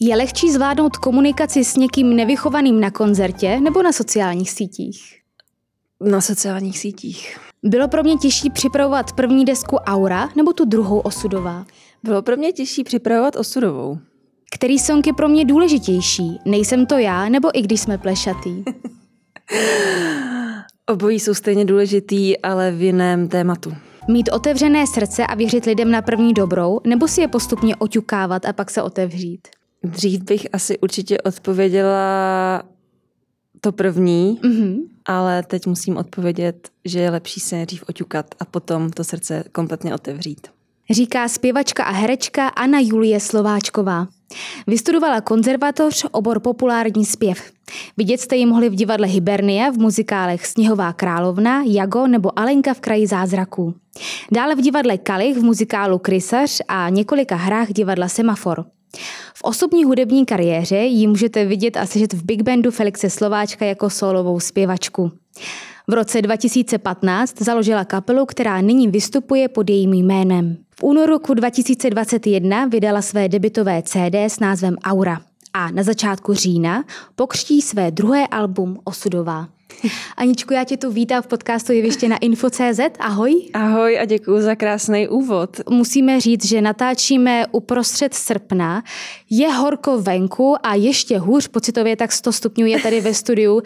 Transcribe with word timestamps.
Je 0.00 0.16
lehčí 0.16 0.52
zvládnout 0.52 0.96
komunikaci 0.96 1.64
s 1.64 1.76
někým 1.76 2.16
nevychovaným 2.16 2.80
na 2.80 2.90
koncertě 2.90 3.60
nebo 3.60 3.82
na 3.82 3.92
sociálních 3.92 4.50
sítích? 4.50 5.20
Na 6.00 6.20
sociálních 6.20 6.78
sítích. 6.78 7.38
Bylo 7.62 7.88
pro 7.88 8.02
mě 8.02 8.16
těžší 8.16 8.50
připravovat 8.50 9.12
první 9.12 9.44
desku 9.44 9.76
Aura 9.76 10.28
nebo 10.36 10.52
tu 10.52 10.64
druhou 10.64 10.98
Osudová? 10.98 11.66
Bylo 12.02 12.22
pro 12.22 12.36
mě 12.36 12.52
těžší 12.52 12.84
připravovat 12.84 13.36
Osudovou. 13.36 13.98
Který 14.54 14.78
song 14.78 15.06
je 15.06 15.12
pro 15.12 15.28
mě 15.28 15.44
důležitější? 15.44 16.38
Nejsem 16.44 16.86
to 16.86 16.98
já, 16.98 17.28
nebo 17.28 17.58
i 17.58 17.62
když 17.62 17.80
jsme 17.80 17.98
plešatý? 17.98 18.64
Obojí 20.86 21.20
jsou 21.20 21.34
stejně 21.34 21.64
důležitý, 21.64 22.38
ale 22.38 22.70
v 22.72 22.82
jiném 22.82 23.28
tématu. 23.28 23.74
Mít 24.08 24.28
otevřené 24.32 24.86
srdce 24.86 25.26
a 25.26 25.34
věřit 25.34 25.64
lidem 25.64 25.90
na 25.90 26.02
první 26.02 26.34
dobrou, 26.34 26.80
nebo 26.84 27.08
si 27.08 27.20
je 27.20 27.28
postupně 27.28 27.76
oťukávat 27.76 28.44
a 28.44 28.52
pak 28.52 28.70
se 28.70 28.82
otevřít? 28.82 29.48
Dřív 29.90 30.22
bych 30.22 30.46
asi 30.52 30.78
určitě 30.78 31.20
odpověděla 31.20 32.62
to 33.60 33.72
první, 33.72 34.40
mm-hmm. 34.42 34.76
ale 35.06 35.42
teď 35.42 35.66
musím 35.66 35.96
odpovědět, 35.96 36.68
že 36.84 37.00
je 37.00 37.10
lepší 37.10 37.40
se 37.40 37.56
nejdřív 37.56 37.84
oťukat 37.88 38.34
a 38.40 38.44
potom 38.44 38.90
to 38.90 39.04
srdce 39.04 39.44
kompletně 39.52 39.94
otevřít. 39.94 40.46
Říká 40.90 41.28
zpěvačka 41.28 41.84
a 41.84 41.92
herečka 41.92 42.48
Anna 42.48 42.78
Julie 42.82 43.20
Slováčková. 43.20 44.06
Vystudovala 44.66 45.20
konzervatoř, 45.20 46.06
obor 46.10 46.40
populární 46.40 47.04
zpěv. 47.04 47.52
Vidět 47.96 48.20
jste 48.20 48.36
ji 48.36 48.46
mohli 48.46 48.68
v 48.68 48.74
divadle 48.74 49.06
Hibernia, 49.06 49.70
v 49.70 49.78
muzikálech 49.78 50.46
Sněhová 50.46 50.92
královna, 50.92 51.62
Jago 51.66 52.06
nebo 52.06 52.38
Alenka 52.38 52.74
v 52.74 52.80
kraji 52.80 53.06
zázraků. 53.06 53.74
Dále 54.32 54.54
v 54.54 54.60
divadle 54.60 54.98
Kalich, 54.98 55.36
v 55.36 55.44
muzikálu 55.44 55.98
Krysař 55.98 56.60
a 56.68 56.88
několika 56.88 57.36
hrách 57.36 57.72
divadla 57.72 58.08
Semafor. 58.08 58.64
V 59.34 59.42
osobní 59.42 59.84
hudební 59.84 60.26
kariéře 60.26 60.76
ji 60.76 61.06
můžete 61.06 61.44
vidět 61.44 61.76
a 61.76 61.86
sežet 61.86 62.12
v 62.12 62.24
big 62.24 62.42
bandu 62.42 62.70
Felixe 62.70 63.10
Slováčka 63.10 63.64
jako 63.64 63.90
solovou 63.90 64.40
zpěvačku. 64.40 65.12
V 65.88 65.92
roce 65.92 66.22
2015 66.22 67.42
založila 67.42 67.84
kapelu, 67.84 68.26
která 68.26 68.60
nyní 68.60 68.88
vystupuje 68.88 69.48
pod 69.48 69.70
jejím 69.70 69.92
jménem. 69.92 70.56
V 70.80 70.82
únoru 70.82 71.12
roku 71.12 71.34
2021 71.34 72.66
vydala 72.66 73.02
své 73.02 73.28
debitové 73.28 73.82
CD 73.82 74.14
s 74.14 74.40
názvem 74.40 74.76
Aura 74.84 75.20
a 75.52 75.70
na 75.70 75.82
začátku 75.82 76.34
října 76.34 76.84
pokřtí 77.16 77.62
své 77.62 77.90
druhé 77.90 78.26
album 78.26 78.78
Osudová. 78.84 79.55
Aničku, 80.16 80.52
já 80.52 80.64
tě 80.64 80.76
tu 80.76 80.90
vítám 80.90 81.22
v 81.22 81.26
podcastu 81.26 81.72
Jeviště 81.72 82.08
na 82.08 82.16
Info.cz. 82.16 82.80
Ahoj. 82.98 83.32
Ahoj 83.54 83.98
a 83.98 84.04
děkuji 84.04 84.42
za 84.42 84.54
krásný 84.54 85.08
úvod. 85.08 85.60
Musíme 85.70 86.20
říct, 86.20 86.44
že 86.44 86.60
natáčíme 86.60 87.46
uprostřed 87.52 88.14
srpna. 88.14 88.82
Je 89.30 89.52
horko 89.52 89.98
venku 90.00 90.56
a 90.62 90.74
ještě 90.74 91.18
hůř 91.18 91.48
pocitově, 91.48 91.96
tak 91.96 92.12
100 92.12 92.32
stupňů 92.32 92.66
je 92.66 92.80
tady 92.80 93.00
ve 93.00 93.14
studiu. 93.14 93.54
Uh, 93.54 93.62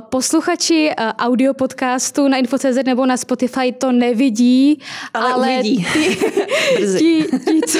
posluchači 0.00 0.90
uh, 1.00 1.06
audio 1.18 1.54
podcastu 1.54 2.28
na 2.28 2.36
Info.cz 2.36 2.84
nebo 2.86 3.06
na 3.06 3.16
Spotify 3.16 3.72
to 3.72 3.92
nevidí, 3.92 4.80
ale, 5.14 5.32
ale 5.32 5.48
uvidí. 5.48 5.86
Ti, 5.92 6.16
ti, 6.98 7.24
ti, 7.44 7.60
co, 7.66 7.78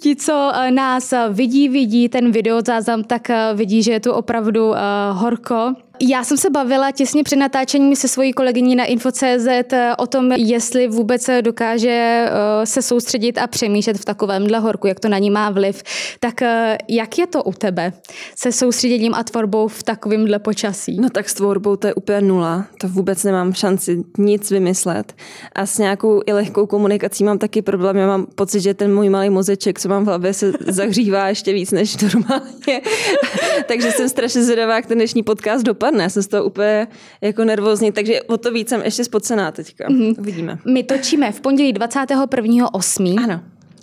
ti, 0.00 0.16
co 0.16 0.32
uh, 0.32 0.70
nás 0.70 1.14
vidí, 1.30 1.68
vidí 1.68 2.08
ten 2.08 2.30
videozáznam, 2.30 3.04
tak 3.04 3.28
uh, 3.30 3.58
vidí, 3.58 3.82
že 3.82 3.92
je 3.92 4.00
tu 4.00 4.12
opravdu 4.12 4.74
horko. 5.12 5.74
Já 6.00 6.24
jsem 6.24 6.36
se 6.36 6.50
bavila 6.50 6.90
těsně 6.90 7.24
před 7.24 7.36
natáčením 7.36 7.96
se 7.96 8.08
svojí 8.08 8.32
kolegyní 8.32 8.76
na 8.76 8.84
Info.cz 8.84 9.72
eh, 9.72 9.96
o 9.98 10.06
tom, 10.06 10.32
jestli 10.32 10.88
vůbec 10.88 11.30
dokáže 11.40 11.90
eh, 11.90 12.66
se 12.66 12.82
soustředit 12.82 13.38
a 13.38 13.46
přemýšlet 13.46 13.98
v 13.98 14.04
takovémhle 14.04 14.58
horku, 14.58 14.86
jak 14.86 15.00
to 15.00 15.08
na 15.08 15.18
ní 15.18 15.30
má 15.30 15.50
vliv. 15.50 15.82
Tak 16.20 16.42
eh, 16.42 16.78
jak 16.88 17.18
je 17.18 17.26
to 17.26 17.42
u 17.42 17.52
tebe 17.52 17.92
se 18.38 18.52
soustředěním 18.52 19.14
a 19.14 19.24
tvorbou 19.24 19.68
v 19.68 19.82
takovémhle 19.82 20.38
počasí? 20.38 20.96
No 21.00 21.10
tak 21.10 21.28
s 21.28 21.34
tvorbou 21.34 21.76
to 21.76 21.86
je 21.86 21.94
úplně 21.94 22.20
nula. 22.20 22.66
To 22.80 22.88
vůbec 22.88 23.24
nemám 23.24 23.52
šanci 23.52 24.04
nic 24.18 24.50
vymyslet. 24.50 25.14
A 25.52 25.66
s 25.66 25.78
nějakou 25.78 26.22
i 26.26 26.32
lehkou 26.32 26.66
komunikací 26.66 27.24
mám 27.24 27.38
taky 27.38 27.62
problém. 27.62 27.96
Já 27.96 28.06
mám 28.06 28.26
pocit, 28.26 28.60
že 28.60 28.74
ten 28.74 28.94
můj 28.94 29.08
malý 29.08 29.30
mozeček, 29.30 29.80
co 29.80 29.88
mám 29.88 30.04
v 30.04 30.06
hlavě, 30.06 30.34
se 30.34 30.52
zahřívá 30.68 31.28
ještě 31.28 31.52
víc 31.52 31.70
než 31.70 31.96
normálně. 31.96 32.80
Takže 33.68 33.92
jsem 33.92 34.08
strašně 34.08 34.42
zvědavá, 34.42 34.74
jak 34.74 34.86
ten 34.86 34.98
dnešní 34.98 35.22
podcast 35.22 35.64
dopadne 35.64 35.83
dopadne. 35.84 36.02
Já 36.02 36.08
jsem 36.08 36.22
z 36.22 36.26
toho 36.26 36.44
úplně 36.44 36.86
jako 37.20 37.44
nervózní, 37.44 37.92
takže 37.92 38.22
o 38.22 38.36
to 38.36 38.52
víc 38.52 38.68
jsem 38.68 38.82
ještě 38.82 39.04
spocená 39.04 39.52
teďka. 39.52 39.88
Mm-hmm. 39.88 40.14
Uvidíme. 40.18 40.58
My 40.66 40.82
točíme 40.82 41.32
v 41.32 41.40
pondělí 41.40 41.74
21.8. 41.74 43.24
Ano. 43.24 43.40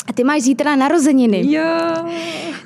A 0.07 0.13
ty 0.13 0.23
máš 0.23 0.41
zítra 0.41 0.75
narozeniny. 0.75 1.53
Jo. 1.53 1.63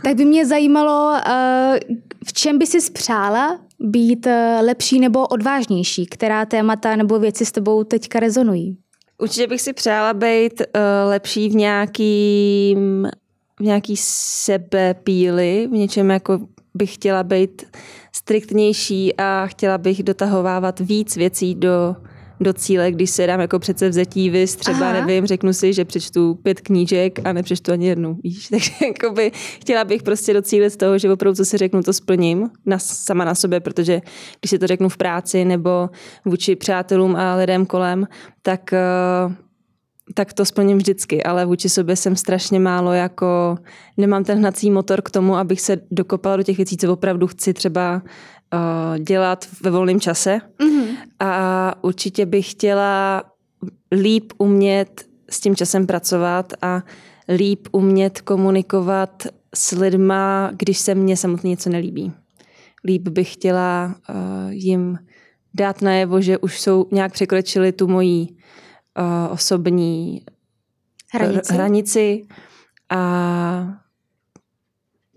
Tak 0.04 0.16
by 0.16 0.26
mě 0.26 0.46
zajímalo, 0.46 1.18
eh, 1.28 1.80
v 2.26 2.34
čem 2.34 2.58
by 2.58 2.66
si 2.66 2.82
spřála 2.82 3.60
být 3.80 4.28
eh, 4.28 4.60
lepší 4.62 5.00
nebo 5.00 5.28
odvážnější? 5.28 6.06
Která 6.06 6.46
témata 6.46 6.96
nebo 6.96 7.20
věci 7.20 7.46
s 7.46 7.52
tebou 7.52 7.84
teďka 7.84 8.20
rezonují? 8.20 8.78
Určitě 9.22 9.48
bych 9.48 9.62
si 9.62 9.74
přála 9.74 10.14
být 10.14 10.62
uh, 10.62 11.10
lepší 11.10 11.50
v 11.50 11.56
nějakým 11.56 13.08
v 13.60 13.64
nějaký 13.64 13.96
sebepíly, 13.98 15.68
v 15.72 15.72
něčem 15.72 16.10
jako 16.10 16.40
bych 16.76 16.94
chtěla 16.94 17.24
být 17.24 17.64
striktnější 18.18 19.16
a 19.18 19.48
chtěla 19.48 19.78
bych 19.78 20.04
dotahovávat 20.04 20.80
víc 20.80 21.16
věcí 21.16 21.56
do, 21.56 21.96
do 22.40 22.54
cíle, 22.54 22.92
když 22.92 23.10
se 23.10 23.28
dám 23.28 23.40
jako 23.40 23.60
přece 23.60 23.90
vzetí 23.90 24.30
vys, 24.30 24.56
třeba 24.56 24.90
Aha. 24.90 24.94
nevím, 24.94 25.26
řeknu 25.26 25.54
si, 25.54 25.74
že 25.74 25.86
přečtu 25.86 26.40
pět 26.44 26.62
knížek 26.62 27.20
a 27.28 27.34
nepřečtu 27.34 27.72
ani 27.72 27.88
jednu, 27.88 28.18
víš. 28.24 28.48
Takže 28.52 28.72
jakoby 28.86 29.32
chtěla 29.36 29.84
bych 29.84 30.04
prostě 30.04 30.34
docílit 30.34 30.70
z 30.70 30.78
toho, 30.78 30.98
že 30.98 31.12
opravdu, 31.12 31.36
co 31.36 31.46
si 31.46 31.58
řeknu, 31.58 31.84
to 31.84 31.94
splním 31.94 32.50
na, 32.66 32.80
sama 32.80 33.26
na 33.26 33.36
sobě, 33.36 33.60
protože 33.60 34.02
když 34.40 34.50
si 34.50 34.60
to 34.60 34.68
řeknu 34.68 34.90
v 34.90 34.98
práci 34.98 35.46
nebo 35.46 35.90
vůči 36.26 36.56
přátelům 36.56 37.16
a 37.16 37.36
lidem 37.36 37.66
kolem, 37.66 38.08
tak 38.42 38.74
uh, 39.28 39.34
tak 40.14 40.34
to 40.34 40.46
splním 40.46 40.78
vždycky, 40.78 41.24
ale 41.24 41.46
vůči 41.46 41.70
sobě 41.70 41.96
jsem 41.96 42.16
strašně 42.16 42.60
málo 42.60 42.94
jako, 42.94 43.58
nemám 43.98 44.24
ten 44.24 44.38
hnací 44.38 44.72
motor 44.72 45.02
k 45.02 45.10
tomu, 45.10 45.36
abych 45.36 45.62
se 45.62 45.78
dokopala 45.92 46.38
do 46.38 46.44
těch 46.44 46.58
věcí, 46.58 46.78
co 46.78 46.94
opravdu 46.94 47.28
chci 47.28 47.54
třeba 47.54 48.02
uh, 48.54 48.98
dělat 49.00 49.48
ve 49.62 49.70
volném 49.70 50.00
čase. 50.00 50.42
Mm-hmm. 50.60 50.88
A 51.20 51.74
určitě 51.84 52.26
bych 52.26 52.52
chtěla 52.52 53.24
líp 53.92 54.34
umět 54.38 55.06
s 55.30 55.40
tím 55.40 55.56
časem 55.56 55.88
pracovat 55.88 56.54
a 56.62 56.84
líp 57.30 57.68
umět 57.72 58.22
komunikovat 58.22 59.28
s 59.56 59.72
lidma, 59.72 60.52
když 60.58 60.78
se 60.78 60.96
mně 60.96 61.18
samotně 61.18 61.50
něco 61.50 61.70
nelíbí. 61.70 62.14
Líp 62.84 63.08
bych 63.08 63.34
chtěla 63.34 63.96
uh, 64.10 64.16
jim 64.50 64.98
dát 65.54 65.82
najevo, 65.82 66.22
že 66.22 66.38
už 66.38 66.62
jsou 66.62 66.86
nějak 66.92 67.12
překročili 67.12 67.72
tu 67.72 67.88
moji 67.88 68.28
uh, 69.00 69.34
osobní 69.34 70.22
hranici. 71.14 71.54
hranici 71.54 72.26
a 72.90 73.86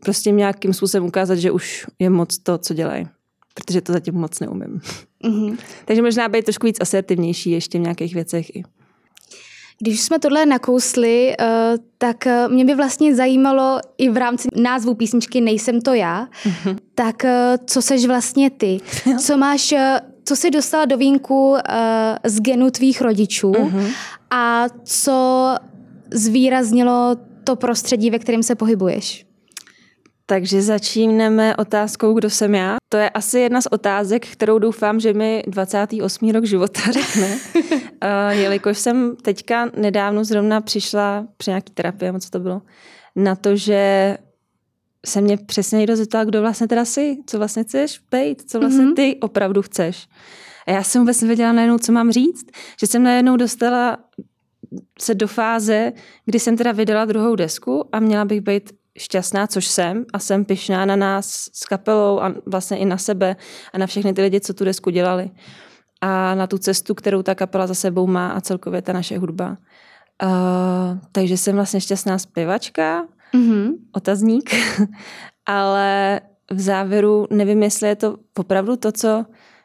prostě 0.00 0.30
nějakým 0.30 0.74
způsobem 0.74 1.06
ukázat, 1.06 1.34
že 1.34 1.50
už 1.50 1.86
je 1.98 2.10
moc 2.10 2.38
to, 2.38 2.58
co 2.58 2.74
dělají. 2.74 3.08
Protože 3.54 3.80
to 3.80 3.92
zatím 3.92 4.14
moc 4.14 4.40
neumím. 4.40 4.80
Mm-hmm. 5.24 5.58
Takže 5.84 6.02
možná 6.02 6.28
být 6.28 6.44
trošku 6.44 6.66
víc 6.66 6.76
asertivnější 6.80 7.50
ještě 7.50 7.78
v 7.78 7.80
nějakých 7.80 8.14
věcech 8.14 8.56
i. 8.56 8.62
Když 9.80 10.00
jsme 10.00 10.18
tohle 10.18 10.46
nakousli, 10.46 11.34
eh, 11.40 11.74
tak 11.98 12.26
eh, 12.26 12.48
mě 12.48 12.64
by 12.64 12.74
vlastně 12.74 13.14
zajímalo 13.14 13.80
i 13.98 14.10
v 14.10 14.16
rámci 14.16 14.48
názvu 14.56 14.94
písničky 14.94 15.40
Nejsem 15.40 15.80
to 15.80 15.94
já, 15.94 16.26
mm-hmm. 16.26 16.76
tak 16.94 17.22
co 17.66 17.82
seš 17.82 18.06
vlastně 18.06 18.50
ty? 18.50 18.80
Co 19.18 19.36
máš 19.36 19.74
co 20.28 20.36
jsi 20.36 20.50
dostala 20.50 20.84
do 20.84 20.96
vínku 20.96 21.50
uh, 21.50 21.58
z 22.24 22.40
genu 22.40 22.70
tvých 22.70 23.00
rodičů 23.00 23.50
uh-huh. 23.50 23.92
a 24.30 24.64
co 24.84 25.54
zvýraznilo 26.10 27.16
to 27.44 27.56
prostředí, 27.56 28.10
ve 28.10 28.18
kterém 28.18 28.42
se 28.42 28.54
pohybuješ? 28.54 29.26
Takže 30.26 30.62
začínáme 30.62 31.56
otázkou, 31.56 32.12
kdo 32.12 32.30
jsem 32.30 32.54
já. 32.54 32.76
To 32.88 32.96
je 32.96 33.10
asi 33.10 33.40
jedna 33.40 33.60
z 33.60 33.66
otázek, 33.66 34.26
kterou 34.26 34.58
doufám, 34.58 35.00
že 35.00 35.14
mi 35.14 35.42
28. 35.46 36.30
rok 36.30 36.44
života 36.44 36.80
řekne. 36.90 37.38
uh, 37.54 37.62
jelikož 38.30 38.78
jsem 38.78 39.16
teďka 39.22 39.70
nedávno 39.76 40.24
zrovna 40.24 40.60
přišla 40.60 41.26
při 41.36 41.50
nějaký 41.50 41.72
terapii, 41.72 42.12
co 42.20 42.30
to 42.30 42.38
bylo, 42.38 42.62
na 43.16 43.36
to, 43.36 43.56
že 43.56 44.18
se 45.06 45.20
mě 45.20 45.36
přesně 45.36 45.78
někdo 45.78 45.96
zeptal, 45.96 46.24
kdo 46.24 46.40
vlastně 46.40 46.68
teda 46.68 46.84
jsi, 46.84 47.16
co 47.26 47.38
vlastně 47.38 47.64
chceš 47.64 48.00
být, 48.10 48.50
co 48.50 48.60
vlastně 48.60 48.84
mhm. 48.84 48.94
ty 48.94 49.16
opravdu 49.20 49.62
chceš. 49.62 50.08
A 50.66 50.70
já 50.70 50.82
jsem 50.82 51.02
vůbec 51.02 51.22
nevěděla 51.22 51.52
najednou, 51.52 51.78
co 51.78 51.92
mám 51.92 52.10
říct, 52.10 52.46
že 52.80 52.86
jsem 52.86 53.02
najednou 53.02 53.36
dostala 53.36 53.98
se 55.00 55.14
do 55.14 55.28
fáze, 55.28 55.92
kdy 56.24 56.40
jsem 56.40 56.56
teda 56.56 56.72
vydala 56.72 57.04
druhou 57.04 57.36
desku 57.36 57.84
a 57.92 58.00
měla 58.00 58.24
bych 58.24 58.40
být 58.40 58.72
šťastná, 58.98 59.46
což 59.46 59.66
jsem 59.66 60.04
a 60.12 60.18
jsem 60.18 60.44
pyšná 60.44 60.84
na 60.84 60.96
nás 60.96 61.48
s 61.52 61.64
kapelou 61.64 62.20
a 62.20 62.34
vlastně 62.46 62.78
i 62.78 62.84
na 62.84 62.98
sebe 62.98 63.36
a 63.72 63.78
na 63.78 63.86
všechny 63.86 64.12
ty 64.12 64.22
lidi, 64.22 64.40
co 64.40 64.54
tu 64.54 64.64
desku 64.64 64.90
dělali 64.90 65.30
a 66.00 66.34
na 66.34 66.46
tu 66.46 66.58
cestu, 66.58 66.94
kterou 66.94 67.22
ta 67.22 67.34
kapela 67.34 67.66
za 67.66 67.74
sebou 67.74 68.06
má 68.06 68.28
a 68.28 68.40
celkově 68.40 68.82
ta 68.82 68.92
naše 68.92 69.18
hudba. 69.18 69.56
Uh, 70.22 70.98
takže 71.12 71.36
jsem 71.36 71.54
vlastně 71.54 71.80
šťastná 71.80 72.18
zpěvačka, 72.18 73.06
mm-hmm. 73.34 73.72
Otazník, 73.92 74.50
ale 75.46 76.20
v 76.50 76.60
závěru 76.60 77.26
nevím, 77.30 77.62
jestli 77.62 77.88
je 77.88 77.96
to 77.96 78.16
opravdu 78.38 78.76
to, 78.76 78.92
co 78.92 79.24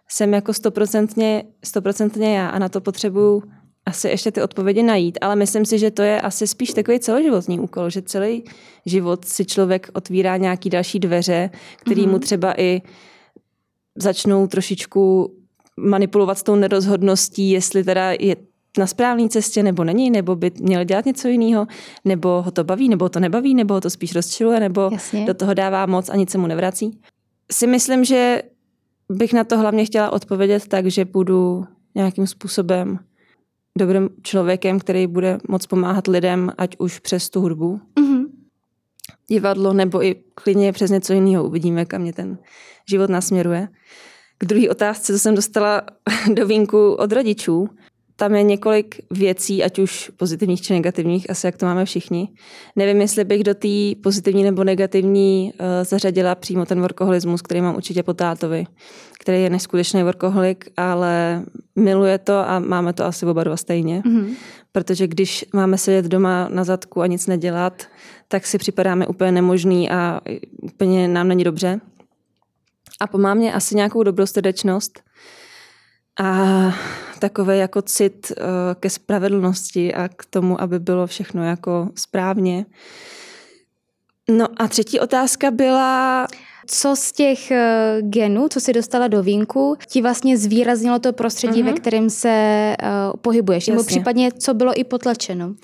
jsem 0.09 0.33
jako 0.33 0.53
stoprocentně, 0.53 1.43
stoprocentně 1.65 2.37
já 2.37 2.49
a 2.49 2.59
na 2.59 2.69
to 2.69 2.81
potřebuju 2.81 3.43
asi 3.85 4.07
ještě 4.07 4.31
ty 4.31 4.41
odpovědi 4.41 4.83
najít, 4.83 5.17
ale 5.21 5.35
myslím 5.35 5.65
si, 5.65 5.79
že 5.79 5.91
to 5.91 6.01
je 6.01 6.21
asi 6.21 6.47
spíš 6.47 6.73
takový 6.73 6.99
celoživotní 6.99 7.59
úkol, 7.59 7.89
že 7.89 8.01
celý 8.01 8.43
život 8.85 9.25
si 9.25 9.45
člověk 9.45 9.89
otvírá 9.93 10.37
nějaký 10.37 10.69
další 10.69 10.99
dveře, 10.99 11.49
který 11.77 12.05
mm-hmm. 12.05 12.11
mu 12.11 12.19
třeba 12.19 12.61
i 12.61 12.81
začnou 13.95 14.47
trošičku 14.47 15.33
manipulovat 15.77 16.37
s 16.37 16.43
tou 16.43 16.55
nerozhodností, 16.55 17.49
jestli 17.49 17.83
teda 17.83 18.11
je 18.11 18.35
na 18.77 18.87
správné 18.87 19.29
cestě, 19.29 19.63
nebo 19.63 19.83
není, 19.83 20.11
nebo 20.11 20.35
by 20.35 20.51
měl 20.59 20.83
dělat 20.83 21.05
něco 21.05 21.27
jiného, 21.27 21.67
nebo 22.05 22.41
ho 22.41 22.51
to 22.51 22.63
baví, 22.63 22.89
nebo 22.89 23.09
to 23.09 23.19
nebaví, 23.19 23.55
nebo 23.55 23.73
ho 23.73 23.81
to 23.81 23.89
spíš 23.89 24.15
rozčiluje, 24.15 24.59
nebo 24.59 24.89
Jasně. 24.91 25.25
do 25.25 25.33
toho 25.33 25.53
dává 25.53 25.85
moc 25.85 26.09
a 26.09 26.15
nic 26.15 26.29
se 26.29 26.37
mu 26.37 26.47
nevrací. 26.47 26.99
Si 27.51 27.67
myslím, 27.67 28.05
že 28.05 28.41
bych 29.09 29.33
na 29.33 29.43
to 29.43 29.57
hlavně 29.57 29.85
chtěla 29.85 30.09
odpovědět 30.09 30.67
tak, 30.67 30.87
že 30.87 31.05
budu 31.05 31.65
nějakým 31.95 32.27
způsobem 32.27 32.99
dobrým 33.77 34.09
člověkem, 34.23 34.79
který 34.79 35.07
bude 35.07 35.37
moc 35.49 35.65
pomáhat 35.65 36.07
lidem, 36.07 36.51
ať 36.57 36.75
už 36.79 36.99
přes 36.99 37.29
tu 37.29 37.41
hudbu, 37.41 37.79
mm-hmm. 37.95 38.25
divadlo, 39.27 39.73
nebo 39.73 40.03
i 40.03 40.15
klidně 40.35 40.71
přes 40.73 40.91
něco 40.91 41.13
jiného. 41.13 41.43
Uvidíme, 41.43 41.85
kam 41.85 42.01
mě 42.01 42.13
ten 42.13 42.37
život 42.89 43.09
nasměruje. 43.09 43.67
K 44.37 44.45
druhé 44.45 44.69
otázce, 44.69 45.13
co 45.13 45.19
jsem 45.19 45.35
dostala 45.35 45.81
do 46.33 46.47
vínku 46.47 46.93
od 46.93 47.11
rodičů, 47.11 47.69
tam 48.15 48.35
je 48.35 48.43
několik 48.43 48.95
věcí, 49.11 49.63
ať 49.63 49.79
už 49.79 50.11
pozitivních 50.17 50.61
či 50.61 50.73
negativních, 50.73 51.29
asi 51.29 51.47
jak 51.47 51.57
to 51.57 51.65
máme 51.65 51.85
všichni. 51.85 52.29
Nevím, 52.75 53.01
jestli 53.01 53.23
bych 53.23 53.43
do 53.43 53.53
té 53.53 54.01
pozitivní 54.03 54.43
nebo 54.43 54.63
negativní 54.63 55.53
uh, 55.53 55.65
zařadila 55.83 56.35
přímo 56.35 56.65
ten 56.65 56.81
workoholismus, 56.81 57.41
který 57.41 57.61
mám 57.61 57.75
určitě 57.75 58.03
po 58.03 58.13
tátovi, 58.13 58.65
který 59.19 59.43
je 59.43 59.49
neskutečný 59.49 60.03
workoholik, 60.03 60.69
ale 60.77 61.43
miluje 61.75 62.17
to 62.17 62.49
a 62.49 62.59
máme 62.59 62.93
to 62.93 63.05
asi 63.05 63.25
oba 63.25 63.43
dva 63.43 63.57
stejně. 63.57 64.01
Mm-hmm. 64.01 64.35
Protože 64.71 65.07
když 65.07 65.45
máme 65.53 65.77
sedět 65.77 66.05
doma 66.05 66.49
na 66.51 66.63
zadku 66.63 67.01
a 67.01 67.07
nic 67.07 67.27
nedělat, 67.27 67.83
tak 68.27 68.45
si 68.45 68.57
připadáme 68.57 69.07
úplně 69.07 69.31
nemožný 69.31 69.89
a 69.89 70.21
úplně 70.61 71.07
nám 71.07 71.27
není 71.27 71.43
dobře. 71.43 71.79
A 72.99 73.07
po 73.07 73.17
mámě 73.17 73.53
asi 73.53 73.75
nějakou 73.75 74.03
dobrou 74.03 74.25
srdečnost. 74.25 75.01
A 76.21 76.73
takový 77.19 77.57
jako 77.57 77.81
cit 77.81 78.31
uh, 78.37 78.45
ke 78.79 78.89
spravedlnosti 78.89 79.93
a 79.93 80.07
k 80.07 80.25
tomu, 80.25 80.61
aby 80.61 80.79
bylo 80.79 81.07
všechno 81.07 81.43
jako 81.43 81.89
správně. 81.95 82.65
No 84.29 84.47
a 84.57 84.67
třetí 84.67 84.99
otázka 84.99 85.51
byla... 85.51 86.27
Co 86.67 86.95
z 86.95 87.11
těch 87.11 87.51
uh, 87.51 88.09
genů, 88.09 88.47
co 88.49 88.59
si 88.59 88.73
dostala 88.73 89.07
do 89.07 89.23
vínku, 89.23 89.75
ti 89.87 90.01
vlastně 90.01 90.37
zvýraznilo 90.37 90.99
to 90.99 91.13
prostředí, 91.13 91.63
uh-huh. 91.63 91.65
ve 91.65 91.73
kterém 91.73 92.09
se 92.09 92.75
uh, 92.83 93.19
pohybuješ? 93.21 93.67
Jasně. 93.67 93.73
Nebo 93.73 93.83
případně, 93.83 94.31
co 94.31 94.53
bylo 94.53 94.79
i 94.79 94.83
potlačeno? 94.83 95.55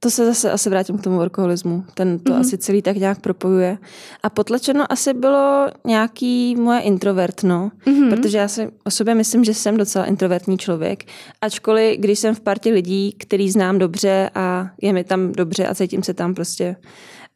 To 0.00 0.10
se 0.10 0.26
zase 0.26 0.50
asi 0.50 0.70
vrátím 0.70 0.98
k 0.98 1.02
tomu 1.02 1.16
workoholismu. 1.16 1.84
Ten 1.94 2.18
to 2.18 2.32
mm-hmm. 2.32 2.40
asi 2.40 2.58
celý 2.58 2.82
tak 2.82 2.96
nějak 2.96 3.20
propojuje. 3.20 3.78
A 4.22 4.30
potlačeno 4.30 4.92
asi 4.92 5.14
bylo 5.14 5.68
nějaký 5.84 6.56
moje 6.56 6.80
introvertno, 6.80 7.70
mm-hmm. 7.86 8.10
protože 8.10 8.38
já 8.38 8.48
si 8.48 8.68
o 8.84 8.90
sobě 8.90 9.14
myslím, 9.14 9.44
že 9.44 9.54
jsem 9.54 9.76
docela 9.76 10.04
introvertní 10.04 10.58
člověk. 10.58 11.04
Ačkoliv, 11.40 12.00
když 12.00 12.18
jsem 12.18 12.34
v 12.34 12.40
partě 12.40 12.70
lidí, 12.70 13.12
který 13.18 13.50
znám 13.50 13.78
dobře 13.78 14.30
a 14.34 14.70
je 14.82 14.92
mi 14.92 15.04
tam 15.04 15.32
dobře 15.32 15.66
a 15.66 15.74
cítím 15.74 16.02
se 16.02 16.14
tam 16.14 16.34
prostě 16.34 16.76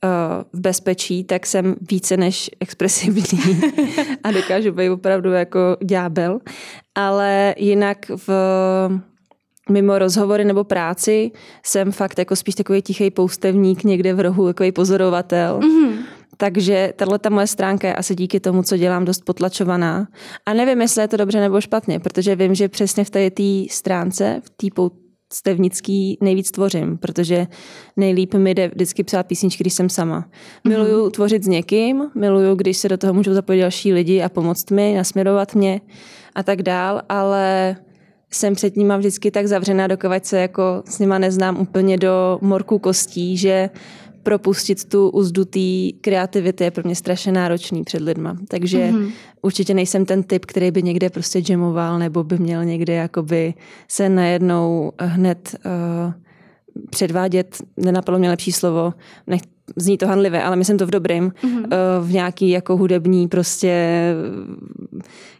uh, 0.04 0.10
v 0.52 0.60
bezpečí, 0.60 1.24
tak 1.24 1.46
jsem 1.46 1.76
více 1.90 2.16
než 2.16 2.50
expresivní 2.60 3.22
a 4.22 4.30
dokážu 4.30 4.72
být 4.72 4.90
opravdu 4.90 5.32
jako 5.32 5.76
ďábel. 5.82 6.40
Ale 6.94 7.54
jinak 7.58 7.98
v 8.26 8.30
mimo 9.70 9.98
rozhovory 9.98 10.44
nebo 10.44 10.64
práci 10.64 11.30
jsem 11.62 11.92
fakt 11.92 12.18
jako 12.18 12.36
spíš 12.36 12.54
takový 12.54 12.82
tichý 12.82 13.10
poustevník 13.10 13.84
někde 13.84 14.14
v 14.14 14.20
rohu, 14.20 14.46
takový 14.46 14.72
pozorovatel. 14.72 15.60
Mm-hmm. 15.62 15.92
Takže 16.36 16.92
tahle 16.96 17.18
ta 17.18 17.30
moje 17.30 17.46
stránka 17.46 17.88
je 17.88 17.94
asi 17.94 18.14
díky 18.14 18.40
tomu, 18.40 18.62
co 18.62 18.76
dělám, 18.76 19.04
dost 19.04 19.24
potlačovaná. 19.24 20.08
A 20.46 20.54
nevím, 20.54 20.80
jestli 20.80 21.02
je 21.02 21.08
to 21.08 21.16
dobře 21.16 21.40
nebo 21.40 21.60
špatně, 21.60 22.00
protože 22.00 22.36
vím, 22.36 22.54
že 22.54 22.68
přesně 22.68 23.04
v 23.04 23.10
té 23.10 23.30
stránce, 23.70 24.42
v 24.44 24.50
té 24.50 24.82
stevnický 25.32 26.18
nejvíc 26.20 26.50
tvořím, 26.50 26.98
protože 26.98 27.46
nejlíp 27.96 28.34
mi 28.34 28.54
jde 28.54 28.68
vždycky 28.68 29.04
psát 29.04 29.26
písničky, 29.26 29.62
když 29.62 29.74
jsem 29.74 29.88
sama. 29.88 30.20
Mm-hmm. 30.20 30.68
Miluju 30.68 31.10
tvořit 31.10 31.44
s 31.44 31.48
někým, 31.48 32.10
miluju, 32.14 32.54
když 32.54 32.76
se 32.76 32.88
do 32.88 32.96
toho 32.96 33.14
můžou 33.14 33.32
zapojit 33.32 33.60
další 33.60 33.92
lidi 33.92 34.22
a 34.22 34.28
pomoct 34.28 34.70
mi, 34.70 34.94
nasměrovat 34.96 35.54
mě 35.54 35.80
a 36.34 36.42
tak 36.42 36.62
dál, 36.62 37.02
ale 37.08 37.76
jsem 38.30 38.54
před 38.54 38.76
nima 38.76 38.96
vždycky 38.96 39.30
tak 39.30 39.46
zavřená, 39.46 39.86
dokovat 39.86 40.26
se 40.26 40.40
jako 40.40 40.82
s 40.88 40.98
nima 40.98 41.18
neznám 41.18 41.60
úplně 41.60 41.96
do 41.96 42.38
morku 42.40 42.78
kostí, 42.78 43.36
že 43.36 43.70
propustit 44.22 44.84
tu 44.84 45.08
uzdu 45.08 45.44
té 45.44 45.98
kreativity 46.00 46.64
je 46.64 46.70
pro 46.70 46.82
mě 46.84 46.94
strašně 46.94 47.32
náročný 47.32 47.84
před 47.84 48.02
lidma. 48.02 48.36
Takže 48.48 48.78
mm-hmm. 48.78 49.12
určitě 49.42 49.74
nejsem 49.74 50.06
ten 50.06 50.22
typ, 50.22 50.44
který 50.44 50.70
by 50.70 50.82
někde 50.82 51.10
prostě 51.10 51.42
jamoval 51.48 51.98
nebo 51.98 52.24
by 52.24 52.38
měl 52.38 52.64
někde 52.64 52.94
jakoby 52.94 53.54
se 53.88 54.08
najednou 54.08 54.92
hned 55.00 55.56
uh, 55.64 56.12
předvádět, 56.90 57.56
nenapadlo 57.76 58.18
mě 58.18 58.30
lepší 58.30 58.52
slovo, 58.52 58.94
nech, 59.26 59.40
zní 59.76 59.98
to 59.98 60.06
hanlivé, 60.06 60.42
ale 60.42 60.56
myslím 60.56 60.78
to 60.78 60.86
v 60.86 60.90
dobrým, 60.90 61.30
mm-hmm. 61.30 61.68
v 62.00 62.12
nějaký 62.12 62.50
jako 62.50 62.76
hudební 62.76 63.28
prostě 63.28 64.14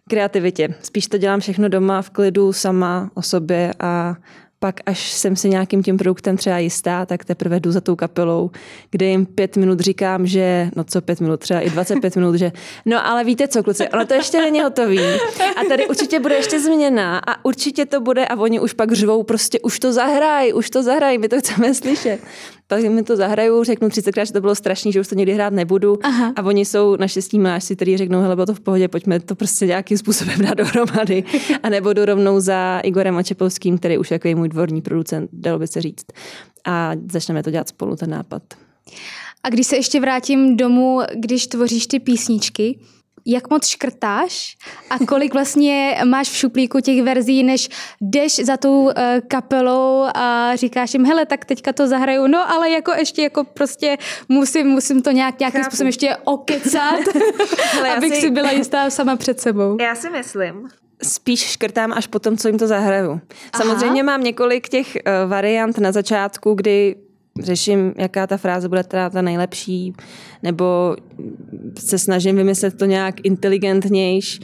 kreativitě. 0.09 0.75
Spíš 0.83 1.07
to 1.07 1.19
dělám 1.19 1.41
všechno 1.41 1.69
doma 1.69 2.03
v 2.03 2.11
klidu, 2.11 2.53
sama 2.53 3.11
o 3.15 3.23
sobě 3.23 3.75
a 3.81 4.17
pak, 4.59 4.81
až 4.87 5.13
jsem 5.13 5.37
si 5.37 5.49
nějakým 5.49 5.83
tím 5.83 5.97
produktem 5.97 6.37
třeba 6.37 6.59
jistá, 6.59 7.07
tak 7.07 7.25
teprve 7.25 7.61
jdu 7.61 7.73
za 7.73 7.81
tou 7.81 7.97
kapelou, 7.97 8.51
kde 8.91 9.07
jim 9.07 9.27
pět 9.27 9.57
minut 9.57 9.81
říkám, 9.81 10.27
že, 10.27 10.71
no 10.77 10.85
co 10.85 11.01
pět 11.01 11.21
minut, 11.21 11.41
třeba 11.41 11.61
i 11.61 11.71
25 11.71 12.17
minut, 12.17 12.35
že 12.35 12.53
no 12.85 13.07
ale 13.07 13.25
víte 13.25 13.49
co, 13.49 13.63
kluci, 13.63 13.89
ono 13.89 14.07
to 14.07 14.15
ještě 14.15 14.41
není 14.41 14.63
hotový 14.63 15.01
a 15.57 15.65
tady 15.69 15.89
určitě 15.89 16.21
bude 16.21 16.35
ještě 16.35 16.61
změna 16.61 17.19
a 17.19 17.45
určitě 17.45 17.87
to 17.87 18.01
bude 18.01 18.27
a 18.27 18.37
oni 18.37 18.61
už 18.61 18.73
pak 18.73 18.93
řvou, 18.93 19.23
prostě 19.23 19.61
už 19.61 19.79
to 19.79 19.93
zahraj, 19.93 20.53
už 20.53 20.71
to 20.71 20.83
zahraj, 20.83 21.19
my 21.19 21.29
to 21.29 21.39
chceme 21.39 21.75
slyšet 21.75 22.21
pak 22.67 22.85
mi 22.85 23.03
to 23.03 23.17
zahraju, 23.17 23.65
řeknu 23.65 23.89
30krát, 23.89 24.27
že 24.27 24.33
to 24.33 24.41
bylo 24.41 24.55
strašný, 24.55 24.93
že 24.93 25.01
už 25.01 25.09
to 25.09 25.15
někdy 25.15 25.33
hrát 25.33 25.53
nebudu. 25.53 25.99
Aha. 26.03 26.33
A 26.37 26.43
oni 26.43 26.65
jsou 26.65 26.97
naštěstí 26.97 27.39
mlášci, 27.39 27.77
kteří 27.77 27.97
řeknou, 27.97 28.21
hele, 28.21 28.35
bylo 28.35 28.47
to 28.47 28.55
v 28.55 28.61
pohodě, 28.61 28.89
pojďme 28.89 29.21
to 29.21 29.35
prostě 29.35 29.67
nějakým 29.67 29.99
způsobem 29.99 30.39
dát 30.43 30.55
dohromady. 30.55 31.25
A 31.63 31.69
nebudu 31.69 32.05
rovnou 32.05 32.41
za 32.41 32.81
Igorem 32.85 33.17
Očepovským, 33.17 33.79
který 33.79 33.99
už 33.99 34.11
jako 34.11 34.29
je 34.29 34.35
můj 34.35 34.49
dvorní 34.49 34.83
producent, 34.83 35.31
dalo 35.33 35.59
by 35.59 35.67
se 35.67 35.81
říct. 35.81 36.07
A 36.65 36.93
začneme 37.13 37.43
to 37.43 37.51
dělat 37.51 37.69
spolu, 37.69 37.97
ten 37.97 38.11
nápad. 38.11 38.43
A 39.43 39.51
když 39.51 39.67
se 39.67 39.77
ještě 39.77 40.01
vrátím 40.01 40.57
domů, 40.57 41.01
když 41.15 41.47
tvoříš 41.47 41.87
ty 41.87 41.99
písničky, 41.99 42.79
jak 43.27 43.51
moc 43.51 43.67
škrtáš 43.67 44.57
a 44.91 44.99
kolik 44.99 45.35
vlastně 45.35 45.99
máš 46.05 46.31
v 46.31 46.37
šuplíku 46.37 46.81
těch 46.81 47.03
verzí, 47.03 47.43
než 47.43 47.69
jdeš 48.01 48.37
za 48.37 48.57
tou 48.57 48.83
uh, 48.83 48.93
kapelou 49.29 50.07
a 50.15 50.57
říkáš 50.57 50.95
jim, 50.95 51.05
hele, 51.05 51.27
tak 51.27 51.45
teďka 51.45 51.73
to 51.73 51.87
zahraju, 51.87 52.27
no 52.27 52.51
ale 52.51 52.71
jako 52.71 52.93
ještě 52.93 53.23
jako 53.23 53.45
prostě 53.45 53.99
musím, 54.29 54.67
musím 54.67 55.03
to 55.03 55.11
nějak, 55.11 55.41
nějakým 55.41 55.61
Chápu. 55.61 55.71
způsobem 55.71 55.87
ještě 55.87 56.17
okecat, 56.25 57.01
hele, 57.73 57.97
abych 57.97 58.15
si... 58.15 58.21
si 58.21 58.31
byla 58.31 58.51
jistá 58.51 58.91
sama 58.91 59.17
před 59.17 59.41
sebou. 59.41 59.77
Já 59.81 59.95
si 59.95 60.11
myslím, 60.11 60.69
spíš 61.03 61.41
škrtám 61.41 61.93
až 61.93 62.07
po 62.07 62.19
tom, 62.19 62.37
co 62.37 62.49
jim 62.49 62.59
to 62.59 62.67
zahraju. 62.67 63.21
Samozřejmě 63.57 64.03
Aha. 64.03 64.13
mám 64.13 64.23
několik 64.23 64.69
těch 64.69 64.87
uh, 64.87 65.31
variant 65.31 65.79
na 65.79 65.93
začátku, 65.93 66.55
kdy 66.55 66.97
řeším, 67.43 67.95
jaká 67.97 68.27
ta 68.27 68.37
fráze 68.37 68.69
bude 68.69 68.85
teda 68.85 69.11
ta 69.11 69.23
nejlepší, 69.23 69.93
nebo 70.43 70.97
se 71.79 71.99
snažím 71.99 72.37
vymyslet 72.37 72.79
to 72.79 72.85
nějak 72.85 73.15
inteligentnější, 73.23 74.41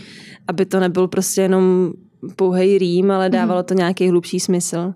aby 0.48 0.66
to 0.66 0.80
nebyl 0.80 1.08
prostě 1.08 1.42
jenom 1.42 1.92
pouhej 2.36 2.78
rým, 2.78 3.10
ale 3.10 3.24
mhm. 3.24 3.32
dávalo 3.32 3.62
to 3.62 3.74
nějaký 3.74 4.08
hlubší 4.08 4.40
smysl. 4.40 4.94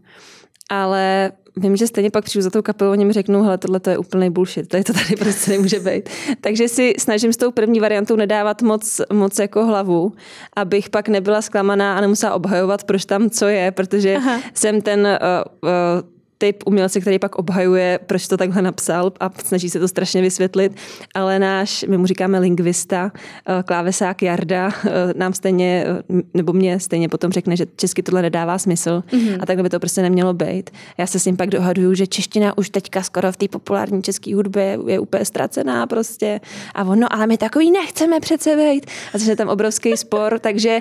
Ale 0.71 1.33
vím, 1.57 1.77
že 1.77 1.87
stejně 1.87 2.11
pak 2.11 2.25
přijdu 2.25 2.43
za 2.43 2.51
tou 2.51 2.63
kapelou, 2.63 2.91
oni 2.91 3.05
mi 3.05 3.13
řeknou, 3.13 3.43
hele, 3.43 3.59
tohle 3.59 3.81
to 3.81 3.91
je 3.91 3.99
úplný 3.99 4.31
bullshit, 4.31 4.69
tady 4.69 4.85
to 4.85 4.93
tady 4.93 5.17
prostě 5.19 5.51
nemůže 5.51 5.81
být. 5.81 6.09
Takže 6.41 6.69
si 6.69 6.95
snažím 6.99 7.33
s 7.33 7.37
tou 7.37 7.51
první 7.51 7.81
variantou 7.81 8.17
nedávat 8.17 8.63
moc, 8.63 9.01
moc 9.13 9.39
jako 9.39 9.67
hlavu, 9.67 10.13
abych 10.57 10.91
pak 10.91 11.09
nebyla 11.09 11.43
zklamaná 11.43 11.99
a 11.99 12.01
nemusela 12.01 12.35
obhajovat, 12.35 12.85
proč 12.85 13.05
tam 13.05 13.31
co 13.31 13.47
je, 13.47 13.71
protože 13.71 14.17
Aha. 14.17 14.41
jsem 14.55 14.81
ten 14.81 15.01
uh, 15.01 15.71
uh, 15.71 16.16
typ 16.39 16.63
umělce, 16.67 17.01
který 17.01 17.19
pak 17.19 17.37
obhajuje, 17.37 18.01
proč 18.07 18.29
to 18.29 18.37
takhle 18.37 18.63
napsal 18.63 19.13
a 19.21 19.31
snaží 19.45 19.71
se 19.71 19.81
to 19.81 19.89
strašně 19.89 20.23
vysvětlit, 20.23 20.77
ale 21.15 21.39
náš, 21.39 21.85
my 21.89 21.99
mu 21.99 22.07
říkáme 22.07 22.39
lingvista, 22.39 23.13
eh, 23.15 23.63
klávesák 23.63 24.23
Jarda, 24.23 24.73
eh, 24.85 24.91
nám 25.17 25.33
stejně, 25.33 25.85
eh, 25.87 26.23
nebo 26.35 26.53
mě 26.53 26.81
stejně 26.81 27.09
potom 27.09 27.33
řekne, 27.33 27.57
že 27.57 27.67
česky 27.77 28.03
tohle 28.03 28.23
nedává 28.23 28.59
smysl 28.59 29.03
mm-hmm. 29.11 29.39
a 29.41 29.47
takhle 29.47 29.63
by 29.63 29.69
to 29.69 29.81
prostě 29.81 30.03
nemělo 30.03 30.35
být. 30.35 30.71
Já 30.99 31.07
se 31.07 31.19
s 31.21 31.25
ním 31.25 31.37
pak 31.37 31.51
dohaduju, 31.51 31.95
že 31.95 32.07
čeština 32.07 32.59
už 32.59 32.71
teďka 32.71 33.03
skoro 33.03 33.33
v 33.33 33.37
té 33.37 33.49
populární 33.49 34.03
české 34.03 34.35
hudbě 34.35 34.79
je 34.87 34.99
úplně 34.99 35.25
ztracená 35.25 35.87
prostě 35.87 36.41
a 36.75 36.85
ono, 36.85 37.13
ale 37.13 37.27
my 37.27 37.39
takový 37.39 37.71
nechceme 37.71 38.21
přece 38.21 38.57
být. 38.57 38.87
A 39.15 39.19
je 39.29 39.37
tam 39.37 39.49
obrovský 39.49 39.97
spor, 39.97 40.39
takže 40.39 40.79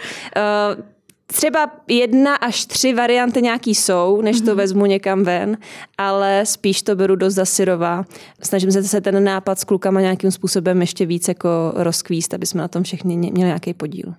uh, 0.77 0.94
třeba 1.27 1.71
jedna 1.87 2.35
až 2.35 2.65
tři 2.65 2.93
varianty 2.93 3.41
nějaký 3.41 3.75
jsou, 3.75 4.21
než 4.21 4.41
to 4.41 4.51
mm-hmm. 4.51 4.55
vezmu 4.55 4.85
někam 4.85 5.23
ven, 5.23 5.57
ale 5.97 6.45
spíš 6.45 6.81
to 6.81 6.95
beru 6.95 7.15
dost 7.15 7.33
za 7.33 7.45
syrová. 7.45 8.05
Snažím 8.41 8.71
se 8.71 8.83
se 8.83 9.01
ten 9.01 9.23
nápad 9.23 9.59
s 9.59 9.63
klukama 9.63 10.01
nějakým 10.01 10.31
způsobem 10.31 10.81
ještě 10.81 11.05
víc 11.05 11.27
jako 11.27 11.49
rozkvíst, 11.75 12.33
aby 12.33 12.45
jsme 12.45 12.61
na 12.61 12.67
tom 12.67 12.83
všichni 12.83 13.17
měli 13.17 13.47
nějaký 13.47 13.73
podíl. 13.73 14.13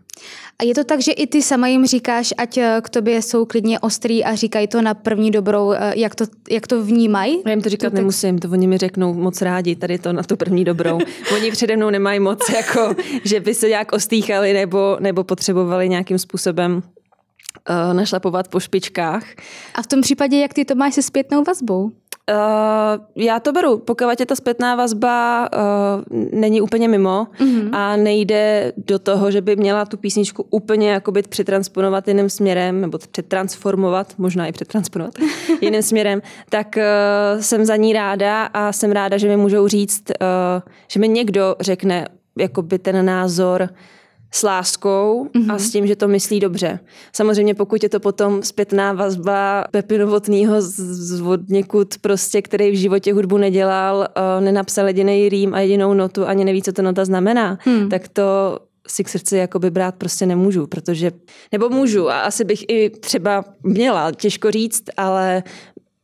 A 0.58 0.64
je 0.64 0.74
to 0.74 0.84
tak, 0.84 1.00
že 1.00 1.12
i 1.12 1.26
ty 1.26 1.42
sama 1.42 1.68
jim 1.68 1.86
říkáš, 1.86 2.34
ať 2.38 2.58
eh, 2.58 2.80
k 2.82 2.88
tobě 2.88 3.22
jsou 3.22 3.44
klidně 3.44 3.80
ostrý 3.80 4.24
a 4.24 4.34
říkají 4.34 4.68
to 4.68 4.82
na 4.82 4.94
první 4.94 5.30
dobrou, 5.30 5.72
eh, 5.72 5.92
jak 5.96 6.14
to, 6.14 6.24
jak 6.50 6.66
to 6.66 6.84
vnímají? 6.84 7.42
Já 7.44 7.50
jim 7.50 7.62
to 7.62 7.68
říkat 7.68 7.90
to 7.90 7.96
nemusím, 7.96 8.38
to 8.38 8.48
oni 8.48 8.66
mi 8.66 8.78
řeknou 8.78 9.14
moc 9.14 9.42
rádi, 9.42 9.76
tady 9.76 9.98
to 9.98 10.12
na 10.12 10.22
tu 10.22 10.36
první 10.36 10.64
dobrou. 10.64 10.98
oni 11.34 11.50
přede 11.50 11.76
mnou 11.76 11.90
nemají 11.90 12.20
moc, 12.20 12.48
jako, 12.48 12.94
že 13.24 13.40
by 13.40 13.54
se 13.54 13.68
nějak 13.68 13.92
ostýchali 13.92 14.52
nebo, 14.52 14.96
nebo 15.00 15.24
potřebovali 15.24 15.88
nějakým 15.88 16.18
způsobem 16.18 16.82
uh, 17.70 17.94
našlapovat 17.94 18.48
po 18.48 18.60
špičkách. 18.60 19.24
A 19.74 19.82
v 19.82 19.86
tom 19.86 20.00
případě, 20.00 20.38
jak 20.40 20.54
ty 20.54 20.64
to 20.64 20.74
máš 20.74 20.94
se 20.94 21.02
zpětnou 21.02 21.44
vazbou? 21.44 21.92
Uh, 22.30 23.04
já 23.16 23.40
to 23.40 23.52
beru, 23.52 23.78
pokud 23.78 24.20
je 24.20 24.26
ta 24.26 24.34
zpětná 24.34 24.74
vazba 24.74 25.48
uh, 25.52 26.28
není 26.40 26.60
úplně 26.60 26.88
mimo 26.88 27.26
mm-hmm. 27.38 27.68
a 27.72 27.96
nejde 27.96 28.72
do 28.76 28.98
toho, 28.98 29.30
že 29.30 29.40
by 29.40 29.56
měla 29.56 29.84
tu 29.84 29.96
písničku 29.96 30.46
úplně 30.50 30.90
jakoby 30.90 31.22
přetransponovat 31.22 32.08
jiným 32.08 32.30
směrem, 32.30 32.80
nebo 32.80 32.98
přetransformovat, 33.10 34.14
možná 34.18 34.46
i 34.46 34.52
přetransponovat 34.52 35.14
jiným 35.60 35.82
směrem, 35.82 36.22
tak 36.48 36.76
uh, 36.76 37.40
jsem 37.40 37.64
za 37.64 37.76
ní 37.76 37.92
ráda 37.92 38.44
a 38.44 38.72
jsem 38.72 38.92
ráda, 38.92 39.18
že 39.18 39.28
mi 39.28 39.36
můžou 39.36 39.68
říct, 39.68 40.02
uh, 40.10 40.62
že 40.88 41.00
mi 41.00 41.08
někdo 41.08 41.56
řekne 41.60 42.06
jakoby 42.38 42.78
ten 42.78 43.06
názor, 43.06 43.68
s 44.36 44.42
láskou 44.42 45.24
mm-hmm. 45.24 45.50
a 45.50 45.52
mhm. 45.52 45.58
s 45.58 45.70
tím, 45.70 45.86
že 45.86 45.96
to 45.96 46.08
myslí 46.08 46.40
dobře. 46.40 46.78
Samozřejmě 47.12 47.54
pokud 47.54 47.82
je 47.82 47.88
to 47.88 48.00
potom 48.00 48.42
zpětná 48.42 48.92
vazba 48.92 49.64
Pepi 49.70 49.98
Novotnýho 49.98 50.62
z, 50.62 50.74
z 50.78 51.20
od 51.20 51.48
někud 51.48 51.98
prostě, 52.00 52.42
který 52.42 52.70
v 52.70 52.78
životě 52.78 53.12
hudbu 53.12 53.36
nedělal, 53.38 53.96
uh, 53.98 54.44
nenapsal 54.44 54.86
jediný 54.86 55.28
rým 55.28 55.54
a 55.54 55.60
jedinou 55.60 55.94
notu, 55.94 56.26
ani 56.26 56.44
neví, 56.44 56.62
co 56.62 56.72
to 56.72 56.82
nota 56.82 57.04
znamená, 57.04 57.58
hmm. 57.64 57.88
tak 57.88 58.08
to 58.08 58.58
si 58.88 59.04
k 59.04 59.08
srdci 59.08 59.36
jakoby 59.36 59.70
brát 59.70 59.94
prostě 59.94 60.26
nemůžu, 60.26 60.66
protože, 60.66 61.12
nebo 61.52 61.68
můžu 61.68 62.10
a 62.10 62.20
asi 62.20 62.44
bych 62.44 62.64
i 62.68 62.90
třeba 62.90 63.44
měla, 63.62 64.12
těžko 64.12 64.50
říct, 64.50 64.84
ale 64.96 65.42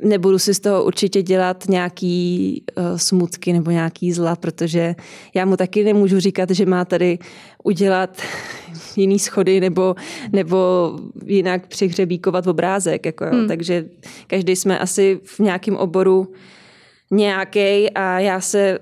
nebudu 0.02 0.38
si 0.38 0.54
z 0.54 0.60
toho 0.60 0.84
určitě 0.84 1.22
dělat 1.22 1.64
nějaký 1.68 2.62
uh, 2.76 2.96
smutky 2.96 3.52
nebo 3.52 3.70
nějaký 3.70 4.12
zla, 4.12 4.36
protože 4.36 4.94
já 5.34 5.44
mu 5.44 5.56
taky 5.56 5.84
nemůžu 5.84 6.20
říkat, 6.20 6.50
že 6.50 6.66
má 6.66 6.84
tady 6.84 7.18
udělat 7.64 8.22
jiný 8.96 9.18
schody 9.18 9.60
nebo, 9.60 9.94
nebo 10.32 10.90
jinak 11.26 11.66
přihřebíkovat 11.66 12.46
obrázek. 12.46 13.06
Jako, 13.06 13.24
hmm. 13.24 13.48
Takže 13.48 13.84
každý 14.26 14.56
jsme 14.56 14.78
asi 14.78 15.20
v 15.24 15.38
nějakém 15.38 15.76
oboru 15.76 16.32
nějaký 17.10 17.90
a 17.90 18.18
já 18.18 18.40
se 18.40 18.78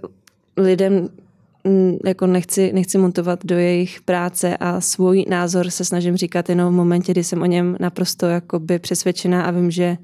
lidem 0.56 1.08
jako 2.04 2.26
nechci, 2.26 2.72
nechci 2.72 2.98
montovat 2.98 3.44
do 3.44 3.58
jejich 3.58 4.00
práce 4.00 4.56
a 4.56 4.80
svůj 4.80 5.24
názor 5.28 5.70
se 5.70 5.84
snažím 5.84 6.16
říkat 6.16 6.48
jenom 6.48 6.74
v 6.74 6.76
momentě, 6.76 7.12
kdy 7.12 7.24
jsem 7.24 7.42
o 7.42 7.46
něm 7.46 7.76
naprosto 7.80 8.26
jakoby 8.26 8.78
přesvědčená 8.78 9.42
a 9.42 9.50
vím, 9.50 9.70
že 9.70 9.96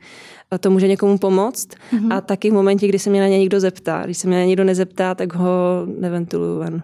to 0.60 0.70
může 0.70 0.88
někomu 0.88 1.18
pomoct. 1.18 1.68
Mm-hmm. 1.68 2.14
A 2.14 2.20
taky 2.20 2.50
v 2.50 2.54
momentě, 2.54 2.88
kdy 2.88 2.98
se 2.98 3.10
mě 3.10 3.20
na 3.20 3.28
ně 3.28 3.38
někdo 3.38 3.60
zeptá. 3.60 4.02
Když 4.04 4.18
se 4.18 4.28
mě 4.28 4.36
na 4.38 4.44
někdo 4.44 4.64
nezeptá, 4.64 5.14
tak 5.14 5.34
ho 5.34 5.86
neventiluju 5.98 6.58
ven. 6.58 6.82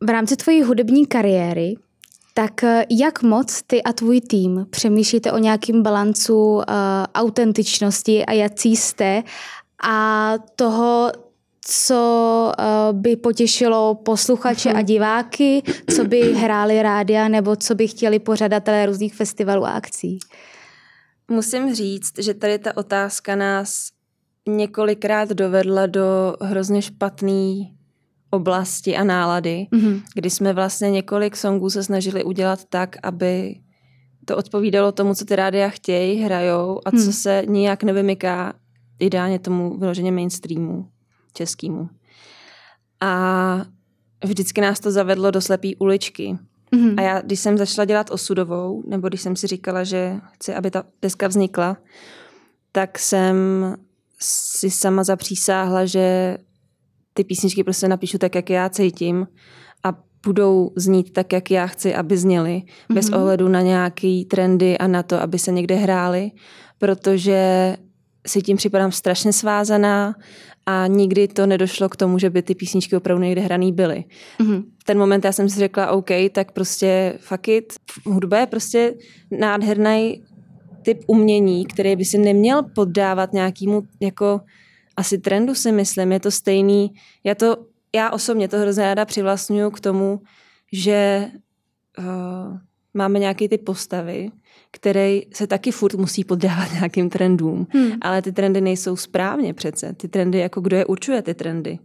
V 0.00 0.08
rámci 0.08 0.36
tvojí 0.36 0.62
hudební 0.62 1.06
kariéry, 1.06 1.74
tak 2.34 2.64
eh, 2.64 2.86
jak 2.90 3.22
moc 3.22 3.62
ty 3.66 3.82
a 3.82 3.92
tvůj 3.92 4.20
tým 4.20 4.66
přemýšlíte 4.70 5.32
o 5.32 5.38
nějakém 5.38 5.82
balancu 5.82 6.54
uh, 6.54 6.62
autentičnosti 7.14 8.24
a 8.26 8.32
jací 8.32 8.76
jste 8.76 9.22
a 9.88 10.34
toho, 10.56 11.12
co 11.70 12.52
uh, 12.58 12.98
by 12.98 13.16
potěšilo 13.16 13.94
posluchače 13.94 14.70
a 14.70 14.76
mhm. 14.76 14.84
diváky, 14.84 15.62
co 15.94 16.04
by 16.04 16.20
hráli 16.20 16.82
rádia 16.82 17.28
nebo 17.28 17.56
co 17.56 17.74
by 17.74 17.88
chtěli 17.88 18.18
pořadatelé 18.18 18.86
různých 18.86 19.14
festivalů 19.14 19.64
a 19.64 19.70
akcí? 19.70 20.18
Musím 21.30 21.74
říct, 21.74 22.12
že 22.18 22.34
tady 22.34 22.58
ta 22.58 22.76
otázka 22.76 23.36
nás 23.36 23.88
několikrát 24.48 25.28
dovedla 25.28 25.86
do 25.86 26.36
hrozně 26.40 26.82
špatné 26.82 27.54
oblasti 28.30 28.96
a 28.96 29.04
nálady, 29.04 29.66
mm-hmm. 29.72 30.02
kdy 30.14 30.30
jsme 30.30 30.52
vlastně 30.52 30.90
několik 30.90 31.36
songů 31.36 31.70
se 31.70 31.82
snažili 31.82 32.24
udělat 32.24 32.64
tak, 32.64 32.96
aby 33.02 33.60
to 34.24 34.36
odpovídalo 34.36 34.92
tomu, 34.92 35.14
co 35.14 35.24
ty 35.24 35.36
rádia 35.36 35.68
chtějí, 35.68 36.20
hrajou 36.20 36.80
a 36.84 36.90
co 36.90 36.96
mm. 36.96 37.12
se 37.12 37.42
nijak 37.46 37.82
nevymyká 37.82 38.52
ideálně 38.98 39.38
tomu 39.38 39.78
vyloženě 39.78 40.12
mainstreamu 40.12 40.88
českému. 41.32 41.88
A 43.00 43.64
vždycky 44.24 44.60
nás 44.60 44.80
to 44.80 44.90
zavedlo 44.90 45.30
do 45.30 45.40
slepý 45.40 45.76
uličky. 45.76 46.38
Mm-hmm. 46.72 46.94
A 46.96 47.02
já, 47.02 47.20
když 47.20 47.40
jsem 47.40 47.58
začala 47.58 47.84
dělat 47.84 48.10
osudovou, 48.10 48.82
nebo 48.86 49.08
když 49.08 49.20
jsem 49.20 49.36
si 49.36 49.46
říkala, 49.46 49.84
že 49.84 50.16
chci, 50.32 50.54
aby 50.54 50.70
ta 50.70 50.84
deska 51.02 51.28
vznikla, 51.28 51.76
tak 52.72 52.98
jsem 52.98 53.36
si 54.20 54.70
sama 54.70 55.04
zapřísáhla, 55.04 55.86
že 55.86 56.38
ty 57.14 57.24
písničky 57.24 57.64
prostě 57.64 57.88
napíšu 57.88 58.18
tak, 58.18 58.34
jak 58.34 58.50
já 58.50 58.68
cítím 58.68 59.26
a 59.84 59.94
budou 60.26 60.72
znít 60.76 61.12
tak, 61.12 61.32
jak 61.32 61.50
já 61.50 61.66
chci, 61.66 61.94
aby 61.94 62.16
zněly, 62.16 62.62
mm-hmm. 62.62 62.94
bez 62.94 63.08
ohledu 63.08 63.48
na 63.48 63.62
nějaký 63.62 64.24
trendy 64.24 64.78
a 64.78 64.86
na 64.86 65.02
to, 65.02 65.22
aby 65.22 65.38
se 65.38 65.52
někde 65.52 65.74
hrály, 65.74 66.30
protože 66.78 67.76
si 68.26 68.42
tím 68.42 68.56
připadám 68.56 68.92
strašně 68.92 69.32
svázaná 69.32 70.14
a 70.66 70.86
nikdy 70.86 71.28
to 71.28 71.46
nedošlo 71.46 71.88
k 71.88 71.96
tomu, 71.96 72.18
že 72.18 72.30
by 72.30 72.42
ty 72.42 72.54
písničky 72.54 72.96
opravdu 72.96 73.24
někde 73.24 73.40
hraný 73.40 73.72
byly. 73.72 74.04
Mm-hmm. 74.40 74.64
V 74.78 74.84
ten 74.84 74.98
moment 74.98 75.24
já 75.24 75.32
jsem 75.32 75.48
si 75.48 75.58
řekla, 75.58 75.90
OK, 75.90 76.10
tak 76.32 76.52
prostě 76.52 77.14
fuck 77.18 77.48
it. 77.48 77.72
Hudba 78.06 78.38
je 78.38 78.46
prostě 78.46 78.94
nádherný 79.30 80.22
typ 80.82 81.00
umění, 81.06 81.66
který 81.66 81.96
by 81.96 82.04
si 82.04 82.18
neměl 82.18 82.62
poddávat 82.74 83.32
nějakému 83.32 83.82
jako 84.00 84.40
asi 84.96 85.18
trendu 85.18 85.54
si 85.54 85.72
myslím, 85.72 86.12
je 86.12 86.20
to 86.20 86.30
stejný. 86.30 86.92
Já 87.24 87.34
to, 87.34 87.56
já 87.94 88.10
osobně 88.10 88.48
to 88.48 88.58
hrozně 88.58 88.82
ráda 88.82 89.04
přivlastňuju 89.04 89.70
k 89.70 89.80
tomu, 89.80 90.20
že 90.72 91.26
uh, 91.98 92.58
máme 92.94 93.18
nějaké 93.18 93.48
ty 93.48 93.58
postavy, 93.58 94.30
který 94.70 95.22
se 95.34 95.46
taky 95.46 95.70
furt 95.70 95.94
musí 95.94 96.24
poddávat 96.24 96.72
nějakým 96.72 97.10
trendům. 97.10 97.66
Hmm. 97.70 97.92
Ale 98.00 98.22
ty 98.22 98.32
trendy 98.32 98.60
nejsou 98.60 98.96
správně 98.96 99.54
přece. 99.54 99.94
Ty 99.94 100.08
trendy, 100.08 100.38
jako 100.38 100.60
kdo 100.60 100.76
je 100.76 100.86
určuje 100.86 101.22
ty 101.22 101.34
trendy? 101.34 101.78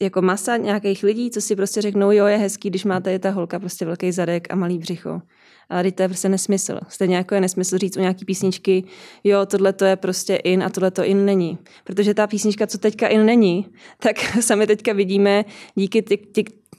Jako 0.00 0.22
masa 0.22 0.56
nějakých 0.56 1.02
lidí, 1.02 1.30
co 1.30 1.40
si 1.40 1.56
prostě 1.56 1.82
řeknou, 1.82 2.10
jo, 2.10 2.26
je 2.26 2.36
hezký, 2.36 2.70
když 2.70 2.84
máte 2.84 3.18
ta 3.18 3.30
holka 3.30 3.58
prostě 3.58 3.84
velký 3.84 4.12
zadek 4.12 4.52
a 4.52 4.56
malý 4.56 4.78
břicho. 4.78 5.22
Ale 5.68 5.92
to 5.92 6.02
je 6.02 6.08
prostě 6.08 6.28
nesmysl. 6.28 6.80
Stejně 6.88 7.16
jako 7.16 7.34
je 7.34 7.40
nesmysl 7.40 7.78
říct 7.78 7.96
u 7.96 8.00
nějaký 8.00 8.24
písničky, 8.24 8.84
jo, 9.24 9.46
tohle 9.46 9.72
to 9.72 9.84
je 9.84 9.96
prostě 9.96 10.36
in 10.36 10.62
a 10.62 10.70
tohle 10.70 10.90
to 10.90 11.04
in 11.04 11.24
není. 11.24 11.58
Protože 11.84 12.14
ta 12.14 12.26
písnička, 12.26 12.66
co 12.66 12.78
teďka 12.78 13.08
in 13.08 13.26
není, 13.26 13.66
tak 13.98 14.16
sami 14.40 14.66
teďka 14.66 14.92
vidíme 14.92 15.44
díky 15.74 16.02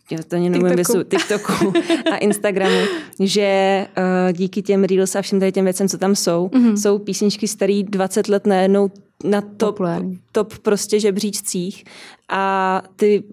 ty, 0.09 0.23
to 0.23 0.35
ani 0.35 0.49
nemůžu 0.49 0.73
TikToku. 0.73 1.03
TikToku 1.03 1.73
a 2.11 2.17
Instagramu, 2.17 2.79
že 3.19 3.87
uh, 3.97 4.33
díky 4.33 4.61
těm 4.61 4.83
Reels 4.83 5.15
a 5.15 5.21
všem 5.21 5.39
tady 5.39 5.51
těm 5.51 5.65
věcem, 5.65 5.89
co 5.89 5.97
tam 5.97 6.15
jsou, 6.15 6.47
mm-hmm. 6.47 6.75
jsou 6.75 6.99
písničky 6.99 7.47
starý 7.47 7.83
20 7.83 8.27
let 8.29 8.47
najednou 8.47 8.91
na 9.23 9.41
top, 9.41 9.79
top 10.31 10.57
prostě 10.57 10.99
žebříčcích 10.99 11.83
a 12.29 12.81
ty 12.95 13.23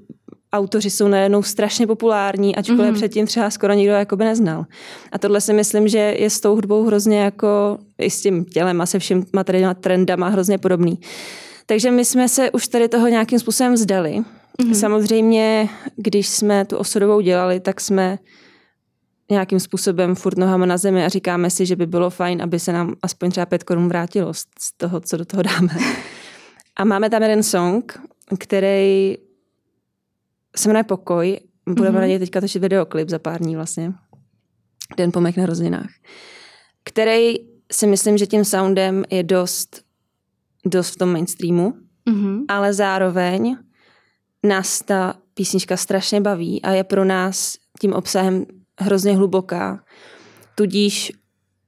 autoři 0.52 0.90
jsou 0.90 1.08
najednou 1.08 1.42
strašně 1.42 1.86
populární, 1.86 2.56
ačkoliv 2.56 2.80
mm-hmm. 2.80 2.94
předtím 2.94 3.26
třeba 3.26 3.50
skoro 3.50 3.72
nikdo 3.72 3.92
jakoby 3.92 4.24
neznal. 4.24 4.64
A 5.12 5.18
tohle 5.18 5.40
si 5.40 5.52
myslím, 5.52 5.88
že 5.88 5.98
je 5.98 6.30
s 6.30 6.40
tou 6.40 6.54
hudbou 6.54 6.84
hrozně 6.84 7.20
jako 7.20 7.78
i 7.98 8.10
s 8.10 8.22
tím 8.22 8.44
tělem 8.44 8.80
a 8.80 8.86
se 8.86 8.98
vším 8.98 9.26
materiálníma 9.32 9.74
trendama 9.74 10.28
hrozně 10.28 10.58
podobný. 10.58 10.98
Takže 11.66 11.90
my 11.90 12.04
jsme 12.04 12.28
se 12.28 12.50
už 12.50 12.68
tady 12.68 12.88
toho 12.88 13.08
nějakým 13.08 13.38
způsobem 13.38 13.74
vzdali. 13.74 14.24
Mm-hmm. 14.58 14.74
Samozřejmě, 14.74 15.68
když 15.96 16.28
jsme 16.28 16.64
tu 16.64 16.76
osudovou 16.76 17.20
dělali, 17.20 17.60
tak 17.60 17.80
jsme 17.80 18.18
nějakým 19.30 19.60
způsobem 19.60 20.14
furt 20.14 20.38
nohama 20.38 20.66
na 20.66 20.78
zemi 20.78 21.04
a 21.04 21.08
říkáme 21.08 21.50
si, 21.50 21.66
že 21.66 21.76
by 21.76 21.86
bylo 21.86 22.10
fajn, 22.10 22.42
aby 22.42 22.58
se 22.58 22.72
nám 22.72 22.94
aspoň 23.02 23.30
třeba 23.30 23.46
pět 23.46 23.64
korun 23.64 23.88
vrátilo 23.88 24.34
z 24.34 24.72
toho, 24.76 25.00
co 25.00 25.16
do 25.16 25.24
toho 25.24 25.42
dáme. 25.42 25.72
A 26.76 26.84
máme 26.84 27.10
tam 27.10 27.22
jeden 27.22 27.42
song, 27.42 28.00
který 28.38 29.16
se 30.56 30.68
jmenuje 30.68 30.84
Pokoj. 30.84 31.40
Budeme 31.68 31.96
mm-hmm. 31.96 32.00
na 32.00 32.06
něj 32.06 32.18
teďka 32.18 32.40
točit 32.40 32.62
videoklip 32.62 33.08
za 33.08 33.18
pár 33.18 33.40
dní 33.40 33.56
vlastně. 33.56 33.92
Den 34.96 35.12
po 35.12 35.20
mých 35.20 35.36
narozeninách. 35.36 35.90
Který 36.84 37.34
si 37.72 37.86
myslím, 37.86 38.18
že 38.18 38.26
tím 38.26 38.44
soundem 38.44 39.04
je 39.10 39.22
dost, 39.22 39.82
dost 40.66 40.94
v 40.94 40.96
tom 40.96 41.12
mainstreamu, 41.12 41.74
mm-hmm. 42.06 42.44
ale 42.48 42.74
zároveň 42.74 43.56
nás 44.46 44.82
ta 44.82 45.14
písnička 45.34 45.76
strašně 45.76 46.20
baví 46.20 46.62
a 46.62 46.70
je 46.70 46.84
pro 46.84 47.04
nás 47.04 47.54
tím 47.80 47.92
obsahem 47.92 48.46
hrozně 48.80 49.16
hluboká. 49.16 49.84
Tudíž 50.54 51.12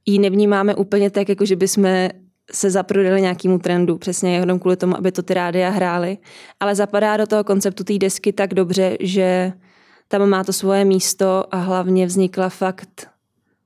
ji 0.07 0.19
nevnímáme 0.19 0.75
úplně 0.75 1.11
tak, 1.11 1.29
jako 1.29 1.45
že 1.45 1.57
bychom 1.57 2.09
se 2.53 2.71
zaprodali 2.71 3.21
nějakému 3.21 3.59
trendu, 3.59 3.99
přesně 3.99 4.37
jenom 4.37 4.59
kvůli 4.59 4.77
tomu, 4.77 4.97
aby 4.97 5.13
to 5.13 5.23
ty 5.23 5.35
rádia 5.35 5.71
hrály, 5.71 6.19
ale 6.61 6.75
zapadá 6.75 7.17
do 7.17 7.27
toho 7.27 7.45
konceptu 7.45 7.85
té 7.85 7.99
desky 7.99 8.33
tak 8.33 8.55
dobře, 8.55 8.97
že 9.01 9.53
tam 10.09 10.29
má 10.29 10.45
to 10.45 10.53
svoje 10.53 10.85
místo 10.85 11.45
a 11.51 11.57
hlavně 11.57 12.07
vznikla 12.07 12.49
fakt 12.49 13.09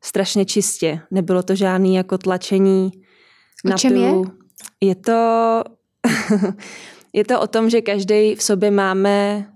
strašně 0.01 0.45
čistě. 0.45 1.01
Nebylo 1.11 1.43
to 1.43 1.55
žádný 1.55 1.95
jako 1.95 2.19
tlačení 2.19 2.91
o 3.65 3.69
na 3.69 3.77
čem 3.77 3.93
pilu. 3.93 4.25
Je? 4.83 4.89
je 4.89 4.95
to 4.95 5.63
je 7.17 7.25
to 7.25 7.41
o 7.41 7.47
tom, 7.47 7.71
že 7.71 7.81
každý 7.81 8.35
v 8.35 8.43
sobě 8.43 8.71
máme 8.71 9.47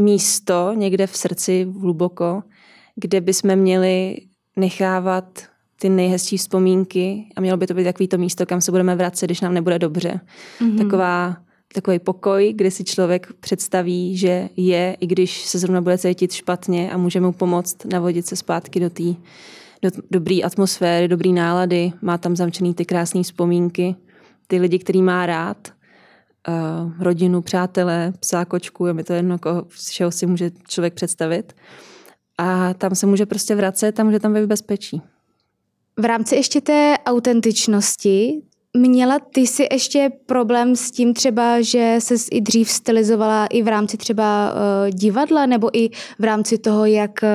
místo 0.00 0.72
někde 0.74 1.06
v 1.06 1.16
srdci 1.16 1.66
hluboko, 1.80 2.42
kde 2.96 3.20
bychom 3.20 3.56
měli 3.56 4.16
nechávat 4.56 5.42
ty 5.80 5.88
nejhezčí 5.88 6.36
vzpomínky 6.36 7.26
a 7.36 7.40
mělo 7.40 7.56
by 7.56 7.66
to 7.66 7.74
být 7.74 7.84
takový 7.84 8.08
to 8.08 8.18
místo, 8.18 8.46
kam 8.46 8.60
se 8.60 8.70
budeme 8.70 8.96
vracet, 8.96 9.26
když 9.26 9.40
nám 9.40 9.54
nebude 9.54 9.78
dobře. 9.78 10.20
Mm-hmm. 10.60 10.78
Taková, 10.78 11.36
takový 11.74 11.98
pokoj, 11.98 12.52
kde 12.56 12.70
si 12.70 12.84
člověk 12.84 13.32
představí, 13.40 14.16
že 14.16 14.48
je, 14.56 14.96
i 15.00 15.06
když 15.06 15.44
se 15.44 15.58
zrovna 15.58 15.80
bude 15.80 15.98
cítit 15.98 16.32
špatně 16.32 16.92
a 16.92 16.96
může 16.96 17.20
mu 17.20 17.32
pomoct 17.32 17.84
navodit 17.84 18.26
se 18.26 18.36
zpátky 18.36 18.80
do 18.80 18.90
té 18.90 19.14
do 19.82 19.90
dobré 20.10 20.36
atmosféry, 20.44 21.08
dobré 21.08 21.30
nálady, 21.30 21.92
má 22.02 22.18
tam 22.18 22.36
zamčený 22.36 22.74
ty 22.74 22.84
krásné 22.84 23.22
vzpomínky, 23.22 23.94
ty 24.46 24.58
lidi, 24.58 24.78
který 24.78 25.02
má 25.02 25.26
rád, 25.26 25.75
uh, 26.48 26.92
rodinu, 26.98 27.42
přátelé, 27.42 28.12
psa, 28.20 28.44
kočku, 28.44 28.86
je 28.86 28.92
mi 28.92 29.04
to 29.04 29.12
jedno, 29.12 29.38
koho, 29.38 29.66
z 29.70 29.90
čeho 29.90 30.10
si 30.10 30.26
může 30.26 30.50
člověk 30.68 30.94
představit. 30.94 31.52
A 32.38 32.74
tam 32.74 32.94
se 32.94 33.06
může 33.06 33.26
prostě 33.26 33.54
vracet 33.54 34.00
a 34.00 34.04
může 34.04 34.20
tam 34.20 34.34
být 34.34 34.46
bezpečí. 34.46 35.02
V 35.96 36.04
rámci 36.04 36.36
ještě 36.36 36.60
té 36.60 36.94
autentičnosti 37.06 38.42
Měla 38.76 39.18
ty 39.18 39.46
si 39.46 39.66
ještě 39.72 40.10
problém 40.26 40.76
s 40.76 40.90
tím 40.90 41.14
třeba, 41.14 41.60
že 41.60 41.96
se 41.98 42.14
i 42.30 42.40
dřív 42.40 42.70
stylizovala 42.70 43.46
i 43.46 43.62
v 43.62 43.68
rámci 43.68 43.96
třeba 43.96 44.52
uh, 44.52 44.90
divadla 44.90 45.46
nebo 45.46 45.78
i 45.78 45.88
v 46.18 46.24
rámci 46.24 46.58
toho, 46.58 46.84
jak 46.84 47.10
uh, 47.22 47.28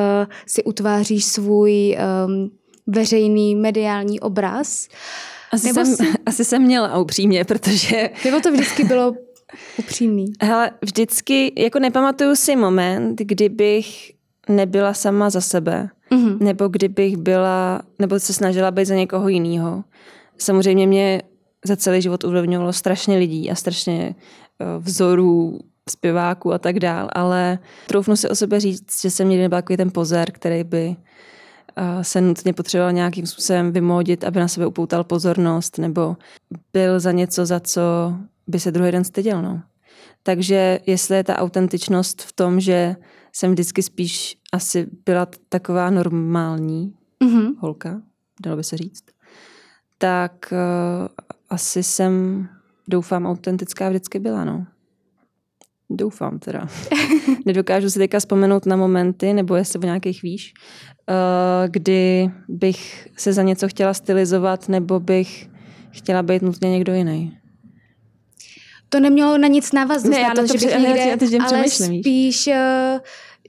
si 0.47 0.63
utváříš 0.63 1.25
svůj 1.25 1.97
um, 2.25 2.51
veřejný 2.87 3.55
mediální 3.55 4.19
obraz? 4.19 4.87
Asi, 5.53 5.67
nebo 5.67 5.85
jsem, 5.85 5.95
si... 5.95 6.03
asi 6.25 6.45
jsem 6.45 6.61
měla 6.61 6.97
upřímně, 6.97 7.45
protože... 7.45 8.09
Nebo 8.25 8.39
to 8.39 8.51
vždycky 8.51 8.83
bylo 8.83 9.13
upřímný? 9.79 10.25
Hele, 10.41 10.71
vždycky, 10.81 11.53
jako 11.57 11.79
nepamatuju 11.79 12.35
si 12.35 12.55
moment, 12.55 13.19
kdybych 13.21 14.11
nebyla 14.49 14.93
sama 14.93 15.29
za 15.29 15.41
sebe, 15.41 15.89
mm-hmm. 16.11 16.37
nebo 16.39 16.67
kdybych 16.67 17.17
byla, 17.17 17.81
nebo 17.99 18.19
se 18.19 18.33
snažila 18.33 18.71
být 18.71 18.85
za 18.85 18.95
někoho 18.95 19.27
jiného. 19.27 19.83
Samozřejmě 20.37 20.87
mě 20.87 21.21
za 21.65 21.75
celý 21.75 22.01
život 22.01 22.23
ovlivňovalo 22.23 22.73
strašně 22.73 23.17
lidí 23.17 23.51
a 23.51 23.55
strašně 23.55 24.15
eh, 24.15 24.65
vzorů, 24.79 25.59
zpěváků 25.89 26.53
a 26.53 26.57
tak 26.57 26.79
dál, 26.79 27.09
ale 27.13 27.59
troufnu 27.87 28.15
si 28.15 28.29
o 28.29 28.35
sebe 28.35 28.59
říct, 28.59 29.01
že 29.01 29.11
jsem 29.11 29.29
někdy 29.29 29.41
nebyla 29.41 29.61
takový 29.61 29.77
ten 29.77 29.91
pozor, 29.91 30.31
který 30.31 30.63
by 30.63 30.95
se 32.01 32.21
nutně 32.21 32.53
potřeboval 32.53 32.91
nějakým 32.91 33.25
způsobem 33.25 33.71
vymodit, 33.71 34.23
aby 34.23 34.39
na 34.39 34.47
sebe 34.47 34.65
upoutal 34.65 35.03
pozornost, 35.03 35.77
nebo 35.77 36.17
byl 36.73 36.99
za 36.99 37.11
něco, 37.11 37.45
za 37.45 37.59
co 37.59 37.81
by 38.47 38.59
se 38.59 38.71
druhý 38.71 38.91
den 38.91 39.03
styděl. 39.03 39.41
No. 39.41 39.61
Takže 40.23 40.79
jestli 40.85 41.15
je 41.15 41.23
ta 41.23 41.37
autentičnost 41.37 42.21
v 42.21 42.33
tom, 42.33 42.59
že 42.59 42.95
jsem 43.33 43.51
vždycky 43.51 43.83
spíš 43.83 44.37
asi 44.53 44.87
byla 45.05 45.27
taková 45.49 45.89
normální 45.89 46.93
mm-hmm. 47.23 47.53
holka, 47.59 48.01
dalo 48.41 48.57
by 48.57 48.63
se 48.63 48.77
říct, 48.77 49.03
tak 49.97 50.33
uh, 50.51 51.07
asi 51.49 51.83
jsem, 51.83 52.47
doufám, 52.87 53.25
autentická 53.25 53.89
vždycky 53.89 54.19
byla, 54.19 54.45
no. 54.45 54.65
Doufám 55.95 56.39
teda. 56.39 56.67
Nedokážu 57.45 57.89
si 57.89 57.99
teďka 57.99 58.19
vzpomenout 58.19 58.65
na 58.65 58.75
momenty, 58.75 59.33
nebo 59.33 59.55
jestli 59.55 59.79
v 59.79 59.83
nějakých 59.83 60.21
víš, 60.21 60.53
uh, 61.09 61.15
kdy 61.69 62.31
bych 62.47 63.07
se 63.17 63.33
za 63.33 63.41
něco 63.41 63.67
chtěla 63.67 63.93
stylizovat, 63.93 64.69
nebo 64.69 64.99
bych 64.99 65.49
chtěla 65.91 66.23
být 66.23 66.41
nutně 66.41 66.71
někdo 66.71 66.93
jiný. 66.93 67.37
To 68.89 68.99
nemělo 68.99 69.37
na 69.37 69.47
nic 69.47 69.71
návaznost 69.71 70.17
ne, 70.17 70.23
na 70.23 70.33
to, 70.33 70.41
to 70.41 70.47
že 70.47 70.67
bych 70.67 70.79
někde, 70.79 70.99
já 70.99 71.17
to, 71.17 71.55
ale 71.55 71.69
spíš, 71.69 72.47
uh, 72.47 72.53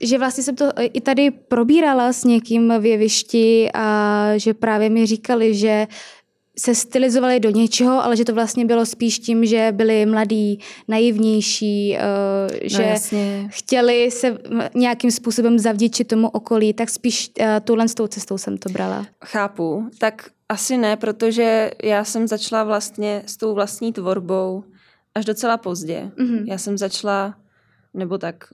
že 0.02 0.18
vlastně 0.18 0.44
jsem 0.44 0.56
to 0.56 0.70
i 0.78 1.00
tady 1.00 1.30
probírala 1.30 2.12
s 2.12 2.24
někým 2.24 2.72
v 2.80 2.86
jevišti 2.86 3.68
a 3.74 4.26
že 4.36 4.54
právě 4.54 4.90
mi 4.90 5.06
říkali, 5.06 5.54
že 5.54 5.86
se 6.58 6.74
stylizovali 6.74 7.40
do 7.40 7.50
něčeho, 7.50 8.04
ale 8.04 8.16
že 8.16 8.24
to 8.24 8.34
vlastně 8.34 8.64
bylo 8.64 8.86
spíš 8.86 9.18
tím, 9.18 9.44
že 9.44 9.72
byli 9.72 10.06
mladí, 10.06 10.60
naivnější, 10.88 11.96
uh, 11.96 12.56
že 12.62 12.94
no, 13.12 13.48
chtěli 13.48 14.10
se 14.10 14.38
nějakým 14.74 15.10
způsobem 15.10 15.58
zavděčit 15.58 16.08
tomu 16.08 16.28
okolí, 16.28 16.74
tak 16.74 16.90
spíš 16.90 17.30
uh, 17.40 17.46
tuhle 17.64 17.88
s 17.88 17.94
tou 17.94 18.06
cestou 18.06 18.38
jsem 18.38 18.58
to 18.58 18.68
brala. 18.68 19.06
Chápu. 19.24 19.90
Tak 19.98 20.30
asi 20.48 20.76
ne, 20.76 20.96
protože 20.96 21.70
já 21.82 22.04
jsem 22.04 22.28
začala 22.28 22.64
vlastně 22.64 23.22
s 23.26 23.36
tou 23.36 23.54
vlastní 23.54 23.92
tvorbou 23.92 24.64
až 25.14 25.24
docela 25.24 25.56
pozdě. 25.56 26.10
Mm-hmm. 26.16 26.44
Já 26.46 26.58
jsem 26.58 26.78
začala, 26.78 27.34
nebo 27.94 28.18
tak 28.18 28.44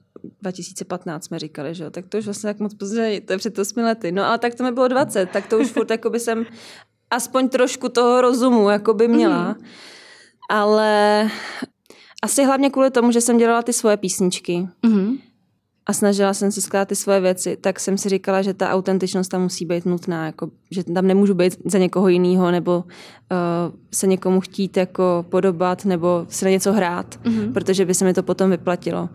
2015 0.43 1.25
jsme 1.25 1.39
říkali, 1.39 1.75
že 1.75 1.85
jo, 1.85 1.91
tak 1.91 2.07
to 2.09 2.19
už 2.19 2.25
vlastně 2.25 2.51
tak 2.51 2.61
moc 2.61 2.75
pozdě, 2.75 3.21
to 3.21 3.33
je 3.33 3.39
před 3.39 3.59
8 3.59 3.79
lety. 3.79 4.13
No 4.13 4.25
ale 4.25 4.39
tak 4.39 4.55
to 4.55 4.65
mi 4.65 4.73
bylo 4.73 4.89
20, 4.89 5.31
tak 5.31 5.47
to 5.47 5.59
už 5.59 5.71
furt 5.71 5.91
jako 5.91 6.11
by 6.11 6.21
jsem 6.21 6.47
aspoň 7.11 7.49
trošku 7.49 7.89
toho 7.89 8.21
rozumu, 8.21 8.71
jako 8.71 8.95
by 8.95 9.09
měla. 9.09 9.49
Mm. 9.49 9.65
Ale 10.51 11.31
asi 12.23 12.45
hlavně 12.45 12.71
kvůli 12.71 12.91
tomu, 12.91 13.13
že 13.13 13.21
jsem 13.21 13.39
dělala 13.39 13.63
ty 13.63 13.73
svoje 13.73 13.97
písničky 13.97 14.69
mm. 14.83 15.17
a 15.87 15.93
snažila 15.93 16.35
jsem 16.35 16.53
se 16.53 16.61
skládat 16.61 16.89
ty 16.89 16.97
svoje 16.97 17.21
věci, 17.21 17.57
tak 17.61 17.81
jsem 17.81 17.99
si 17.99 18.09
říkala, 18.09 18.43
že 18.43 18.55
ta 18.55 18.71
autentičnost 18.71 19.31
tam 19.31 19.43
musí 19.43 19.65
být 19.65 19.87
nutná, 19.87 20.27
jako, 20.27 20.51
že 20.71 20.85
tam 20.85 21.07
nemůžu 21.07 21.35
být 21.35 21.57
za 21.65 21.79
někoho 21.79 22.09
jiného 22.09 22.51
nebo 22.51 22.77
uh, 22.79 22.87
se 23.95 24.07
někomu 24.07 24.41
chtít 24.41 24.77
jako 24.77 25.27
podobat 25.29 25.85
nebo 25.85 26.27
si 26.29 26.45
na 26.45 26.51
něco 26.51 26.73
hrát, 26.73 27.21
mm. 27.25 27.53
protože 27.53 27.85
by 27.85 27.95
se 27.95 28.05
mi 28.05 28.15
to 28.15 28.23
potom 28.23 28.51
vyplatilo 28.51 29.09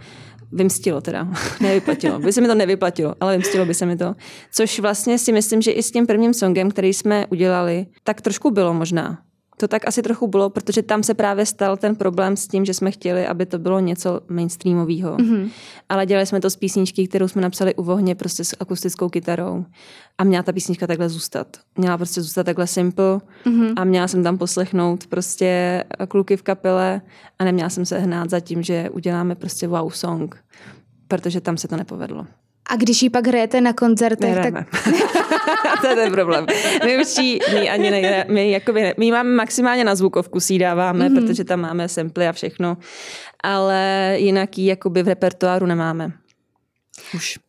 vymstilo 0.53 1.01
teda, 1.01 1.27
nevyplatilo. 1.61 2.19
By 2.19 2.33
se 2.33 2.41
mi 2.41 2.47
to 2.47 2.55
nevyplatilo, 2.55 3.15
ale 3.19 3.37
vymstilo 3.37 3.65
by 3.65 3.73
se 3.73 3.85
mi 3.85 3.97
to. 3.97 4.15
Což 4.51 4.79
vlastně 4.79 5.17
si 5.17 5.31
myslím, 5.31 5.61
že 5.61 5.71
i 5.71 5.83
s 5.83 5.91
tím 5.91 6.07
prvním 6.07 6.33
songem, 6.33 6.71
který 6.71 6.93
jsme 6.93 7.25
udělali, 7.29 7.85
tak 8.03 8.21
trošku 8.21 8.51
bylo 8.51 8.73
možná. 8.73 9.17
To 9.57 9.67
tak 9.67 9.87
asi 9.87 10.01
trochu 10.01 10.27
bylo, 10.27 10.49
protože 10.49 10.81
tam 10.81 11.03
se 11.03 11.13
právě 11.13 11.45
stal 11.45 11.77
ten 11.77 11.95
problém 11.95 12.37
s 12.37 12.47
tím, 12.47 12.65
že 12.65 12.73
jsme 12.73 12.91
chtěli, 12.91 13.27
aby 13.27 13.45
to 13.45 13.59
bylo 13.59 13.79
něco 13.79 14.21
mainstreamového. 14.29 15.17
Mm-hmm. 15.17 15.49
Ale 15.89 16.05
dělali 16.05 16.25
jsme 16.25 16.41
to 16.41 16.49
z 16.49 16.55
písničky, 16.55 17.07
kterou 17.07 17.27
jsme 17.27 17.41
napsali 17.41 17.75
u 17.75 17.83
vohně 17.83 18.15
prostě 18.15 18.43
s 18.43 18.55
akustickou 18.59 19.09
kytarou. 19.09 19.65
A 20.17 20.23
měla 20.23 20.43
ta 20.43 20.53
písnička 20.53 20.87
takhle 20.87 21.09
zůstat. 21.09 21.57
Měla 21.77 21.97
prostě 21.97 22.21
zůstat 22.21 22.43
takhle 22.43 22.67
simple 22.67 23.19
mm-hmm. 23.45 23.73
a 23.75 23.83
měla 23.83 24.07
jsem 24.07 24.23
tam 24.23 24.37
poslechnout 24.37 25.07
prostě 25.07 25.83
kluky 26.07 26.37
v 26.37 26.43
kapele 26.43 27.01
a 27.39 27.43
neměla 27.43 27.69
jsem 27.69 27.85
se 27.85 27.99
hnát 27.99 28.29
za 28.29 28.39
tím, 28.39 28.63
že 28.63 28.89
uděláme 28.89 29.35
prostě 29.35 29.67
wow 29.67 29.89
song, 29.91 30.43
protože 31.07 31.41
tam 31.41 31.57
se 31.57 31.67
to 31.67 31.77
nepovedlo. 31.77 32.25
A 32.69 32.75
když 32.75 33.01
ji 33.01 33.09
pak 33.09 33.27
hrajete 33.27 33.61
na 33.61 33.73
koncertech, 33.73 34.29
Nehrajeme. 34.29 34.65
tak... 34.71 34.93
to 35.81 35.87
je 35.87 35.95
ten 35.95 36.11
problém. 36.11 36.45
My 36.85 37.01
už 37.01 37.17
ji 37.17 37.39
my 37.53 37.69
ani 37.69 37.91
nejde, 37.91 38.25
my, 38.29 38.51
jakoby, 38.51 38.81
ne, 38.81 38.93
my 38.97 39.11
máme 39.11 39.29
maximálně 39.29 39.83
na 39.83 39.95
zvukovku 39.95 40.39
si 40.39 40.57
dáváme, 40.57 41.09
mm-hmm. 41.09 41.27
protože 41.27 41.43
tam 41.43 41.61
máme 41.61 41.89
samply 41.89 42.27
a 42.27 42.31
všechno, 42.31 42.77
ale 43.43 44.13
jinak 44.17 44.57
ji 44.57 44.65
jakoby 44.65 45.03
v 45.03 45.07
repertoáru 45.07 45.65
nemáme. 45.65 46.11
Už 47.15 47.39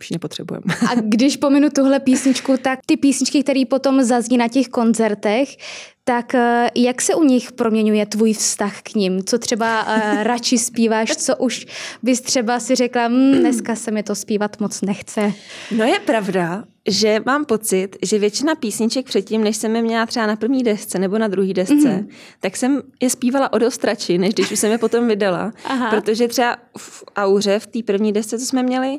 už 0.00 0.10
ji 0.10 0.14
nepotřebujeme. 0.14 0.74
A 0.90 0.94
když 0.94 1.36
pominu 1.36 1.70
tuhle 1.70 2.00
písničku, 2.00 2.56
tak 2.62 2.78
ty 2.86 2.96
písničky, 2.96 3.42
které 3.42 3.62
potom 3.68 4.02
zazní 4.02 4.36
na 4.36 4.48
těch 4.48 4.68
koncertech, 4.68 5.56
tak 6.04 6.34
eh, 6.34 6.70
jak 6.74 7.02
se 7.02 7.14
u 7.14 7.24
nich 7.24 7.52
proměňuje 7.52 8.06
tvůj 8.06 8.32
vztah 8.32 8.82
k 8.82 8.94
ním? 8.94 9.24
Co 9.24 9.38
třeba 9.38 9.86
uh, 9.86 10.22
radši 10.22 10.58
zpíváš, 10.58 11.16
co 11.16 11.36
už 11.36 11.66
bys 12.02 12.20
třeba 12.20 12.60
si 12.60 12.74
řekla, 12.74 13.08
hm, 13.08 13.32
dneska 13.32 13.76
se 13.76 13.90
mi 13.90 14.02
to 14.02 14.14
zpívat 14.14 14.60
moc 14.60 14.82
nechce? 14.82 15.32
No 15.76 15.84
je 15.84 15.98
pravda, 15.98 16.64
že 16.88 17.20
mám 17.26 17.44
pocit, 17.44 17.96
že 18.02 18.18
většina 18.18 18.54
písniček 18.54 19.06
předtím, 19.06 19.44
než 19.44 19.56
jsem 19.56 19.76
je 19.76 19.82
měla 19.82 20.06
třeba 20.06 20.26
na 20.26 20.36
první 20.36 20.62
desce 20.62 20.98
nebo 20.98 21.18
na 21.18 21.28
druhé 21.28 21.52
desce, 21.52 21.74
mm-hmm. 21.74 22.08
tak 22.40 22.56
jsem 22.56 22.82
je 23.02 23.10
zpívala 23.10 23.52
o 23.52 23.58
dost 23.58 23.84
radši, 23.84 24.18
než 24.18 24.34
když 24.34 24.50
už 24.50 24.58
jsem 24.58 24.72
je 24.72 24.78
potom 24.78 25.08
vydala. 25.08 25.52
Aha. 25.64 25.90
Protože 25.90 26.28
třeba 26.28 26.56
v 26.78 27.04
Auře, 27.16 27.58
v 27.58 27.66
té 27.66 27.78
první 27.82 28.12
desce, 28.12 28.38
co 28.38 28.46
jsme 28.46 28.62
měli, 28.62 28.98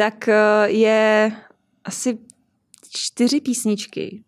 tak 0.00 0.28
eh, 0.28 0.34
je 0.66 1.32
asi 1.84 2.18
čtyři 2.90 3.40
písničky, 3.40 4.22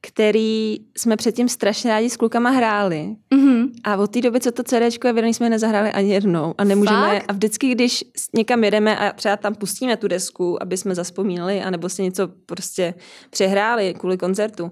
který 0.00 0.78
jsme 0.96 1.16
předtím 1.16 1.48
strašně 1.48 1.90
rádi 1.90 2.10
s 2.10 2.16
klukama 2.16 2.50
hráli. 2.50 3.16
Mm-hmm. 3.34 3.70
A 3.84 3.96
od 3.96 4.10
té 4.10 4.20
doby, 4.20 4.40
co 4.40 4.52
to 4.52 4.62
CD 4.62 5.04
je 5.04 5.12
vydaný, 5.12 5.34
jsme 5.34 5.46
je 5.46 5.50
nezahráli 5.50 5.92
ani 5.92 6.12
jednou. 6.12 6.54
A 6.58 6.64
nemůžeme. 6.64 7.10
Fakt? 7.10 7.24
A 7.28 7.32
vždycky, 7.32 7.74
když 7.74 8.04
někam 8.34 8.64
jedeme 8.64 8.98
a 8.98 9.12
třeba 9.12 9.36
tam 9.36 9.54
pustíme 9.54 9.96
tu 9.96 10.08
desku, 10.08 10.62
aby 10.62 10.76
jsme 10.76 10.94
zaspomínali, 10.94 11.62
anebo 11.62 11.88
si 11.88 12.02
něco 12.02 12.28
prostě 12.46 12.94
přehráli 13.30 13.94
kvůli 13.94 14.16
koncertu, 14.16 14.70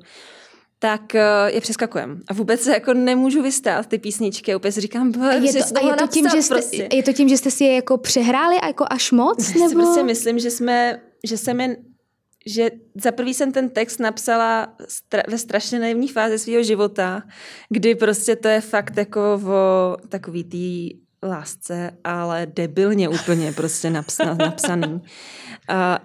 tak 0.85 1.15
eh, 1.15 1.23
je 1.47 1.61
přeskakujem. 1.61 2.21
A 2.29 2.35
vůbec 2.35 2.61
se 2.61 2.73
jako 2.73 2.95
nemůžu 2.95 3.43
vystát 3.43 3.87
ty 3.87 3.99
písničky. 3.99 4.57
Úplně 4.57 4.73
si 4.73 4.81
říkám, 4.81 5.13
a 5.23 5.33
je 5.33 5.53
to, 5.53 5.59
a 5.77 5.91
je 5.91 5.95
to, 5.97 6.07
tím, 6.07 6.29
že 6.29 6.43
jste, 6.43 6.55
prostě. 6.55 6.89
je 6.93 7.03
to 7.03 7.13
tím, 7.13 7.29
že 7.29 7.37
jste 7.37 7.51
si 7.51 7.65
je 7.65 7.75
jako 7.75 7.99
přehráli 7.99 8.57
a 8.57 8.67
jako 8.67 8.85
až 8.91 9.13
moc? 9.13 9.55
Nebo? 9.55 9.69
Si 9.69 9.75
prostě 9.75 10.03
myslím, 10.03 10.39
že 10.39 10.51
jsme, 10.51 11.01
že 11.27 11.37
jsem 11.37 11.61
je 11.61 11.77
že 12.47 12.71
za 13.03 13.13
prvý 13.13 13.35
jsem 13.35 13.53
ten 13.53 13.71
text 13.71 13.99
napsala 13.99 14.77
stra- 14.89 15.23
ve 15.29 15.39
strašně 15.39 15.79
naivní 15.79 16.09
fázi 16.09 16.39
svého 16.39 16.63
života, 16.63 17.23
kdy 17.69 17.95
prostě 17.95 18.37
to 18.37 18.49
je 18.49 18.61
fakt 18.61 18.97
jako 18.97 19.41
o 19.47 19.97
takový 20.09 20.45
tý 20.45 20.91
lásce, 21.25 21.91
ale 22.05 22.47
debilně 22.47 23.09
úplně 23.09 23.53
prostě 23.53 23.91
naps- 23.91 24.37
napsaný. 24.39 24.93
Uh, 24.93 25.01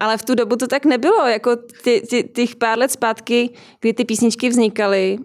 ale 0.00 0.16
v 0.16 0.22
tu 0.22 0.34
dobu 0.34 0.56
to 0.56 0.66
tak 0.66 0.84
nebylo, 0.84 1.26
jako 1.26 1.56
ty, 1.84 2.02
ty, 2.10 2.22
těch 2.22 2.56
pár 2.56 2.78
let 2.78 2.90
zpátky, 2.90 3.50
kdy 3.80 3.92
ty 3.92 4.04
písničky 4.04 4.48
vznikaly 4.48 5.18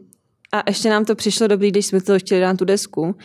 a 0.53 0.63
ještě 0.67 0.89
nám 0.89 1.05
to 1.05 1.15
přišlo 1.15 1.47
dobrý, 1.47 1.71
když 1.71 1.85
jsme 1.85 2.01
to 2.01 2.19
chtěli 2.19 2.41
dát 2.41 2.57
tu 2.57 2.65
desku, 2.65 3.15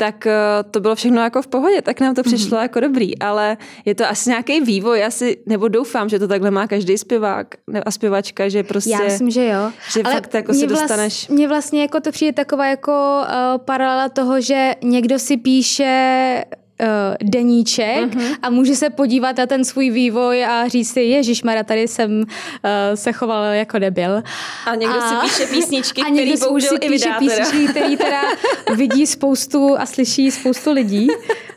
tak 0.00 0.26
eh, 0.26 0.32
to 0.70 0.80
bylo 0.80 0.94
všechno 0.94 1.22
jako 1.22 1.42
v 1.42 1.46
pohodě, 1.46 1.82
tak 1.82 2.00
nám 2.00 2.14
to 2.14 2.22
přišlo 2.22 2.58
mm-hmm. 2.58 2.62
jako 2.62 2.80
dobrý, 2.80 3.18
ale 3.18 3.56
je 3.84 3.94
to 3.94 4.08
asi 4.08 4.30
nějaký 4.30 4.60
vývoj, 4.60 5.04
asi, 5.04 5.36
nebo 5.46 5.68
doufám, 5.68 6.08
že 6.08 6.18
to 6.18 6.28
takhle 6.28 6.50
má 6.50 6.66
každý 6.66 6.98
zpěvák 6.98 7.54
a 7.86 7.90
zpěvačka, 7.90 8.48
že 8.48 8.62
prostě... 8.62 8.90
Já 8.90 8.98
myslím, 9.04 9.30
že 9.30 9.46
jo. 9.46 9.70
Že 9.92 10.02
ale 10.02 10.14
fakt 10.14 10.34
jako 10.34 10.54
si 10.54 10.66
vlast, 10.66 10.82
dostaneš... 10.82 11.28
Mně 11.28 11.48
vlastně 11.48 11.82
jako 11.82 12.00
to 12.00 12.10
přijde 12.10 12.32
taková 12.32 12.66
jako 12.66 12.92
uh, 13.22 13.64
paralela 13.64 14.08
toho, 14.08 14.40
že 14.40 14.74
někdo 14.82 15.18
si 15.18 15.36
píše 15.36 16.44
uh, 16.80 17.28
deníček 17.30 18.10
uh-huh. 18.10 18.36
a 18.42 18.50
může 18.50 18.74
se 18.74 18.90
podívat 18.90 19.36
na 19.36 19.46
ten 19.46 19.64
svůj 19.64 19.90
vývoj 19.90 20.44
a 20.44 20.68
říct 20.68 20.92
si, 20.92 21.00
Ježíš 21.00 21.42
Mara, 21.42 21.62
tady 21.62 21.88
jsem 21.88 22.20
uh, 22.20 22.26
se 22.94 23.12
choval 23.12 23.44
jako 23.44 23.78
debil. 23.78 24.22
A 24.66 24.74
někdo 24.74 24.98
a, 24.98 25.08
si 25.08 25.14
píše 25.28 25.54
písničky, 25.54 26.02
a 26.06 26.12
který 26.12 26.34
bohužel 26.40 26.78
i 26.80 26.88
vydá 26.88 27.18
písničky, 27.18 27.68
který 27.68 27.96
teda 27.96 28.22
vidí 28.74 29.06
spoustu 29.06 29.76
a 29.78 29.86
slyší 29.86 30.30
spoustu 30.30 30.72
lidí. 30.72 31.08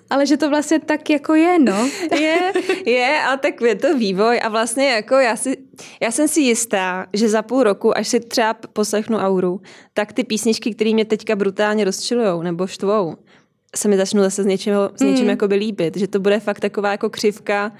ale 0.09 0.25
že 0.25 0.37
to 0.37 0.49
vlastně 0.49 0.79
tak 0.79 1.09
jako 1.09 1.35
je, 1.35 1.59
no. 1.59 1.89
Je, 2.19 2.53
je, 2.85 3.21
a 3.21 3.37
tak 3.37 3.61
je 3.61 3.75
to 3.75 3.97
vývoj 3.97 4.39
a 4.43 4.49
vlastně 4.49 4.89
jako 4.89 5.15
já, 5.15 5.35
si, 5.35 5.57
já 6.01 6.11
jsem 6.11 6.27
si 6.27 6.41
jistá, 6.41 7.05
že 7.13 7.29
za 7.29 7.41
půl 7.41 7.63
roku, 7.63 7.97
až 7.97 8.07
si 8.07 8.19
třeba 8.19 8.53
poslechnu 8.73 9.17
Auru, 9.17 9.61
tak 9.93 10.13
ty 10.13 10.23
písničky, 10.23 10.73
které 10.73 10.93
mě 10.93 11.05
teďka 11.05 11.35
brutálně 11.35 11.85
rozčilujou 11.85 12.41
nebo 12.41 12.67
štvou, 12.67 13.15
se 13.75 13.87
mi 13.87 13.97
začnu 13.97 14.21
zase 14.21 14.43
s 14.43 14.45
něčím, 14.45 14.73
s 14.95 15.01
něčím 15.01 15.23
mm. 15.23 15.29
jakoby 15.29 15.55
líbit, 15.55 15.97
že 15.97 16.07
to 16.07 16.19
bude 16.19 16.39
fakt 16.39 16.59
taková 16.59 16.91
jako 16.91 17.09
křivka 17.09 17.71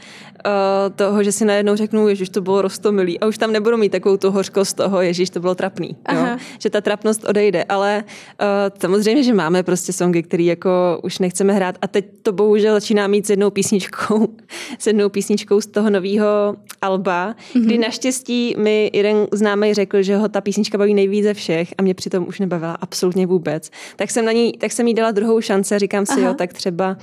uh, 0.46 0.96
toho, 0.96 1.24
že 1.24 1.32
si 1.32 1.46
najednou 1.46 1.76
řeknu, 1.76 2.08
ježiš, 2.08 2.30
to 2.30 2.42
bylo 2.42 2.62
rostomilý 2.62 3.20
a 3.20 3.28
už 3.28 3.38
tam 3.38 3.52
nebudu 3.52 3.78
mít 3.78 3.92
takovou 3.92 4.18
tu 4.18 4.32
hořkost 4.32 4.78
toho, 4.78 5.02
ježiš, 5.02 5.30
to 5.30 5.40
bylo 5.40 5.56
trapný, 5.56 5.96
jo? 6.14 6.38
že 6.60 6.70
ta 6.70 6.82
trapnost 6.82 7.26
odejde, 7.26 7.64
ale 7.64 8.04
uh, 8.42 8.48
samozřejmě, 8.80 9.24
že 9.24 9.34
máme 9.34 9.64
prostě 9.64 9.94
songy, 9.94 10.24
které 10.24 10.44
jako 10.44 11.00
už 11.04 11.20
nechceme 11.20 11.54
hrát 11.54 11.78
a 11.82 11.88
teď 11.88 12.06
to 12.22 12.32
bohužel 12.32 12.74
začíná 12.74 13.08
mít 13.08 13.28
s 13.28 13.30
jednou 13.30 13.50
písničkou, 13.50 14.28
s 14.80 14.88
jednou 14.88 15.10
písničkou 15.10 15.62
z 15.62 15.68
toho 15.68 15.90
nového 15.90 16.56
alba, 16.82 17.36
mm-hmm. 17.36 17.66
kdy 17.66 17.78
naštěstí 17.78 18.56
mi 18.58 18.92
jeden 18.94 19.28
známý 19.32 19.74
řekl, 19.74 20.02
že 20.02 20.18
ho 20.18 20.30
ta 20.30 20.42
písnička 20.42 20.78
baví 20.78 20.94
nejvíc 20.94 21.24
ze 21.24 21.34
všech 21.34 21.74
a 21.78 21.82
mě 21.82 21.94
přitom 21.94 22.26
už 22.28 22.40
nebavila 22.40 22.78
absolutně 22.82 23.28
vůbec. 23.28 23.70
Tak 23.96 24.12
jsem 24.12 24.26
na 24.26 24.32
ní, 24.32 24.52
tak 24.52 24.72
jsem 24.72 24.88
jí 24.88 24.94
dala 24.94 25.12
druhou 25.12 25.42
šanci 25.42 25.83
říkám 25.84 26.06
si, 26.06 26.14
Aha. 26.14 26.28
jo, 26.28 26.34
tak 26.34 26.54
třeba 26.54 26.98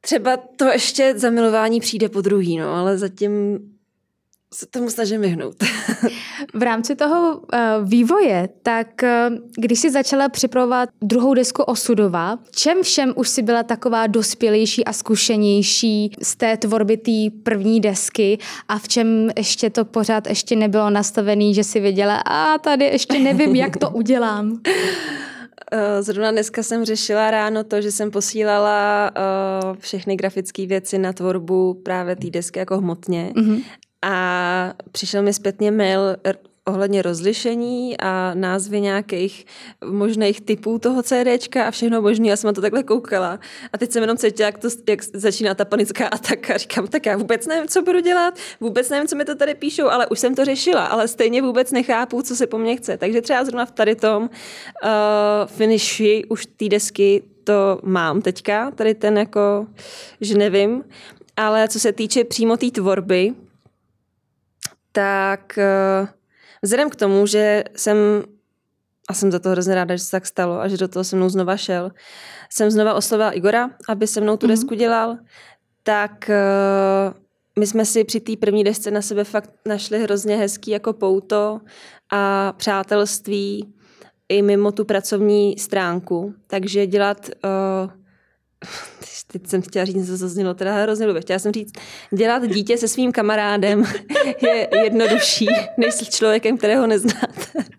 třeba 0.00 0.36
to 0.36 0.64
ještě 0.64 1.14
zamilování 1.16 1.80
přijde 1.80 2.08
po 2.08 2.20
druhý, 2.20 2.58
no, 2.58 2.74
ale 2.74 2.98
zatím 2.98 3.58
se 4.54 4.66
tomu 4.66 4.90
snažím 4.90 5.20
vyhnout. 5.20 5.54
v 6.54 6.62
rámci 6.62 6.96
toho 6.96 7.36
uh, 7.38 7.88
vývoje, 7.88 8.48
tak 8.62 8.86
uh, 9.02 9.36
když 9.56 9.80
jsi 9.80 9.90
začala 9.90 10.28
připravovat 10.28 10.88
druhou 11.02 11.34
desku 11.34 11.62
Osudova, 11.62 12.38
čem 12.50 12.82
všem 12.82 13.12
už 13.16 13.28
si 13.28 13.42
byla 13.42 13.62
taková 13.62 14.06
dospělejší 14.06 14.84
a 14.84 14.92
zkušenější 14.92 16.12
z 16.22 16.36
té 16.36 16.56
tvorby 16.56 16.96
té 16.96 17.36
první 17.42 17.80
desky 17.80 18.38
a 18.68 18.78
v 18.78 18.88
čem 18.88 19.30
ještě 19.36 19.70
to 19.70 19.84
pořád 19.84 20.26
ještě 20.26 20.56
nebylo 20.56 20.90
nastavený, 20.90 21.54
že 21.54 21.64
si 21.64 21.80
věděla, 21.80 22.16
a 22.16 22.58
tady 22.58 22.84
ještě 22.84 23.18
nevím, 23.18 23.54
jak 23.54 23.76
to 23.76 23.90
udělám. 23.90 24.60
Eh, 25.72 26.02
zrovna 26.02 26.30
dneska 26.30 26.62
jsem 26.62 26.84
řešila 26.84 27.30
ráno 27.30 27.64
to, 27.64 27.80
že 27.80 27.92
jsem 27.92 28.10
posílala 28.10 29.10
uh, 29.10 29.76
všechny 29.78 30.16
grafické 30.16 30.66
věci 30.66 30.98
na 30.98 31.12
tvorbu 31.12 31.74
právě 31.74 32.16
té 32.16 32.30
desky 32.30 32.58
jako 32.58 32.78
hmotně. 32.78 33.32
Mm-hmm. 33.36 33.64
A 34.02 34.74
přišel 34.92 35.22
mi 35.22 35.32
zpětně 35.32 35.70
mail 35.70 36.16
ohledně 36.70 37.02
rozlišení 37.02 37.96
a 38.00 38.34
názvy 38.34 38.80
nějakých 38.80 39.46
možných 39.84 40.40
typů 40.40 40.78
toho 40.78 41.02
CDčka 41.02 41.64
a 41.64 41.70
všechno 41.70 42.02
možné. 42.02 42.28
Já 42.28 42.36
jsem 42.36 42.48
na 42.48 42.52
to 42.52 42.60
takhle 42.60 42.82
koukala. 42.82 43.40
A 43.72 43.78
teď 43.78 43.92
jsem 43.92 44.02
jenom 44.02 44.16
cítila, 44.16 44.46
jak, 44.46 44.58
to, 44.58 44.68
jak 44.88 45.02
začíná 45.02 45.54
ta 45.54 45.64
panická 45.64 46.06
ataka. 46.12 46.56
Říkám, 46.56 46.86
tak 46.86 47.06
já 47.06 47.16
vůbec 47.16 47.46
nevím, 47.46 47.68
co 47.68 47.82
budu 47.82 48.00
dělat, 48.00 48.34
vůbec 48.60 48.90
nevím, 48.90 49.08
co 49.08 49.16
mi 49.16 49.24
to 49.24 49.34
tady 49.34 49.54
píšou, 49.54 49.88
ale 49.88 50.06
už 50.06 50.18
jsem 50.18 50.34
to 50.34 50.44
řešila, 50.44 50.84
ale 50.86 51.08
stejně 51.08 51.42
vůbec 51.42 51.72
nechápu, 51.72 52.22
co 52.22 52.36
se 52.36 52.46
po 52.46 52.58
mně 52.58 52.76
chce. 52.76 52.96
Takže 52.96 53.22
třeba 53.22 53.44
zrovna 53.44 53.66
v 53.66 53.70
tady 53.70 53.96
tom 53.96 54.22
uh, 54.22 54.28
finishi 55.46 56.24
už 56.28 56.46
té 56.46 56.68
desky 56.68 57.22
to 57.44 57.78
mám 57.82 58.22
teďka, 58.22 58.70
tady 58.70 58.94
ten 58.94 59.18
jako, 59.18 59.66
že 60.20 60.38
nevím, 60.38 60.84
ale 61.36 61.68
co 61.68 61.80
se 61.80 61.92
týče 61.92 62.24
přímo 62.24 62.56
té 62.56 62.70
tvorby, 62.70 63.34
tak 64.92 65.58
uh, 66.02 66.08
Vzhledem 66.62 66.90
k 66.90 66.96
tomu, 66.96 67.26
že 67.26 67.64
jsem, 67.76 67.96
a 69.08 69.14
jsem 69.14 69.32
za 69.32 69.38
to 69.38 69.48
hrozně 69.48 69.74
ráda, 69.74 69.96
že 69.96 70.04
se 70.04 70.10
tak 70.10 70.26
stalo 70.26 70.60
a 70.60 70.68
že 70.68 70.76
do 70.76 70.88
toho 70.88 71.04
se 71.04 71.16
mnou 71.16 71.28
znova 71.28 71.56
šel, 71.56 71.90
jsem 72.52 72.70
znova 72.70 72.94
oslovila 72.94 73.30
Igora, 73.30 73.70
aby 73.88 74.06
se 74.06 74.20
mnou 74.20 74.36
tu 74.36 74.46
mm-hmm. 74.46 74.50
desku 74.50 74.74
dělal, 74.74 75.16
tak 75.82 76.30
uh, 76.30 77.14
my 77.58 77.66
jsme 77.66 77.84
si 77.84 78.04
při 78.04 78.20
té 78.20 78.36
první 78.36 78.64
desce 78.64 78.90
na 78.90 79.02
sebe 79.02 79.24
fakt 79.24 79.50
našli 79.66 80.02
hrozně 80.02 80.36
hezký 80.36 80.70
jako 80.70 80.92
pouto 80.92 81.60
a 82.12 82.52
přátelství 82.56 83.74
i 84.28 84.42
mimo 84.42 84.72
tu 84.72 84.84
pracovní 84.84 85.58
stránku. 85.58 86.34
Takže 86.46 86.86
dělat 86.86 87.30
uh, 87.44 87.92
teď 89.32 89.46
jsem 89.46 89.62
chtěla 89.62 89.84
říct 89.84 89.96
něco, 89.96 90.18
co 90.18 90.28
znělo 90.28 90.54
teda 90.54 90.82
hrozně 90.82 91.06
blbě. 91.06 91.22
Chtěla 91.22 91.38
jsem 91.38 91.52
říct, 91.52 91.72
dělat 92.10 92.46
dítě 92.46 92.78
se 92.78 92.88
svým 92.88 93.12
kamarádem 93.12 93.84
je 94.42 94.68
jednodušší, 94.84 95.46
než 95.76 95.94
s 95.94 96.08
člověkem, 96.08 96.58
kterého 96.58 96.86
neznáte. 96.86 97.64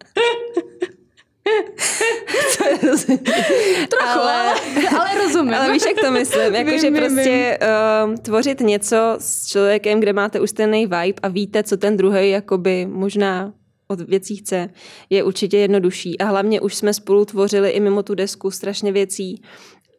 Trochu, 3.89 4.20
ale, 4.20 4.54
ale 5.00 5.24
rozumím. 5.24 5.54
Ale 5.54 5.74
víš, 5.74 5.84
jak 5.88 6.06
to 6.06 6.12
myslím? 6.12 6.56
Jako, 6.62 6.78
že 6.78 6.91
prostě 6.91 7.60
uh, 7.62 8.15
tvořit 8.15 8.60
něco 8.60 8.98
s 9.20 9.48
člověkem, 9.48 10.00
kde 10.00 10.13
máte 10.13 10.39
už 10.39 10.50
stejný 10.50 10.82
vibe 10.82 11.20
a 11.24 11.28
víte, 11.28 11.63
co 11.63 11.78
ten 11.78 11.98
druhý 11.98 12.30
jakoby 12.30 12.86
možná 12.86 13.54
od 13.88 14.02
věcí 14.02 14.36
chce, 14.36 14.70
je 15.10 15.24
určitě 15.24 15.58
jednodušší. 15.58 16.20
A 16.20 16.26
hlavně 16.26 16.62
už 16.62 16.76
jsme 16.76 16.94
spolu 16.94 17.26
tvořili 17.26 17.70
i 17.70 17.80
mimo 17.80 18.04
tu 18.04 18.15
desku 18.15 18.52
strašně 18.52 18.91
věcí, 18.91 19.41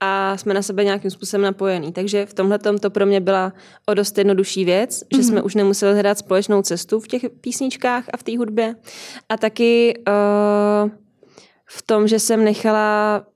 a 0.05 0.37
jsme 0.37 0.55
na 0.55 0.63
sebe 0.63 0.85
nějakým 0.85 1.11
způsobem 1.11 1.43
napojení. 1.43 1.93
Takže 1.93 2.27
v 2.27 2.35
tomhle 2.35 2.59
to 2.59 2.91
pro 2.91 3.07
mě 3.07 3.21
byla 3.21 3.53
o 3.87 3.95
dost 3.95 4.19
jednodušší 4.19 4.65
věc, 4.65 5.03
mm-hmm. 5.03 5.17
že 5.17 5.23
jsme 5.23 5.37
mhm. 5.37 5.47
už 5.47 5.55
nemuseli 5.55 5.93
hledat 5.93 6.19
společnou 6.19 6.63
cestu 6.63 7.01
v 7.01 7.09
těch 7.09 7.23
písničkách 7.41 8.05
a 8.13 8.17
v 8.17 8.23
té 8.23 8.39
hudbě. 8.39 8.77
A 9.29 9.37
taky 9.37 9.95
uh, 10.09 10.91
v 11.67 11.83
tom, 11.83 12.09
že 12.09 12.19
jsem 12.19 12.45
nechala 12.45 13.27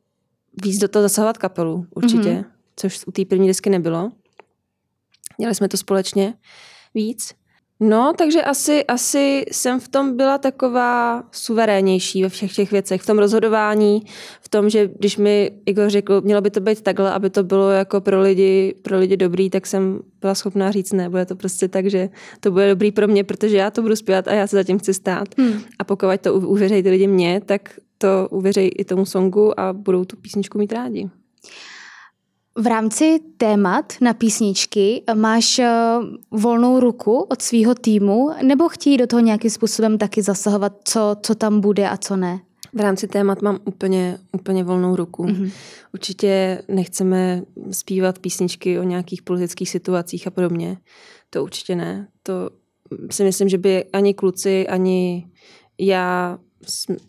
víc 0.65 0.79
do 0.79 0.89
toho 0.89 1.03
zasahovat 1.03 1.39
kapelu, 1.39 1.87
určitě, 1.95 2.31
mm-hmm. 2.31 2.45
což 2.77 3.01
u 3.07 3.13
té 3.13 3.25
první 3.25 3.47
desky 3.47 3.71
nebylo. 3.71 4.11
Dělali 5.41 5.55
jsme 5.55 5.69
to 5.69 5.77
společně 5.77 6.35
víc. 6.95 7.35
No, 7.81 8.13
takže 8.19 8.43
asi, 8.43 8.85
asi 8.85 9.45
jsem 9.53 9.81
v 9.81 9.89
tom 9.89 10.17
byla 10.17 10.39
taková 10.39 11.25
suverénější 11.33 12.23
ve 12.23 12.29
všech 12.29 12.55
těch 12.55 12.71
věcech. 12.73 13.03
V 13.03 13.07
tom 13.07 13.19
rozhodování, 13.19 14.03
v 14.41 14.49
tom, 14.49 14.71
že 14.71 14.91
když 14.99 15.17
mi 15.17 15.51
Igor 15.67 15.91
řekl, 15.91 16.21
mělo 16.21 16.41
by 16.41 16.51
to 16.51 16.61
být 16.61 16.81
takhle, 16.81 17.13
aby 17.13 17.31
to 17.31 17.45
bylo 17.45 17.71
jako 17.71 18.01
pro 18.01 18.21
lidi, 18.21 18.75
pro 18.83 18.99
lidi 18.99 19.17
dobrý, 19.17 19.51
tak 19.51 19.67
jsem 19.67 20.01
byla 20.21 20.35
schopná 20.35 20.71
říct 20.71 20.93
ne, 20.93 21.09
bude 21.09 21.27
to 21.27 21.37
prostě 21.37 21.69
tak, 21.69 21.87
že 21.87 22.09
to 22.41 22.51
bude 22.51 22.69
dobrý 22.69 22.93
pro 22.93 23.09
mě, 23.09 23.25
protože 23.25 23.57
já 23.57 23.71
to 23.71 23.83
budu 23.83 23.97
zpívat 23.97 24.29
a 24.29 24.35
já 24.35 24.47
se 24.47 24.57
zatím 24.57 24.79
chci 24.79 24.95
stát. 24.95 25.29
Hmm. 25.39 25.61
A 25.79 25.85
pokud 25.85 26.21
to 26.21 26.35
uvěřejí 26.35 26.83
ty 26.83 26.91
lidi 26.91 27.07
mě, 27.07 27.41
tak 27.47 27.71
to 27.99 28.29
uvěřejí 28.31 28.69
i 28.69 28.85
tomu 28.85 29.07
songu 29.07 29.61
a 29.61 29.73
budou 29.73 30.05
tu 30.05 30.17
písničku 30.17 30.59
mít 30.59 30.73
rádi. 30.73 31.11
V 32.59 32.67
rámci 32.67 33.21
témat 33.37 33.93
na 34.01 34.15
písničky 34.15 35.03
máš 35.15 35.59
eh, 35.59 35.69
volnou 36.31 36.81
ruku 36.81 37.21
od 37.21 37.43
svého 37.43 37.75
týmu 37.75 38.31
nebo 38.43 38.69
chtějí 38.69 38.97
do 38.97 39.07
toho 39.07 39.21
nějakým 39.21 39.51
způsobem 39.51 39.99
taky 39.99 40.23
zasahovat, 40.23 40.73
co, 40.85 41.17
co 41.23 41.35
tam 41.35 41.61
bude 41.61 41.89
a 41.89 41.97
co 41.97 42.17
ne? 42.17 42.41
V 42.73 42.81
rámci 42.81 43.09
témat 43.09 43.43
mám 43.43 43.59
úplně, 43.65 44.19
úplně 44.33 44.65
volnou 44.65 44.97
ruku. 44.97 45.25
Mm-hmm. 45.25 45.53
Určitě 45.95 46.63
nechceme 46.69 47.43
zpívat 47.71 48.19
písničky 48.19 48.79
o 48.79 48.83
nějakých 48.83 49.23
politických 49.23 49.71
situacích 49.71 50.27
a 50.27 50.31
podobně. 50.31 50.77
To 51.31 51.43
určitě 51.43 51.77
ne. 51.77 52.09
To 52.23 52.51
si 53.11 53.25
myslím, 53.25 53.49
že 53.49 53.59
by 53.59 53.85
ani 53.85 54.15
kluci, 54.15 54.69
ani 54.69 55.27
já 55.79 56.39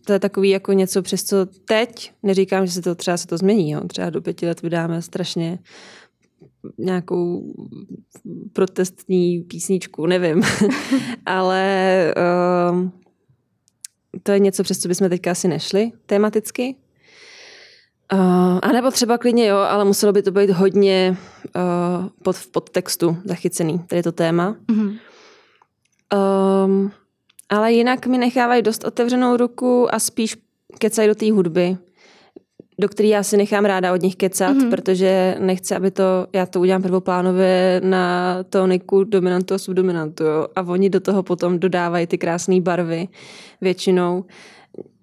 to 0.05 0.13
je 0.13 0.19
takový 0.19 0.49
jako 0.49 0.73
něco, 0.73 1.01
přes 1.01 1.23
co 1.23 1.45
teď, 1.45 2.11
neříkám, 2.23 2.65
že 2.65 2.71
se 2.71 2.81
to 2.81 2.95
třeba 2.95 3.17
se 3.17 3.27
to 3.27 3.37
změní, 3.37 3.71
jo. 3.71 3.87
třeba 3.87 4.09
do 4.09 4.21
pěti 4.21 4.47
let 4.47 4.61
vydáme 4.61 5.01
strašně 5.01 5.59
nějakou 6.77 7.53
protestní 8.53 9.39
písničku, 9.41 10.05
nevím, 10.05 10.43
ale 11.25 12.13
uh, 12.71 12.89
to 14.23 14.31
je 14.31 14.39
něco, 14.39 14.63
přes 14.63 14.79
co 14.79 14.87
bychom 14.87 15.09
teďka 15.09 15.31
asi 15.31 15.47
nešli 15.47 15.91
tematicky. 16.05 16.75
Uh, 18.13 18.59
a 18.61 18.71
nebo 18.71 18.91
třeba 18.91 19.17
klidně 19.17 19.47
jo, 19.47 19.57
ale 19.57 19.85
muselo 19.85 20.13
by 20.13 20.21
to 20.21 20.31
být 20.31 20.49
hodně 20.49 21.17
uh, 21.55 22.07
pod, 22.23 22.35
v 22.35 22.51
podtextu 22.51 23.17
zachycený, 23.25 23.79
tady 23.79 24.03
to 24.03 24.11
téma. 24.11 24.55
Mm-hmm. 24.67 24.99
Um, 26.65 26.91
ale 27.49 27.73
jinak 27.73 28.07
mi 28.07 28.17
nechávají 28.17 28.61
dost 28.61 28.83
otevřenou 28.83 29.37
ruku 29.37 29.95
a 29.95 29.99
spíš 29.99 30.37
kecají 30.79 31.07
do 31.07 31.15
té 31.15 31.31
hudby, 31.31 31.77
do 32.79 32.87
které 32.89 33.09
já 33.09 33.23
si 33.23 33.37
nechám 33.37 33.65
ráda 33.65 33.93
od 33.93 34.01
nich 34.01 34.15
kecat, 34.15 34.57
mm-hmm. 34.57 34.69
protože 34.69 35.35
nechci, 35.39 35.75
aby 35.75 35.91
to, 35.91 36.27
já 36.33 36.45
to 36.45 36.59
udělám 36.59 36.81
prvoplánově 36.81 37.81
na 37.83 38.37
toniku 38.43 39.03
dominantu 39.03 39.53
a 39.53 39.57
subdominantu, 39.57 40.23
jo, 40.23 40.47
a 40.55 40.61
oni 40.61 40.89
do 40.89 40.99
toho 40.99 41.23
potom 41.23 41.59
dodávají 41.59 42.07
ty 42.07 42.17
krásné 42.17 42.61
barvy 42.61 43.07
většinou. 43.61 44.25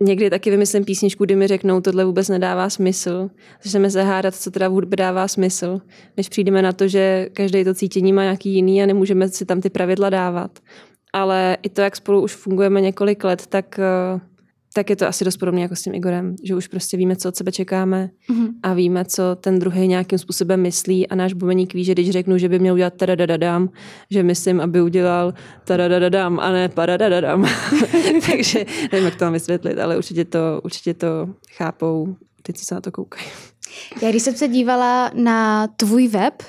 Někdy 0.00 0.30
taky 0.30 0.50
vymyslím 0.50 0.85
písničku, 0.85 1.24
kdy 1.24 1.37
mi 1.37 1.46
řeknou, 1.46 1.80
tohle 1.80 2.04
vůbec 2.04 2.28
nedává 2.28 2.70
smysl. 2.70 3.30
Začneme 3.62 3.90
se 3.90 4.02
hádat, 4.02 4.35
co 4.35 4.50
teda 4.50 4.68
v 4.68 4.72
hudbě 4.72 4.96
dává 4.96 5.28
smysl, 5.28 5.80
než 6.16 6.28
přijdeme 6.28 6.62
na 6.62 6.72
to, 6.72 6.88
že 6.88 7.28
každý 7.33 7.64
to 7.64 7.74
cítění 7.74 8.12
má 8.12 8.22
nějaký 8.22 8.54
jiný 8.54 8.83
a 8.83 8.87
nemůžeme 8.87 9.28
si 9.28 9.44
tam 9.44 9.61
ty 9.61 9.70
pravidla 9.70 10.11
dávat 10.11 10.59
ale 11.14 11.57
i 11.62 11.68
to, 11.68 11.81
jak 11.81 11.96
spolu 11.96 12.22
už 12.22 12.35
fungujeme 12.35 12.81
několik 12.81 13.24
let, 13.24 13.46
tak, 13.46 13.79
eh, 13.79 14.20
tak 14.74 14.90
je 14.90 14.96
to 14.96 15.07
asi 15.07 15.24
dost 15.24 15.37
podobné 15.37 15.61
jako 15.61 15.77
s 15.77 15.83
tím 15.83 15.94
Igorem, 15.94 16.37
že 16.42 16.55
už 16.55 16.68
prostě 16.68 16.96
víme, 16.96 17.16
co 17.16 17.29
od 17.29 17.37
sebe 17.37 17.53
čekáme 17.53 18.11
mm-hmm. 18.31 18.48
a 18.62 18.74
víme, 18.74 19.05
co 19.05 19.22
ten 19.40 19.59
druhý 19.59 19.88
nějakým 19.88 20.18
způsobem 20.18 20.62
myslí 20.62 21.09
a 21.09 21.14
náš 21.14 21.33
bubeník 21.33 21.74
ví, 21.74 21.85
že 21.85 21.92
když 21.92 22.11
řeknu, 22.11 22.38
že 22.38 22.48
by 22.48 22.59
měl 22.59 22.74
udělat 22.74 22.94
tadadadadam, 22.94 23.70
že 24.11 24.22
myslím, 24.22 24.61
aby 24.61 24.83
udělal 24.83 25.35
tadadadadam 25.64 26.40
a 26.40 26.53
ne 26.53 26.68
padadadadam. 26.68 27.46
Takže 28.31 28.64
nevím, 28.92 29.05
jak 29.05 29.16
to 29.16 29.24
mám 29.24 29.33
vysvětlit, 29.33 29.79
ale 29.79 29.96
určitě 29.96 30.24
to, 30.24 30.61
určitě 30.64 30.94
to 30.94 31.29
chápou 31.57 32.16
ty, 32.42 32.53
co 32.53 32.64
se 32.64 32.74
na 32.74 32.81
to 32.81 32.92
koukají. 32.92 33.27
Já 34.03 34.11
když 34.11 34.22
jsem 34.22 34.35
se 34.35 34.48
dívala 34.48 35.11
na 35.14 35.66
tvůj 35.66 36.09
web, 36.09 36.42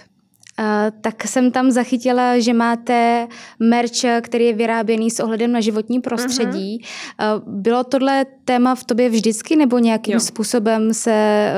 tak 1.02 1.24
jsem 1.28 1.52
tam 1.52 1.72
zachytila, 1.72 2.40
že 2.40 2.54
máte 2.54 3.28
merch, 3.60 4.22
který 4.22 4.46
je 4.46 4.54
vyráběný 4.54 5.12
s 5.12 5.20
ohledem 5.20 5.52
na 5.52 5.60
životní 5.60 6.00
prostředí. 6.00 6.82
Uh-huh. 6.82 7.44
Bylo 7.48 7.84
tohle 7.84 8.26
téma 8.46 8.76
v 8.76 8.84
tobě 8.84 9.10
vždycky 9.10 9.56
nebo 9.56 9.80
nějakým 9.80 10.14
jo. 10.14 10.20
způsobem 10.20 10.94
se 10.94 11.12
e, 11.12 11.54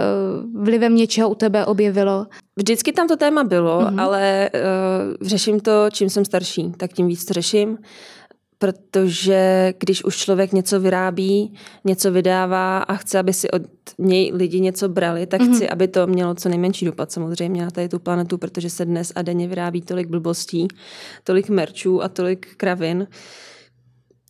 vlivem 0.56 0.96
něčeho 0.96 1.30
u 1.30 1.36
tebe 1.36 1.66
objevilo? 1.66 2.28
Vždycky 2.56 2.92
tam 2.92 3.08
to 3.08 3.18
téma 3.18 3.44
bylo, 3.44 3.82
uh-huh. 3.82 4.02
ale 4.02 4.50
uh, 4.54 5.28
řeším 5.28 5.60
to, 5.60 5.72
čím 5.92 6.10
jsem 6.10 6.26
starší, 6.26 6.72
tak 6.78 6.94
tím 6.94 7.08
víc 7.08 7.26
to 7.26 7.34
řeším 7.34 7.78
protože 8.60 9.74
když 9.80 10.04
už 10.04 10.18
člověk 10.18 10.54
něco 10.54 10.80
vyrábí, 10.80 11.54
něco 11.86 12.12
vydává 12.12 12.78
a 12.78 12.96
chce, 12.96 13.20
aby 13.20 13.34
si 13.34 13.52
od 13.52 13.62
něj 13.98 14.32
lidi 14.36 14.60
něco 14.60 14.90
brali, 14.90 15.28
tak 15.28 15.42
mm-hmm. 15.42 15.56
chci, 15.56 15.70
aby 15.70 15.88
to 15.88 16.08
mělo 16.08 16.36
co 16.36 16.50
nejmenší 16.50 16.86
dopad 16.86 17.12
samozřejmě 17.12 17.62
na 17.62 17.72
tady 17.72 17.90
tu 17.90 18.00
planetu, 18.00 18.38
protože 18.38 18.70
se 18.70 18.86
dnes 18.86 19.12
a 19.16 19.22
denně 19.22 19.48
vyrábí 19.48 19.82
tolik 19.82 20.08
blbostí, 20.08 20.68
tolik 21.24 21.50
merčů 21.50 22.04
a 22.04 22.10
tolik 22.10 22.56
kravin, 22.56 23.08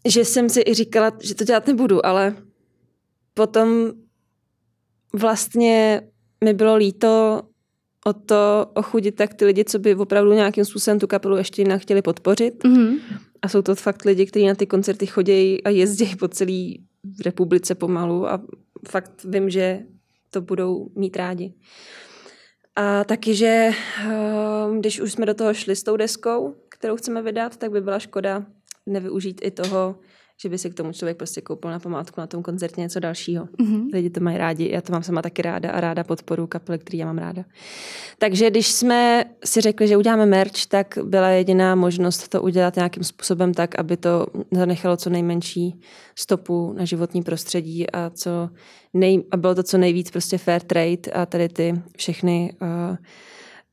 že 0.08 0.26
jsem 0.26 0.50
si 0.50 0.64
i 0.68 0.74
říkala, 0.74 1.12
že 1.22 1.36
to 1.36 1.44
dělat 1.44 1.68
nebudu, 1.68 2.06
ale 2.06 2.36
potom 3.34 3.92
vlastně 5.14 6.02
mi 6.44 6.54
bylo 6.54 6.76
líto 6.76 7.42
o 8.06 8.14
to 8.14 8.72
ochudit 8.74 9.16
tak 9.16 9.34
ty 9.34 9.46
lidi, 9.46 9.66
co 9.66 9.80
by 9.80 9.96
opravdu 9.96 10.34
nějakým 10.34 10.66
způsobem 10.66 11.00
tu 11.00 11.08
kapelu 11.08 11.38
ještě 11.38 11.62
jinak 11.62 11.82
chtěli 11.82 12.02
podpořit. 12.02 12.64
Mm-hmm. 12.64 13.00
A 13.42 13.50
jsou 13.50 13.62
to 13.62 13.76
fakt 13.76 14.06
lidi, 14.06 14.26
kteří 14.26 14.48
na 14.48 14.56
ty 14.56 14.66
koncerty 14.66 15.06
chodí 15.06 15.64
a 15.64 15.70
jezdí 15.70 16.16
po 16.16 16.28
celé 16.28 16.74
republice 17.26 17.76
pomalu 17.76 18.28
a 18.28 18.42
fakt 18.88 19.24
vím, 19.24 19.50
že 19.50 19.80
to 20.30 20.42
budou 20.42 20.90
mít 20.96 21.16
rádi. 21.16 21.54
A 22.76 23.04
taky, 23.04 23.36
že 23.36 23.72
ehm, 24.04 24.80
když 24.80 25.00
už 25.02 25.12
jsme 25.12 25.26
do 25.26 25.34
toho 25.34 25.54
šli 25.54 25.76
s 25.76 25.84
tou 25.84 25.98
deskou, 25.98 26.56
kterou 26.70 26.96
chceme 26.96 27.22
vydat, 27.22 27.58
tak 27.58 27.72
by 27.72 27.82
byla 27.82 28.00
škoda 28.00 28.46
nevyužít 28.86 29.42
i 29.44 29.52
toho, 29.52 30.00
že 30.42 30.50
by 30.50 30.58
si 30.58 30.70
k 30.70 30.74
tomu 30.74 30.92
člověk 30.92 31.18
prostě 31.18 31.42
koupil 31.42 31.72
na 31.72 31.80
památku 31.80 32.22
na 32.22 32.28
tom 32.28 32.44
koncertě 32.44 32.82
něco 32.82 33.00
dalšího. 33.00 33.46
Mm-hmm. 33.46 33.90
Lidi 33.94 34.10
to 34.10 34.20
mají 34.20 34.38
rádi, 34.38 34.70
já 34.72 34.82
to 34.82 34.94
mám 34.94 35.04
sama 35.04 35.22
taky 35.22 35.42
ráda 35.42 35.72
a 35.72 35.80
ráda 35.80 36.04
podporu 36.04 36.48
kapely, 36.48 36.80
který 36.80 36.98
já 36.98 37.06
mám 37.06 37.18
ráda. 37.18 37.46
Takže 38.18 38.50
když 38.50 38.68
jsme 38.68 39.26
si 39.46 39.62
řekli, 39.62 39.88
že 39.88 39.98
uděláme 39.98 40.26
merch, 40.26 40.66
tak 40.68 40.98
byla 41.04 41.30
jediná 41.30 41.76
možnost 41.76 42.28
to 42.28 42.42
udělat 42.42 42.76
nějakým 42.76 43.04
způsobem 43.04 43.54
tak, 43.54 43.80
aby 43.80 43.98
to 43.98 44.26
zanechalo 44.52 44.98
co 44.98 45.10
nejmenší 45.10 45.82
stopu 46.16 46.74
na 46.78 46.86
životní 46.86 47.24
prostředí 47.24 47.92
a, 47.92 48.10
co 48.10 48.50
nej, 48.94 49.24
a 49.32 49.38
bylo 49.38 49.56
to 49.56 49.64
co 49.64 49.78
nejvíc 49.78 50.12
prostě 50.12 50.38
fair 50.38 50.62
trade 50.62 51.12
a 51.14 51.26
tady 51.26 51.50
ty 51.50 51.82
všechny 51.98 52.54
uh, 52.62 52.68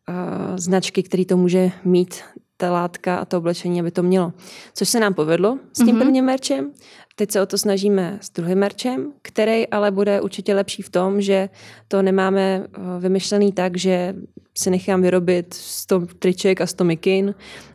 uh, 0.09 0.57
značky, 0.57 1.03
které 1.03 1.25
to 1.25 1.37
může 1.37 1.71
mít 1.85 2.15
ta 2.57 2.73
látka 2.73 3.17
a 3.17 3.25
to 3.25 3.39
oblečení, 3.39 3.81
aby 3.81 3.91
to 3.91 4.03
mělo. 4.03 4.33
Což 4.75 4.89
se 4.89 5.01
nám 5.01 5.15
povedlo 5.15 5.59
s 5.73 5.79
tím 5.79 5.87
mm-hmm. 5.87 5.99
prvním 5.99 6.25
merčem. 6.25 6.73
Teď 7.17 7.31
se 7.31 7.43
o 7.43 7.47
to 7.47 7.59
snažíme 7.59 8.19
s 8.21 8.31
druhým 8.31 8.59
merčem, 8.59 9.13
který 9.23 9.69
ale 9.69 9.91
bude 9.91 10.21
určitě 10.21 10.55
lepší 10.55 10.83
v 10.83 10.91
tom, 10.91 11.21
že 11.21 11.49
to 11.89 12.03
nemáme 12.03 12.67
eh, 12.67 12.81
vymyšlený 12.99 13.53
tak, 13.53 13.77
že 13.77 14.15
si 14.59 14.71
nechám 14.71 15.03
vyrobit 15.03 15.55
100 15.55 16.07
triček 16.19 16.61
a 16.61 16.67
100 16.67 16.85
mikin, 16.85 17.35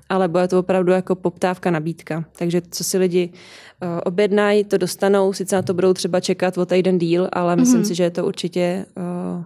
ale 0.09 0.27
bude 0.27 0.47
to 0.47 0.59
opravdu 0.59 0.91
jako 0.91 1.15
poptávka, 1.15 1.71
nabídka. 1.71 2.25
Takže 2.37 2.61
co 2.71 2.83
si 2.83 2.97
lidi 2.97 3.29
uh, 3.29 3.89
objednají, 4.05 4.63
to 4.63 4.77
dostanou, 4.77 5.33
sice 5.33 5.55
na 5.55 5.61
to 5.61 5.73
budou 5.73 5.93
třeba 5.93 6.19
čekat 6.19 6.57
o 6.57 6.65
týden 6.65 6.97
díl, 6.97 7.29
ale 7.33 7.55
myslím 7.55 7.81
mm-hmm. 7.81 7.87
si, 7.87 7.95
že 7.95 8.03
je 8.03 8.11
to 8.11 8.25
určitě 8.25 8.85
uh, 8.97 9.43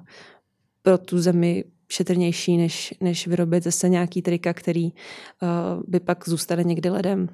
pro 0.82 0.98
tu 0.98 1.20
zemi 1.20 1.64
šetrnější, 1.94 2.58
než, 2.58 2.94
než 3.02 3.28
vyrobit 3.28 3.64
zase 3.64 3.90
nějaký 3.90 4.22
trika, 4.22 4.54
který 4.54 4.86
uh, 4.86 4.90
by 5.88 6.00
pak 6.00 6.30
zůstane 6.30 6.64
někdy 6.64 6.90
ledem. 6.90 7.30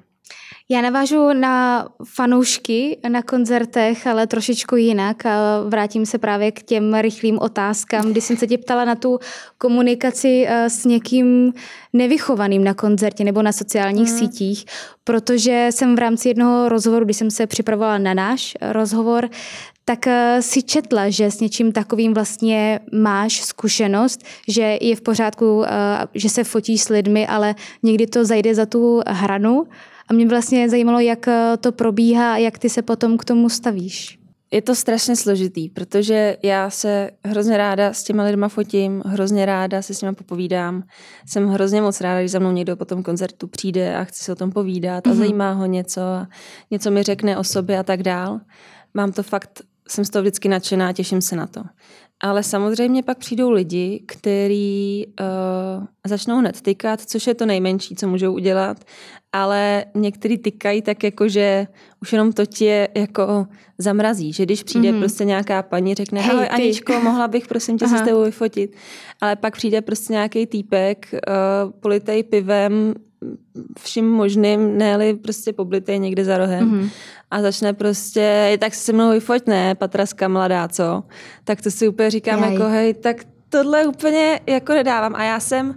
Já 0.68 0.80
navážu 0.80 1.32
na 1.32 1.88
fanoušky 2.04 2.98
na 3.08 3.22
koncertech, 3.22 4.06
ale 4.06 4.26
trošičku 4.26 4.76
jinak. 4.76 5.22
Vrátím 5.68 6.06
se 6.06 6.18
právě 6.18 6.52
k 6.52 6.62
těm 6.62 6.94
rychlým 6.94 7.38
otázkám, 7.38 8.10
kdy 8.10 8.20
jsem 8.20 8.36
se 8.36 8.46
tě 8.46 8.58
ptala 8.58 8.84
na 8.84 8.94
tu 8.94 9.18
komunikaci 9.58 10.46
eh, 10.48 10.70
s 10.70 10.84
někým 10.84 11.52
nevychovaným 11.92 12.64
na 12.64 12.74
koncertě 12.74 13.24
nebo 13.24 13.42
na 13.42 13.52
sociálních 13.52 14.08
hmm. 14.08 14.18
sítích, 14.18 14.64
protože 15.04 15.68
jsem 15.70 15.96
v 15.96 15.98
rámci 15.98 16.28
jednoho 16.28 16.68
rozhovoru, 16.68 17.04
když 17.04 17.16
jsem 17.16 17.30
se 17.30 17.46
připravovala 17.46 17.98
na 17.98 18.14
náš 18.14 18.56
rozhovor, 18.60 19.28
tak 19.84 20.06
eh, 20.06 20.42
si 20.42 20.62
četla, 20.62 21.10
že 21.10 21.30
s 21.30 21.40
něčím 21.40 21.72
takovým 21.72 22.14
vlastně 22.14 22.80
máš 22.92 23.40
zkušenost, 23.40 24.24
že 24.48 24.78
je 24.80 24.96
v 24.96 25.00
pořádku, 25.00 25.64
eh, 25.64 25.70
že 26.14 26.28
se 26.28 26.44
fotíš 26.44 26.82
s 26.82 26.88
lidmi, 26.88 27.26
ale 27.26 27.54
někdy 27.82 28.06
to 28.06 28.24
zajde 28.24 28.54
za 28.54 28.66
tu 28.66 29.00
hranu. 29.06 29.64
A 30.08 30.12
mě 30.12 30.28
vlastně 30.28 30.68
zajímalo, 30.68 31.00
jak 31.00 31.28
eh, 31.28 31.56
to 31.60 31.72
probíhá 31.72 32.34
a 32.34 32.36
jak 32.36 32.58
ty 32.58 32.68
se 32.68 32.82
potom 32.82 33.18
k 33.18 33.24
tomu 33.24 33.48
stavíš. 33.48 34.18
je 34.52 34.62
to 34.62 34.74
strašně 34.74 35.16
složitý, 35.16 35.68
protože 35.68 36.36
já 36.42 36.70
se 36.70 37.10
hrozně 37.24 37.56
ráda 37.56 37.92
s 37.92 38.04
těma 38.04 38.24
lidma 38.24 38.48
fotím, 38.48 39.02
hrozně 39.06 39.46
ráda 39.46 39.82
se 39.82 39.94
s 39.94 40.02
nimi 40.02 40.14
popovídám. 40.14 40.82
Jsem 41.26 41.48
hrozně 41.48 41.82
moc 41.82 42.00
ráda, 42.00 42.20
když 42.20 42.30
za 42.30 42.38
mnou 42.38 42.52
někdo 42.52 42.76
po 42.76 42.84
tom 42.84 43.02
koncertu 43.02 43.46
přijde 43.46 43.96
a 43.96 44.04
chce 44.04 44.24
se 44.24 44.32
o 44.32 44.34
tom 44.34 44.50
povídat 44.52 45.06
a 45.06 45.10
mm-hmm. 45.10 45.14
zajímá 45.14 45.52
ho 45.52 45.66
něco 45.66 46.00
a 46.00 46.28
něco 46.70 46.90
mi 46.90 47.02
řekne 47.02 47.38
o 47.38 47.44
sobě 47.44 47.78
a 47.78 47.82
tak 47.82 48.02
dál. 48.02 48.40
Mám 48.94 49.12
to 49.12 49.22
fakt, 49.22 49.62
jsem 49.90 50.04
z 50.04 50.10
toho 50.10 50.22
vždycky 50.22 50.48
nadšená, 50.48 50.92
těším 50.92 51.20
se 51.20 51.36
na 51.36 51.46
to. 51.46 51.62
Ale 52.22 52.42
samozřejmě 52.42 53.02
pak 53.02 53.18
přijdou 53.18 53.50
lidi, 53.50 54.04
kteří 54.08 55.06
uh, 55.20 55.86
začnou 56.06 56.38
hned 56.38 56.60
tykat, 56.60 57.00
což 57.00 57.26
je 57.26 57.34
to 57.34 57.46
nejmenší, 57.46 57.94
co 57.94 58.08
můžou 58.08 58.32
udělat, 58.32 58.84
ale 59.32 59.84
některý 59.94 60.38
tykají 60.38 60.82
tak 60.82 61.04
jako, 61.04 61.28
že 61.28 61.66
už 62.02 62.12
jenom 62.12 62.32
to 62.32 62.46
tě 62.46 62.88
jako 62.94 63.46
zamrazí, 63.78 64.32
že 64.32 64.42
když 64.44 64.62
přijde 64.62 64.92
mm-hmm. 64.92 64.98
prostě 64.98 65.24
nějaká 65.24 65.62
paní, 65.62 65.94
řekne, 65.94 66.20
hej, 66.20 66.48
Aničko, 66.50 67.00
mohla 67.00 67.28
bych 67.28 67.48
prosím 67.48 67.78
tě 67.78 67.84
Aha. 67.84 67.96
se 67.96 68.02
s 68.02 68.06
tebou 68.06 68.24
vyfotit, 68.24 68.76
ale 69.20 69.36
pak 69.36 69.56
přijde 69.56 69.80
prostě 69.80 70.12
nějaký 70.12 70.46
týpek 70.46 71.08
uh, 71.12 71.70
politej 71.80 72.22
pivem, 72.22 72.94
vším 73.78 74.10
možným, 74.10 74.78
ne 74.78 75.14
prostě 75.22 75.52
poblitej 75.52 75.98
někde 75.98 76.24
za 76.24 76.38
rohem 76.38 76.70
mm-hmm. 76.70 76.90
a 77.30 77.42
začne 77.42 77.72
prostě, 77.72 78.56
tak 78.60 78.74
se 78.74 78.92
mnou 78.92 79.10
vyfoť, 79.10 79.46
ne, 79.46 79.74
patraska 79.74 80.28
mladá, 80.28 80.68
co? 80.68 81.02
Tak 81.44 81.62
to 81.62 81.70
si 81.70 81.88
úplně 81.88 82.10
říkám 82.10 82.44
Jej. 82.44 82.52
jako, 82.52 82.68
hej, 82.68 82.94
tak 82.94 83.16
tohle 83.48 83.86
úplně 83.86 84.40
jako 84.46 84.72
nedávám 84.72 85.14
a 85.14 85.24
já 85.24 85.40
jsem 85.40 85.74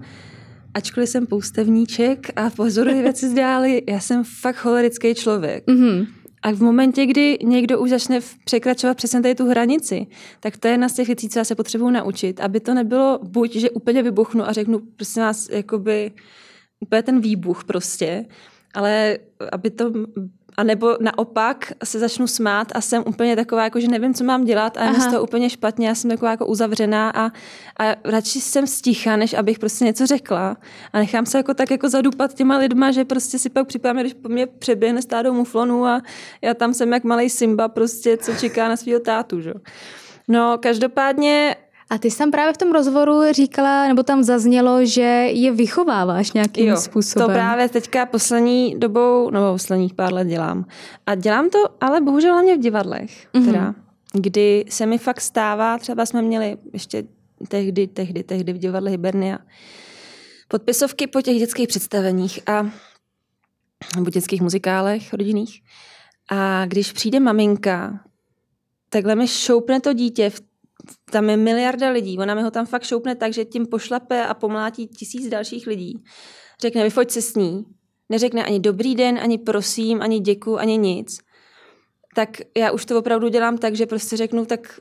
ačkoliv 0.74 1.10
jsem 1.10 1.28
poustevníček 1.28 2.28
a 2.36 2.50
pozoruji 2.50 3.02
věci 3.02 3.30
zdáli, 3.30 3.84
já 3.88 4.00
jsem 4.00 4.24
fakt 4.24 4.56
cholerický 4.56 5.16
člověk. 5.16 5.68
Mm-hmm. 5.68 6.08
A 6.44 6.52
v 6.52 6.60
momentě, 6.60 7.06
kdy 7.06 7.38
někdo 7.44 7.80
už 7.80 7.90
začne 7.90 8.20
překračovat 8.46 8.98
přesně 8.98 9.22
tady 9.22 9.36
tu 9.36 9.50
hranici, 9.50 10.08
tak 10.40 10.58
to 10.58 10.68
je 10.68 10.74
jedna 10.74 10.90
z 10.90 10.94
těch 10.94 11.08
věcí, 11.08 11.30
co 11.30 11.40
já 11.40 11.46
se 11.46 11.56
potřebuji 11.56 11.90
naučit, 11.90 12.40
aby 12.40 12.60
to 12.60 12.74
nebylo 12.74 13.20
buď, 13.24 13.56
že 13.56 13.70
úplně 13.70 14.04
vybuchnu 14.04 14.48
a 14.48 14.54
řeknu, 14.54 14.80
prostě 14.96 15.20
nás, 15.20 15.50
jakoby, 15.50 16.12
úplně 16.80 17.04
ten 17.04 17.22
výbuch 17.22 17.64
prostě, 17.64 18.26
ale 18.74 19.18
aby 19.52 19.70
to 19.70 19.92
a 20.58 20.64
nebo 20.64 20.98
naopak 21.00 21.74
se 21.84 22.00
začnu 22.00 22.28
smát 22.28 22.68
a 22.76 22.82
jsem 22.82 23.04
úplně 23.08 23.36
taková, 23.36 23.64
jako, 23.64 23.80
že 23.80 23.88
nevím, 23.88 24.14
co 24.14 24.24
mám 24.24 24.46
dělat 24.46 24.78
a 24.78 24.86
je 24.86 24.94
z 24.94 25.08
toho 25.08 25.24
úplně 25.24 25.50
špatně. 25.50 25.88
Já 25.88 25.96
jsem 25.96 26.10
taková 26.10 26.32
jako 26.32 26.46
uzavřená 26.46 27.10
a, 27.10 27.26
a 27.80 27.96
radši 28.04 28.42
jsem 28.42 28.68
sticha, 28.68 29.16
než 29.16 29.34
abych 29.34 29.60
prostě 29.60 29.86
něco 29.86 30.06
řekla. 30.06 30.58
A 30.94 30.98
nechám 30.98 31.26
se 31.26 31.38
jako 31.38 31.54
tak 31.54 31.72
jako 31.72 31.90
zadupat 31.90 32.34
těma 32.34 32.58
lidma, 32.58 32.92
že 32.92 33.06
prostě 33.06 33.40
si 33.40 33.50
pak 33.50 33.68
připadám, 33.68 33.98
když 33.98 34.14
po 34.14 34.30
mě 34.30 34.48
přeběhne 34.48 35.02
stádo 35.02 35.34
muflonu 35.34 35.86
a 35.86 36.02
já 36.42 36.54
tam 36.54 36.74
jsem 36.74 36.94
jak 36.94 37.04
malý 37.04 37.30
Simba 37.30 37.68
prostě, 37.68 38.18
co 38.18 38.34
čeká 38.34 38.68
na 38.68 38.78
svého 38.78 39.00
tátu. 39.00 39.42
Že? 39.42 39.54
No, 40.28 40.58
každopádně 40.58 41.56
a 41.94 41.98
ty 41.98 42.12
jsi 42.12 42.18
tam 42.18 42.32
právě 42.32 42.54
v 42.54 42.58
tom 42.58 42.72
rozhovoru 42.72 43.22
říkala, 43.32 43.88
nebo 43.88 44.04
tam 44.04 44.24
zaznělo, 44.24 44.86
že 44.86 45.02
je 45.32 45.52
vychováváš 45.52 46.32
nějakým 46.32 46.68
jo, 46.68 46.78
způsobem. 46.78 47.28
to 47.28 47.34
právě 47.34 47.70
teďka 47.70 48.06
poslední 48.06 48.80
dobou, 48.80 49.30
nebo 49.30 49.52
posledních 49.52 49.94
pár 49.94 50.14
let 50.14 50.28
dělám. 50.28 50.66
A 51.06 51.16
dělám 51.16 51.50
to 51.50 51.60
ale 51.82 52.02
bohužel 52.02 52.34
hlavně 52.34 52.56
v 52.56 52.60
divadlech, 52.60 53.28
mm-hmm. 53.34 53.46
teda, 53.46 53.76
kdy 54.14 54.66
se 54.70 54.86
mi 54.86 54.98
fakt 54.98 55.22
stává, 55.22 55.78
třeba 55.78 56.06
jsme 56.06 56.22
měli 56.22 56.58
ještě 56.74 57.04
tehdy, 57.48 57.88
tehdy, 57.88 58.24
tehdy 58.24 58.54
v 58.54 58.58
divadle 58.58 58.90
Hibernia, 58.90 59.40
podpisovky 60.48 61.08
po 61.08 61.22
těch 61.22 61.38
dětských 61.38 61.68
představeních 61.68 62.50
a 62.50 62.70
nebo 63.96 64.10
dětských 64.10 64.42
muzikálech 64.42 65.14
rodinných. 65.14 65.62
A 66.32 66.66
když 66.66 66.92
přijde 66.92 67.20
maminka, 67.20 68.00
takhle 68.90 69.16
mi 69.16 69.28
šoupne 69.28 69.80
to 69.80 69.94
dítě 69.94 70.30
v 70.30 70.53
tam 71.12 71.30
je 71.30 71.38
miliarda 71.38 71.90
lidí, 71.90 72.18
ona 72.20 72.36
mi 72.36 72.42
ho 72.42 72.52
tam 72.52 72.66
fakt 72.66 72.84
šoupne 72.84 73.16
tak, 73.16 73.34
že 73.34 73.46
tím 73.46 73.66
pošlape 73.66 74.26
a 74.26 74.34
pomlátí 74.34 74.88
tisíc 74.88 75.30
dalších 75.30 75.68
lidí. 75.68 76.04
Řekne, 76.62 76.84
vyfoď 76.84 77.12
se 77.12 77.22
s 77.22 77.36
ní. 77.36 77.64
Neřekne 78.10 78.46
ani 78.46 78.60
dobrý 78.60 78.96
den, 78.96 79.20
ani 79.22 79.38
prosím, 79.38 80.02
ani 80.02 80.20
děku, 80.20 80.60
ani 80.60 80.78
nic. 80.78 81.18
Tak 82.16 82.30
já 82.58 82.72
už 82.72 82.86
to 82.86 83.00
opravdu 83.00 83.28
dělám 83.28 83.58
tak, 83.58 83.76
že 83.76 83.86
prostě 83.86 84.18
řeknu, 84.18 84.46
tak 84.46 84.80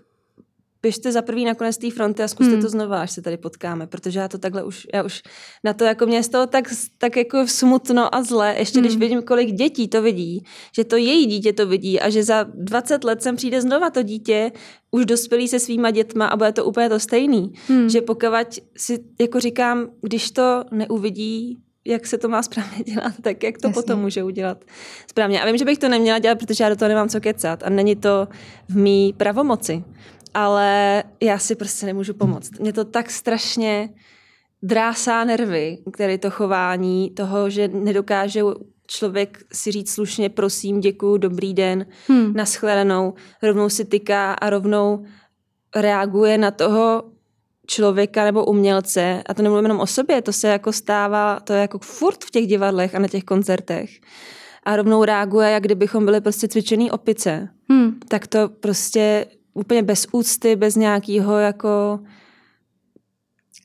běžte 0.82 1.12
za 1.12 1.22
prvý 1.22 1.44
na 1.44 1.54
konec 1.54 1.78
té 1.78 1.90
fronty 1.90 2.22
a 2.22 2.28
zkuste 2.28 2.52
hmm. 2.52 2.62
to 2.62 2.68
znova, 2.68 3.00
až 3.00 3.10
se 3.10 3.22
tady 3.22 3.36
potkáme, 3.36 3.86
protože 3.86 4.18
já 4.18 4.28
to 4.28 4.38
takhle 4.38 4.64
už, 4.64 4.86
já 4.94 5.02
už 5.02 5.22
na 5.64 5.72
to 5.72 5.84
jako 5.84 6.06
mě 6.06 6.22
z 6.22 6.28
toho 6.28 6.46
tak, 6.46 6.64
tak 6.98 7.16
jako 7.16 7.46
smutno 7.46 8.14
a 8.14 8.22
zle, 8.22 8.54
ještě 8.58 8.78
hmm. 8.78 8.86
když 8.86 8.98
vidím, 8.98 9.22
kolik 9.22 9.52
dětí 9.52 9.88
to 9.88 10.02
vidí, 10.02 10.44
že 10.74 10.84
to 10.84 10.96
její 10.96 11.26
dítě 11.26 11.52
to 11.52 11.66
vidí 11.66 12.00
a 12.00 12.10
že 12.10 12.24
za 12.24 12.46
20 12.54 13.04
let 13.04 13.22
sem 13.22 13.36
přijde 13.36 13.62
znova 13.62 13.90
to 13.90 14.02
dítě, 14.02 14.52
už 14.90 15.06
dospělý 15.06 15.48
se 15.48 15.58
svýma 15.58 15.90
dětma 15.90 16.26
a 16.26 16.36
bude 16.36 16.52
to 16.52 16.64
úplně 16.64 16.88
to 16.88 17.00
stejný. 17.00 17.52
Hmm. 17.68 17.88
Že 17.88 18.00
pokud 18.00 18.26
si 18.76 19.04
jako 19.20 19.40
říkám, 19.40 19.88
když 20.02 20.30
to 20.30 20.64
neuvidí 20.70 21.58
jak 21.84 22.06
se 22.06 22.18
to 22.18 22.28
má 22.28 22.42
správně 22.42 22.84
dělat, 22.86 23.12
tak 23.22 23.42
jak 23.42 23.58
to 23.58 23.68
Jasně. 23.68 23.82
potom 23.82 24.00
může 24.00 24.24
udělat 24.24 24.64
správně. 25.10 25.42
A 25.42 25.46
vím, 25.46 25.58
že 25.58 25.64
bych 25.64 25.78
to 25.78 25.88
neměla 25.88 26.18
dělat, 26.18 26.38
protože 26.38 26.64
já 26.64 26.70
do 26.70 26.76
toho 26.76 26.88
nemám 26.88 27.08
co 27.08 27.20
kecat 27.20 27.62
a 27.62 27.70
není 27.70 27.96
to 27.96 28.28
v 28.68 28.76
mý 28.76 29.14
pravomoci 29.16 29.84
ale 30.34 31.02
já 31.20 31.38
si 31.38 31.54
prostě 31.54 31.86
nemůžu 31.86 32.14
pomoct. 32.14 32.58
Mě 32.58 32.72
to 32.72 32.84
tak 32.84 33.10
strašně 33.10 33.88
drásá 34.62 35.24
nervy, 35.24 35.78
které 35.92 36.18
to 36.18 36.30
chování, 36.30 37.10
toho, 37.10 37.50
že 37.50 37.68
nedokáže 37.68 38.42
člověk 38.86 39.38
si 39.52 39.72
říct 39.72 39.92
slušně 39.92 40.28
prosím, 40.28 40.80
děkuju, 40.80 41.16
dobrý 41.16 41.54
den, 41.54 41.86
hmm. 42.08 42.32
naschledanou, 42.34 43.14
rovnou 43.42 43.68
si 43.68 43.84
tyká 43.84 44.32
a 44.32 44.50
rovnou 44.50 45.04
reaguje 45.76 46.38
na 46.38 46.50
toho 46.50 47.02
člověka 47.66 48.24
nebo 48.24 48.44
umělce, 48.44 49.22
a 49.26 49.34
to 49.34 49.42
nemluvím 49.42 49.64
jenom 49.64 49.80
o 49.80 49.86
sobě, 49.86 50.22
to 50.22 50.32
se 50.32 50.48
jako 50.48 50.72
stává, 50.72 51.40
to 51.40 51.52
je 51.52 51.60
jako 51.60 51.78
furt 51.78 52.24
v 52.24 52.30
těch 52.30 52.46
divadlech 52.46 52.94
a 52.94 52.98
na 52.98 53.08
těch 53.08 53.24
koncertech. 53.24 53.90
A 54.64 54.76
rovnou 54.76 55.04
reaguje, 55.04 55.50
jak 55.50 55.62
kdybychom 55.62 56.04
byli 56.04 56.20
prostě 56.20 56.48
cvičený 56.48 56.90
opice. 56.90 57.48
Hmm. 57.68 58.00
Tak 58.08 58.26
to 58.26 58.48
prostě 58.48 59.26
úplně 59.54 59.82
bez 59.82 60.06
úcty, 60.12 60.56
bez 60.56 60.76
nějakého 60.76 61.38
jako... 61.38 62.00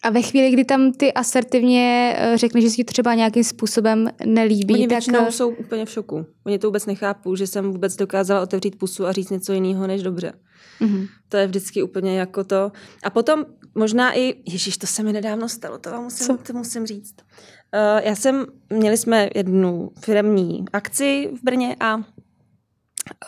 A 0.03 0.09
ve 0.09 0.21
chvíli, 0.21 0.51
kdy 0.51 0.65
tam 0.65 0.91
ty 0.91 1.13
asertivně 1.13 2.15
eh, 2.17 2.37
řekneš, 2.37 2.63
že 2.63 2.69
si 2.69 2.83
třeba 2.83 3.13
nějakým 3.13 3.43
způsobem 3.43 4.09
nelíbí, 4.25 4.73
Oni 4.73 4.87
tak... 4.87 4.89
většinou 4.89 5.25
eh, 5.27 5.31
jsou 5.31 5.49
úplně 5.49 5.85
v 5.85 5.89
šoku. 5.89 6.25
Oni 6.45 6.59
to 6.59 6.67
vůbec 6.67 6.85
nechápou, 6.85 7.35
že 7.35 7.47
jsem 7.47 7.71
vůbec 7.71 7.95
dokázala 7.95 8.41
otevřít 8.41 8.77
pusu 8.79 9.05
a 9.05 9.11
říct 9.11 9.29
něco 9.29 9.53
jiného 9.53 9.87
než 9.87 10.03
dobře. 10.03 10.33
Mm-hmm. 10.81 11.07
To 11.29 11.37
je 11.37 11.47
vždycky 11.47 11.83
úplně 11.83 12.19
jako 12.19 12.43
to. 12.43 12.71
A 13.03 13.09
potom 13.09 13.45
možná 13.75 14.17
i, 14.17 14.35
ježíš, 14.45 14.77
to 14.77 14.87
se 14.87 15.03
mi 15.03 15.13
nedávno 15.13 15.49
stalo, 15.49 15.77
to 15.77 15.89
vám 15.89 16.03
musím, 16.03 16.37
to 16.37 16.53
musím 16.53 16.85
říct. 16.85 17.15
Uh, 17.21 18.01
já 18.03 18.15
jsem, 18.15 18.45
měli 18.69 18.97
jsme 18.97 19.29
jednu 19.35 19.91
firmní 19.99 20.65
akci 20.73 21.29
v 21.39 21.43
Brně 21.43 21.75
a 21.79 22.03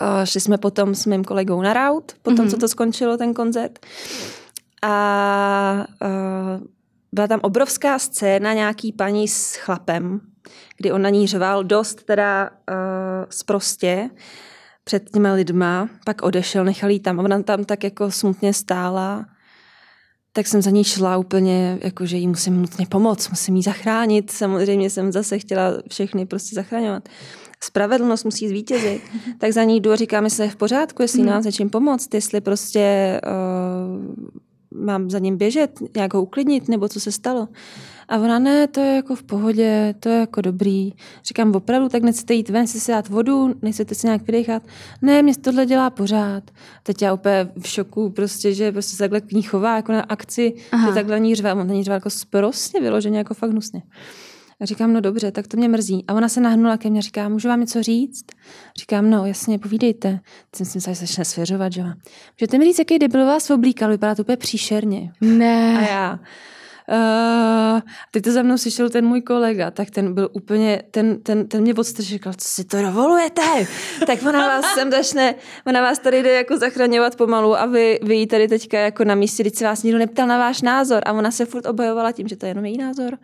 Uh, 0.01 0.25
šli 0.25 0.41
jsme 0.41 0.57
potom 0.57 0.95
s 0.95 1.05
mým 1.05 1.23
kolegou 1.23 1.61
na 1.61 1.73
raut, 1.73 2.13
potom, 2.21 2.45
mm-hmm. 2.45 2.49
co 2.49 2.57
to 2.57 2.67
skončilo, 2.67 3.17
ten 3.17 3.33
koncert. 3.33 3.79
A 4.83 5.85
uh, 6.01 6.67
byla 7.11 7.27
tam 7.27 7.39
obrovská 7.43 7.99
scéna 7.99 8.53
nějaký 8.53 8.93
paní 8.93 9.27
s 9.27 9.55
chlapem, 9.55 10.21
kdy 10.77 10.91
on 10.91 11.01
na 11.01 11.09
ní 11.09 11.27
řval 11.27 11.63
dost 11.63 12.03
teda 12.03 12.49
uh, 12.49 12.75
sprostě 13.29 14.09
před 14.83 15.09
těma 15.09 15.33
lidma, 15.33 15.89
pak 16.05 16.21
odešel, 16.21 16.63
nechal 16.63 16.89
jí 16.89 16.99
tam. 16.99 17.19
Ona 17.19 17.43
tam 17.43 17.63
tak 17.63 17.83
jako 17.83 18.11
smutně 18.11 18.53
stála 18.53 19.25
tak 20.33 20.47
jsem 20.47 20.61
za 20.61 20.69
ní 20.69 20.83
šla 20.83 21.17
úplně, 21.17 21.79
jako 21.81 22.05
že 22.05 22.17
jí 22.17 22.27
musím 22.27 22.61
nutně 22.61 22.85
pomoct, 22.85 23.29
musím 23.29 23.55
jí 23.55 23.63
zachránit. 23.63 24.31
Samozřejmě 24.31 24.89
jsem 24.89 25.11
zase 25.11 25.39
chtěla 25.39 25.73
všechny 25.89 26.25
prostě 26.25 26.55
zachraňovat 26.55 27.09
spravedlnost 27.63 28.25
musí 28.25 28.47
zvítězit, 28.47 29.01
tak 29.37 29.51
za 29.51 29.63
ní 29.63 29.81
jdu 29.81 29.91
a 29.91 29.95
říkám, 29.95 30.23
jestli 30.23 30.43
je 30.43 30.49
v 30.49 30.55
pořádku, 30.55 31.01
jestli 31.01 31.19
hmm. 31.19 31.29
nám 31.29 31.43
se 31.43 31.51
čím 31.51 31.69
pomoct, 31.69 32.13
jestli 32.13 32.41
prostě 32.41 33.21
uh, 33.25 34.35
mám 34.71 35.09
za 35.09 35.19
ním 35.19 35.37
běžet, 35.37 35.79
nějak 35.95 36.13
ho 36.13 36.21
uklidnit, 36.21 36.67
nebo 36.67 36.89
co 36.89 36.99
se 36.99 37.11
stalo. 37.11 37.47
A 38.07 38.17
ona, 38.17 38.39
ne, 38.39 38.67
to 38.67 38.79
je 38.79 38.95
jako 38.95 39.15
v 39.15 39.23
pohodě, 39.23 39.95
to 39.99 40.09
je 40.09 40.19
jako 40.19 40.41
dobrý. 40.41 40.93
Říkám, 41.23 41.55
opravdu, 41.55 41.89
tak 41.89 42.03
nechcete 42.03 42.33
jít 42.33 42.49
ven, 42.49 42.67
si 42.67 42.91
dát 42.91 43.09
vodu, 43.09 43.55
nechcete 43.61 43.95
si 43.95 44.07
nějak 44.07 44.21
vydechat. 44.21 44.63
Ne, 45.01 45.21
mě 45.23 45.35
tohle 45.35 45.65
dělá 45.65 45.89
pořád. 45.89 46.43
Teď 46.83 47.01
já 47.01 47.13
úplně 47.13 47.51
v 47.59 47.67
šoku, 47.67 48.09
prostě, 48.09 48.53
že 48.53 48.71
prostě 48.71 48.91
se 48.91 48.97
takhle 48.97 49.21
k 49.21 49.31
ní 49.31 49.41
chová, 49.41 49.75
jako 49.75 49.91
na 49.91 50.01
akci, 50.01 50.53
Aha. 50.71 50.87
že 50.87 50.93
takhle 50.93 51.19
ní 51.19 51.35
řve, 51.35 51.53
on 51.53 51.67
na 51.67 51.73
ní 51.73 51.83
řve 51.83 51.93
jako 51.93 52.09
sprostně 52.09 52.81
vyloženě, 52.81 53.17
jako 53.17 53.33
fakt 53.33 53.51
hnusně. 53.51 53.81
A 54.61 54.65
říkám, 54.65 54.93
no 54.93 55.01
dobře, 55.01 55.31
tak 55.31 55.47
to 55.47 55.57
mě 55.57 55.67
mrzí. 55.67 56.03
A 56.07 56.13
ona 56.13 56.29
se 56.29 56.41
nahnula 56.41 56.77
ke 56.77 56.89
mně, 56.89 57.01
říká, 57.01 57.29
můžu 57.29 57.47
vám 57.47 57.59
něco 57.59 57.83
říct? 57.83 58.25
Říkám, 58.79 59.09
no 59.09 59.25
jasně, 59.25 59.59
povídejte. 59.59 60.19
Jsem 60.55 60.65
se 60.65 60.93
začne 60.93 61.25
svěřovat, 61.25 61.73
že 61.73 61.83
Můžete 61.83 62.57
mi 62.57 62.65
říct, 62.65 62.79
jaký 62.79 62.99
debil 62.99 63.25
vás 63.25 63.49
oblíkal, 63.49 63.89
vypadá 63.89 64.15
to 64.15 64.21
úplně 64.21 64.37
příšerně. 64.37 65.11
Ne. 65.21 65.77
A 65.77 65.81
já, 65.81 66.19
Uh, 66.91 67.82
teď 68.12 68.23
to 68.23 68.32
za 68.32 68.41
mnou 68.41 68.58
slyšel 68.58 68.89
ten 68.89 69.06
můj 69.06 69.21
kolega, 69.21 69.71
tak 69.71 69.89
ten 69.89 70.13
byl 70.13 70.30
úplně, 70.34 70.82
ten, 70.91 71.21
ten, 71.23 71.47
ten 71.47 71.62
mě 71.62 71.73
podstrčil, 71.73 72.10
říkal, 72.10 72.34
co 72.38 72.47
si 72.47 72.63
to 72.63 72.82
dovolujete? 72.82 73.41
tak 74.06 74.19
ona 74.30 74.47
vás 74.47 74.65
sem 74.73 74.91
začne, 74.91 75.36
ona 75.67 75.82
vás 75.82 75.99
tady 75.99 76.23
jde 76.23 76.34
jako 76.34 76.58
zachraňovat 76.58 77.15
pomalu 77.15 77.60
a 77.60 77.65
vy, 77.65 77.99
vy 78.04 78.15
jí 78.15 78.28
tady 78.28 78.47
teďka 78.47 78.80
jako 78.80 79.04
na 79.04 79.15
místě, 79.15 79.43
když 79.43 79.60
se 79.60 79.65
vás 79.65 79.83
nikdo 79.83 80.00
neptal 80.00 80.27
na 80.27 80.37
váš 80.37 80.62
názor 80.62 81.02
a 81.06 81.13
ona 81.13 81.31
se 81.31 81.46
furt 81.46 81.65
obojovala 81.65 82.12
tím, 82.12 82.27
že 82.27 82.35
to 82.35 82.46
je 82.46 82.50
jenom 82.50 82.65
její 82.65 82.77
názor, 82.77 83.17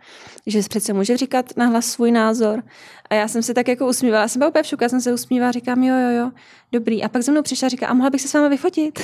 že 0.46 0.60
přece 0.60 0.92
může 0.92 1.16
říkat 1.16 1.56
nahlas 1.56 1.86
svůj 1.86 2.10
názor. 2.10 2.62
A 3.10 3.14
já 3.14 3.28
jsem 3.28 3.42
se 3.42 3.54
tak 3.54 3.68
jako 3.68 3.86
usmívala, 3.86 4.22
já 4.22 4.28
jsem 4.28 4.40
byla 4.40 4.48
úplně 4.48 4.62
v 4.62 4.66
šuku, 4.66 4.84
já 4.84 4.88
jsem 4.88 5.00
se 5.00 5.12
usmívala, 5.12 5.52
říkám, 5.52 5.82
jo, 5.82 5.94
jo, 5.96 6.10
jo, 6.18 6.30
dobrý. 6.72 7.04
A 7.04 7.08
pak 7.08 7.22
za 7.22 7.32
mnou 7.32 7.42
přišla 7.42 7.66
a 7.66 7.68
říká, 7.68 7.86
a 7.86 7.94
mohla 7.94 8.10
bych 8.10 8.20
se 8.20 8.28
s 8.28 8.34
vámi 8.34 8.48
vyfotit? 8.48 9.00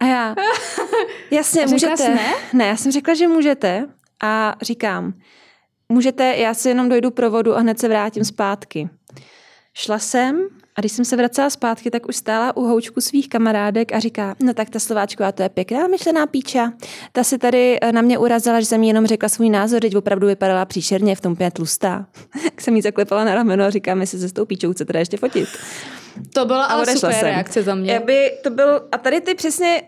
A 0.00 0.04
já, 0.04 0.34
jasně, 1.30 1.66
můžete. 1.66 2.08
Ne? 2.08 2.32
ne, 2.52 2.66
já 2.66 2.76
jsem 2.76 2.92
řekla, 2.92 3.14
že 3.14 3.28
můžete 3.28 3.88
a 4.22 4.56
říkám, 4.62 5.14
můžete, 5.88 6.36
já 6.36 6.54
si 6.54 6.68
jenom 6.68 6.88
dojdu 6.88 7.10
pro 7.10 7.30
vodu 7.30 7.56
a 7.56 7.60
hned 7.60 7.78
se 7.78 7.88
vrátím 7.88 8.24
zpátky. 8.24 8.88
Šla 9.74 9.98
jsem 9.98 10.48
a 10.76 10.80
když 10.80 10.92
jsem 10.92 11.04
se 11.04 11.16
vracela 11.16 11.50
zpátky, 11.50 11.90
tak 11.90 12.08
už 12.08 12.16
stála 12.16 12.56
u 12.56 12.62
houčku 12.62 13.00
svých 13.00 13.28
kamarádek 13.28 13.92
a 13.92 13.98
říká, 13.98 14.36
no 14.42 14.54
tak 14.54 14.70
ta 14.70 14.78
Slováčková, 14.78 15.32
to 15.32 15.42
je 15.42 15.48
pěkná 15.48 15.86
myšlená 15.86 16.26
píča. 16.26 16.72
Ta 17.12 17.24
si 17.24 17.38
tady 17.38 17.78
na 17.90 18.02
mě 18.02 18.18
urazila, 18.18 18.60
že 18.60 18.66
jsem 18.66 18.82
jí 18.82 18.88
jenom 18.88 19.06
řekla 19.06 19.28
svůj 19.28 19.50
názor, 19.50 19.80
teď 19.80 19.96
opravdu 19.96 20.26
vypadala 20.26 20.64
příšerně, 20.64 21.16
v 21.16 21.20
tom 21.20 21.36
pět 21.36 21.54
tlustá. 21.54 22.06
tak 22.44 22.60
jsem 22.60 22.76
jí 22.76 22.82
zaklepala 22.82 23.24
na 23.24 23.34
rameno 23.34 23.64
a 23.64 23.70
říkám, 23.70 24.00
jestli 24.00 24.18
se 24.18 24.28
s 24.28 24.32
tou 24.32 24.44
píčou 24.44 24.72
chcete 24.72 24.98
ještě 24.98 25.16
fotit. 25.16 25.48
To 26.34 26.44
byla 26.44 26.64
ale 26.64 26.86
super 26.86 27.14
jsem. 27.14 27.24
reakce 27.24 27.62
za 27.62 27.74
mě. 27.74 27.98
Aby 27.98 28.30
to 28.42 28.50
byl, 28.50 28.88
a 28.92 28.98
tady 28.98 29.20
ty 29.20 29.34
přesně 29.34 29.82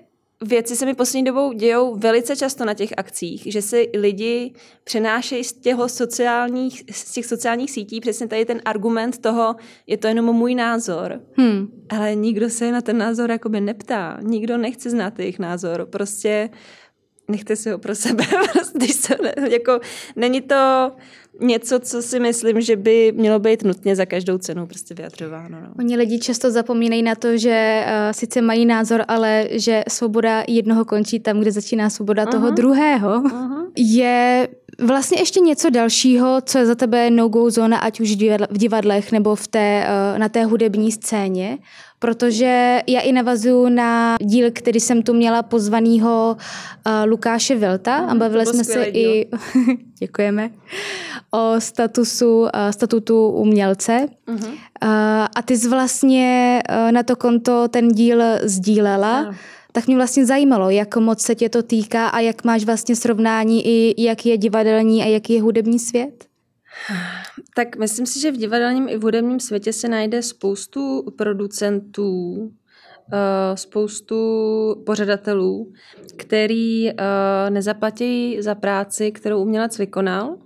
věci 0.45 0.77
se 0.77 0.87
mi 0.87 0.95
poslední 0.95 1.25
dobou 1.25 1.53
dějou 1.53 1.97
velice 1.97 2.37
často 2.37 2.65
na 2.65 2.75
těch 2.75 2.93
akcích, 2.97 3.43
že 3.47 3.63
si 3.63 3.91
lidi 3.95 4.53
přenášejí 4.85 5.45
z, 5.45 5.53
těch 5.53 5.77
sociálních, 5.87 6.85
z 6.93 7.13
těch 7.13 7.27
sociálních 7.27 7.71
sítí 7.71 8.01
přesně 8.01 8.29
tady 8.29 8.45
ten 8.45 8.61
argument 8.65 9.19
toho, 9.19 9.57
je 9.87 9.97
to 9.97 10.07
jenom 10.07 10.33
můj 10.33 10.55
názor. 10.55 11.21
Hmm. 11.37 11.69
Ale 11.89 12.15
nikdo 12.15 12.51
se 12.51 12.73
na 12.73 12.81
ten 12.81 12.99
názor 12.99 13.31
jakoby 13.31 13.61
neptá. 13.61 14.19
Nikdo 14.23 14.59
nechce 14.59 14.91
znát 14.91 15.19
jejich 15.19 15.39
názor. 15.39 15.87
Prostě 15.87 16.51
nechte 17.29 17.57
si 17.57 17.71
ho 17.71 17.79
pro 17.79 17.95
sebe. 17.95 18.25
Když 18.75 18.95
se, 18.95 19.17
jako, 19.51 19.81
není 20.17 20.41
to 20.41 20.93
něco, 21.41 21.81
co 21.81 22.03
si 22.03 22.21
myslím, 22.21 22.61
že 22.61 22.77
by 22.77 23.13
mělo 23.17 23.39
být 23.39 23.65
nutně 23.65 23.97
za 23.97 24.07
každou 24.07 24.39
cenu 24.39 24.67
prostě 24.67 24.95
vyjadřováno. 24.95 25.61
No. 25.61 25.69
Oni 25.79 25.97
lidi 25.97 26.19
často 26.19 26.51
zapomínají 26.51 27.03
na 27.03 27.15
to, 27.15 27.37
že 27.37 27.85
uh, 27.87 28.13
sice 28.13 28.43
mají 28.43 28.67
názor, 28.67 29.05
ale 29.09 29.49
že 29.51 29.83
svoboda 29.89 30.45
jednoho 30.49 30.85
končí 30.85 31.21
tam, 31.21 31.41
kde 31.41 31.53
začíná 31.53 31.91
svoboda 31.91 32.25
uh-huh. 32.25 32.31
toho 32.31 32.51
druhého. 32.51 33.23
Uh-huh. 33.23 33.67
Je 33.77 34.49
vlastně 34.81 35.21
ještě 35.21 35.41
něco 35.41 35.71
dalšího, 35.71 36.41
co 36.41 36.59
je 36.59 36.67
za 36.67 36.75
tebe 36.75 37.11
no-go 37.11 37.51
zóna, 37.51 37.79
ať 37.79 38.01
už 38.01 38.11
v 38.51 38.59
divadlech 38.59 39.13
nebo 39.13 39.35
v 39.35 39.49
té, 39.49 39.87
uh, 40.13 40.19
na 40.19 40.29
té 40.29 40.45
hudební 40.45 40.93
scéně, 40.93 41.59
protože 41.99 42.83
já 42.87 43.01
i 43.01 43.13
navazuju 43.13 43.69
na 43.69 44.17
díl, 44.21 44.51
který 44.53 44.81
jsem 44.81 45.03
tu 45.03 45.15
měla 45.15 45.43
pozvanýho 45.43 46.37
uh, 46.37 46.93
Lukáše 47.11 47.55
Vilta 47.57 47.97
a 47.97 48.15
bavili 48.15 48.47
jsme 48.47 48.65
se 48.65 48.91
díl. 48.91 49.03
i, 49.05 49.27
děkujeme, 49.99 50.51
o 51.31 51.55
statusu, 51.59 52.41
uh, 52.41 52.49
statutu 52.71 53.29
umělce. 53.29 54.07
Uh-huh. 54.29 54.49
Uh, 54.49 54.59
a 55.37 55.43
ty 55.45 55.59
jsi 55.59 55.69
vlastně 55.69 56.63
uh, 56.71 56.93
na 56.93 57.03
to 57.03 57.17
konto 57.17 57.69
ten 57.69 57.89
díl 57.89 58.23
sdílela. 58.43 59.29
Uh 59.29 59.35
tak 59.73 59.87
mě 59.87 59.97
vlastně 59.97 60.27
zajímalo, 60.27 60.71
jak 60.71 60.97
moc 60.97 61.21
se 61.21 61.35
tě 61.35 61.49
to 61.49 61.63
týká 61.63 62.09
a 62.09 62.21
jak 62.21 62.45
máš 62.45 62.65
vlastně 62.65 62.97
srovnání 62.97 63.67
i 63.67 64.03
jak 64.03 64.27
je 64.27 64.39
divadelní 64.39 65.03
a 65.03 65.07
jaký 65.07 65.33
je 65.33 65.43
hudební 65.43 65.79
svět? 65.79 66.25
Tak 67.55 67.77
myslím 67.77 68.07
si, 68.07 68.21
že 68.21 68.33
v 68.33 68.37
divadelním 68.37 68.89
i 68.89 68.97
v 68.97 69.03
hudebním 69.03 69.41
světě 69.41 69.73
se 69.73 69.89
najde 69.89 70.23
spoustu 70.23 71.03
producentů, 71.19 72.51
eh, 73.13 73.57
spoustu 73.57 74.17
pořadatelů, 74.87 75.73
který 76.17 76.91
eh, 76.91 76.95
nezaplatí 77.51 78.37
za 78.43 78.55
práci, 78.55 79.13
kterou 79.13 79.43
umělec 79.43 79.79
vykonal. 79.79 80.37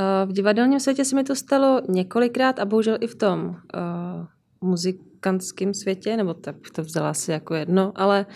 Eh, 0.00 0.26
v 0.26 0.32
divadelním 0.32 0.80
světě 0.80 1.04
se 1.04 1.16
mi 1.16 1.24
to 1.24 1.34
stalo 1.34 1.82
několikrát 1.88 2.58
a 2.58 2.64
bohužel 2.64 2.98
i 3.00 3.06
v 3.06 3.14
tom 3.14 3.56
muzikantském 4.60 5.74
světě, 5.74 6.16
nebo 6.16 6.34
tak 6.34 6.56
to 6.72 6.82
vzala 6.82 7.10
asi 7.10 7.30
jako 7.30 7.54
jedno, 7.54 7.92
ale 7.94 8.26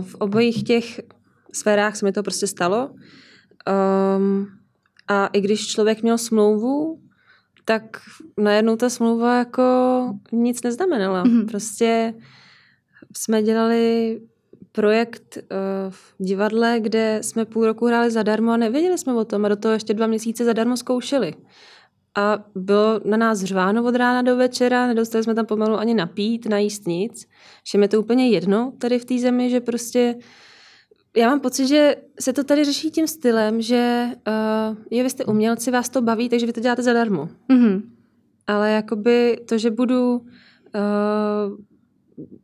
v 0.00 0.14
obojích 0.14 0.64
těch 0.64 1.00
sférách 1.52 1.96
se 1.96 2.04
mi 2.04 2.12
to 2.12 2.22
prostě 2.22 2.46
stalo. 2.46 2.90
Um, 4.16 4.48
a 5.08 5.26
i 5.26 5.40
když 5.40 5.66
člověk 5.66 6.02
měl 6.02 6.18
smlouvu, 6.18 7.00
tak 7.64 7.82
najednou 8.38 8.76
ta 8.76 8.90
smlouva 8.90 9.38
jako 9.38 9.62
nic 10.32 10.62
neznamenala. 10.62 11.24
Mm-hmm. 11.24 11.48
Prostě 11.48 12.14
jsme 13.16 13.42
dělali 13.42 14.20
projekt 14.72 15.38
uh, 15.38 15.46
v 15.90 16.14
divadle, 16.18 16.80
kde 16.80 17.18
jsme 17.22 17.44
půl 17.44 17.66
roku 17.66 17.86
hráli 17.86 18.10
zadarmo 18.10 18.52
a 18.52 18.56
nevěděli 18.56 18.98
jsme 18.98 19.14
o 19.14 19.24
tom 19.24 19.44
a 19.44 19.48
do 19.48 19.56
toho 19.56 19.72
ještě 19.72 19.94
dva 19.94 20.06
měsíce 20.06 20.44
zadarmo 20.44 20.76
zkoušeli. 20.76 21.34
A 22.16 22.44
bylo 22.54 23.00
na 23.04 23.16
nás 23.16 23.40
řváno 23.40 23.84
od 23.84 23.94
rána 23.94 24.22
do 24.22 24.36
večera, 24.36 24.86
nedostali 24.86 25.24
jsme 25.24 25.34
tam 25.34 25.46
pomalu 25.46 25.76
ani 25.76 25.94
napít, 25.94 26.46
najíst 26.46 26.86
nic. 26.86 27.26
Všem 27.64 27.82
je 27.82 27.88
to 27.88 28.00
úplně 28.00 28.28
jedno 28.28 28.72
tady 28.78 28.98
v 28.98 29.04
té 29.04 29.18
zemi, 29.18 29.50
že 29.50 29.60
prostě 29.60 30.16
já 31.16 31.28
mám 31.28 31.40
pocit, 31.40 31.66
že 31.66 31.96
se 32.20 32.32
to 32.32 32.44
tady 32.44 32.64
řeší 32.64 32.90
tím 32.90 33.06
stylem, 33.06 33.62
že 33.62 34.06
uh, 34.28 34.76
je, 34.90 35.02
vy 35.02 35.10
jste 35.10 35.24
umělci, 35.24 35.70
vás 35.70 35.88
to 35.88 36.02
baví, 36.02 36.28
takže 36.28 36.46
vy 36.46 36.52
to 36.52 36.60
děláte 36.60 36.82
zadarmo. 36.82 37.28
Mm-hmm. 37.50 37.82
Ale 38.46 38.70
jakoby 38.70 39.40
to, 39.48 39.58
že 39.58 39.70
budu 39.70 40.16
uh, 40.16 40.22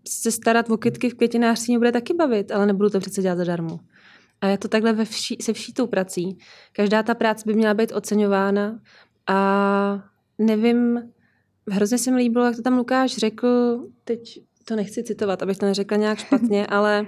se 0.09 0.31
starat 0.31 0.70
o 0.70 0.77
kytky 0.77 1.11
v 1.11 1.14
květinářství, 1.14 1.72
mě 1.72 1.79
bude 1.79 1.93
taky 1.93 2.14
bavit, 2.14 2.53
ale 2.53 2.66
nebudu 2.66 2.91
to 2.91 3.01
přece 3.01 3.22
dělat 3.22 3.37
zadarmo. 3.37 3.79
A 4.41 4.47
je 4.47 4.59
to 4.59 4.68
takhle 4.68 4.93
ve 4.93 5.05
vší, 5.05 5.37
se 5.41 5.53
vší 5.53 5.72
tou 5.72 5.87
prací. 5.87 6.39
Každá 6.72 7.03
ta 7.03 7.14
práce 7.14 7.43
by 7.47 7.55
měla 7.55 7.74
být 7.74 7.93
oceňována 7.93 8.81
a 9.27 10.05
nevím, 10.39 11.03
hrozně 11.70 11.99
se 11.99 12.11
mi 12.11 12.16
líbilo, 12.16 12.45
jak 12.45 12.57
to 12.57 12.62
tam 12.62 12.77
Lukáš 12.79 13.16
řekl, 13.16 13.81
teď 14.05 14.41
to 14.64 14.77
nechci 14.77 15.03
citovat, 15.03 15.43
abych 15.43 15.59
to 15.59 15.66
neřekla 15.66 15.97
nějak 15.97 16.18
špatně, 16.18 16.66
ale 16.68 17.07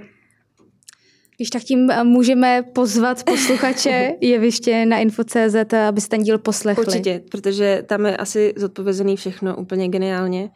když 1.36 1.50
tak 1.50 1.62
tím 1.62 1.90
eh, 1.90 2.04
můžeme 2.04 2.62
pozvat 2.62 3.24
posluchače 3.24 4.12
jeviště 4.20 4.86
na 4.86 4.98
info.cz, 4.98 5.74
aby 5.88 6.00
se 6.00 6.08
ten 6.08 6.22
díl 6.22 6.38
poslechli. 6.38 6.86
Určitě, 6.86 7.22
protože 7.30 7.84
tam 7.86 8.06
je 8.06 8.16
asi 8.16 8.54
zodpovězený 8.56 9.16
všechno 9.16 9.56
úplně 9.56 9.88
geniálně, 9.88 10.50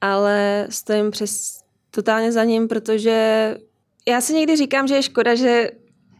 ale 0.00 0.66
stojím 0.70 1.10
přes 1.10 1.60
totálně 1.90 2.32
za 2.32 2.44
ním, 2.44 2.68
protože 2.68 3.56
já 4.08 4.20
si 4.20 4.34
někdy 4.34 4.56
říkám, 4.56 4.88
že 4.88 4.94
je 4.94 5.02
škoda, 5.02 5.34
že 5.34 5.70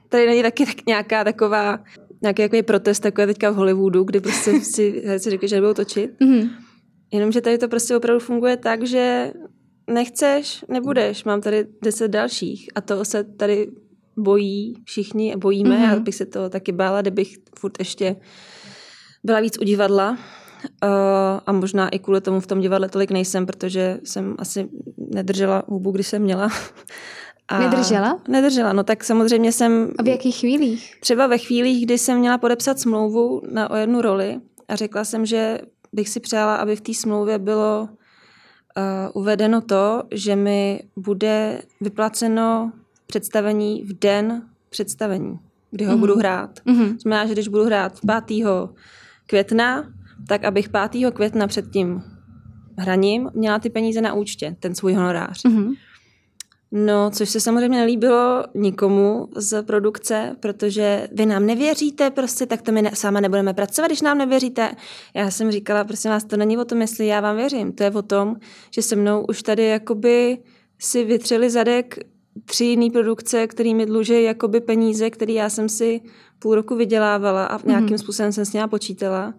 tady 0.08 0.26
není 0.26 0.42
taky 0.42 0.66
tak 0.66 0.86
nějaká 0.86 1.24
taková 1.24 1.78
nějaký 2.22 2.42
takový 2.42 2.62
protest, 2.62 3.00
takový 3.00 3.26
teďka 3.26 3.50
v 3.50 3.54
Hollywoodu, 3.54 4.04
kdy 4.04 4.20
prostě 4.20 4.60
si 4.60 5.02
herci 5.06 5.30
říkají, 5.30 5.48
že 5.48 5.56
nebudou 5.56 5.74
točit. 5.74 6.10
Mm-hmm. 6.20 6.50
Jenomže 7.12 7.40
tady 7.40 7.58
to 7.58 7.68
prostě 7.68 7.96
opravdu 7.96 8.20
funguje 8.20 8.56
tak, 8.56 8.86
že 8.86 9.32
nechceš, 9.90 10.64
nebudeš. 10.68 11.24
Mám 11.24 11.40
tady 11.40 11.66
deset 11.82 12.08
dalších 12.08 12.68
a 12.74 12.80
to 12.80 13.04
se 13.04 13.24
tady 13.24 13.70
bojí 14.16 14.74
všichni, 14.84 15.36
bojíme. 15.36 15.76
Mm-hmm. 15.76 15.90
Já 15.90 16.00
bych 16.00 16.14
se 16.14 16.26
to 16.26 16.50
taky 16.50 16.72
bála, 16.72 17.02
kdybych 17.02 17.36
furt 17.58 17.78
ještě 17.78 18.16
byla 19.24 19.40
víc 19.40 19.58
u 19.60 19.64
divadla. 19.64 20.18
Uh, 20.64 20.88
a 21.46 21.52
možná 21.52 21.88
i 21.88 21.98
kvůli 21.98 22.20
tomu 22.20 22.40
v 22.40 22.46
tom 22.46 22.60
divadle 22.60 22.88
tolik 22.88 23.10
nejsem, 23.10 23.46
protože 23.46 23.98
jsem 24.04 24.34
asi 24.38 24.68
nedržela 24.96 25.62
hubu, 25.66 25.90
když 25.90 26.06
jsem 26.06 26.22
měla. 26.22 26.48
A 27.48 27.58
nedržela? 27.58 28.20
Nedržela, 28.28 28.72
no 28.72 28.84
tak 28.84 29.04
samozřejmě 29.04 29.52
jsem... 29.52 29.90
A 29.98 30.02
v 30.02 30.08
jakých 30.08 30.36
chvílích? 30.36 30.96
Třeba 31.00 31.26
ve 31.26 31.38
chvílích, 31.38 31.86
kdy 31.86 31.98
jsem 31.98 32.18
měla 32.18 32.38
podepsat 32.38 32.80
smlouvu 32.80 33.42
na 33.52 33.70
o 33.70 33.76
jednu 33.76 34.00
roli 34.00 34.40
a 34.68 34.76
řekla 34.76 35.04
jsem, 35.04 35.26
že 35.26 35.58
bych 35.92 36.08
si 36.08 36.20
přála, 36.20 36.56
aby 36.56 36.76
v 36.76 36.80
té 36.80 36.94
smlouvě 36.94 37.38
bylo 37.38 37.88
uh, 37.88 39.22
uvedeno 39.22 39.60
to, 39.60 40.02
že 40.10 40.36
mi 40.36 40.80
bude 40.96 41.62
vyplaceno 41.80 42.72
představení 43.06 43.82
v 43.82 43.98
den 43.98 44.42
představení, 44.70 45.38
kdy 45.70 45.84
ho 45.84 45.92
mm-hmm. 45.92 45.98
budu 46.00 46.16
hrát. 46.16 46.60
Mm-hmm. 46.66 46.98
Znamená, 46.98 47.26
že 47.26 47.32
když 47.32 47.48
budu 47.48 47.64
hrát 47.64 47.98
5. 48.26 48.46
května, 49.26 49.92
tak 50.28 50.44
abych 50.44 50.68
5. 50.90 51.10
května 51.10 51.46
před 51.46 51.70
tím 51.70 52.02
hraním 52.78 53.30
měla 53.34 53.58
ty 53.58 53.70
peníze 53.70 54.00
na 54.00 54.14
účtě, 54.14 54.56
ten 54.60 54.74
svůj 54.74 54.92
honorář. 54.92 55.44
Mm-hmm. 55.44 55.74
No, 56.76 57.10
což 57.10 57.28
se 57.30 57.40
samozřejmě 57.40 57.78
nelíbilo 57.78 58.44
nikomu 58.54 59.28
z 59.36 59.62
produkce, 59.62 60.36
protože 60.40 61.08
vy 61.12 61.26
nám 61.26 61.46
nevěříte, 61.46 62.10
prostě 62.10 62.46
tak 62.46 62.62
to 62.62 62.72
my 62.72 62.82
ne, 62.82 62.90
sama 62.94 63.20
nebudeme 63.20 63.54
pracovat, 63.54 63.88
když 63.88 64.02
nám 64.02 64.18
nevěříte. 64.18 64.74
Já 65.14 65.30
jsem 65.30 65.50
říkala, 65.50 65.84
prosím 65.84 66.10
vás, 66.10 66.24
to 66.24 66.36
není 66.36 66.58
o 66.58 66.64
tom, 66.64 66.80
jestli 66.80 67.06
já 67.06 67.20
vám 67.20 67.36
věřím, 67.36 67.72
to 67.72 67.82
je 67.82 67.90
o 67.90 68.02
tom, 68.02 68.36
že 68.70 68.82
se 68.82 68.96
mnou 68.96 69.24
už 69.28 69.42
tady 69.42 69.64
jakoby 69.64 70.38
si 70.78 71.04
vytřeli 71.04 71.50
zadek 71.50 71.98
tři 72.44 72.64
jiné 72.64 72.90
produkce, 72.90 73.46
které 73.46 73.74
mi 73.74 73.86
dluží 73.86 74.22
jakoby 74.22 74.60
peníze, 74.60 75.10
které 75.10 75.32
já 75.32 75.50
jsem 75.50 75.68
si 75.68 76.00
půl 76.38 76.54
roku 76.54 76.76
vydělávala 76.76 77.46
a 77.46 77.66
nějakým 77.66 77.90
mm. 77.90 77.98
způsobem 77.98 78.32
jsem 78.32 78.44
s 78.44 78.52
nimi 78.52 78.68
počítala. 78.68 79.34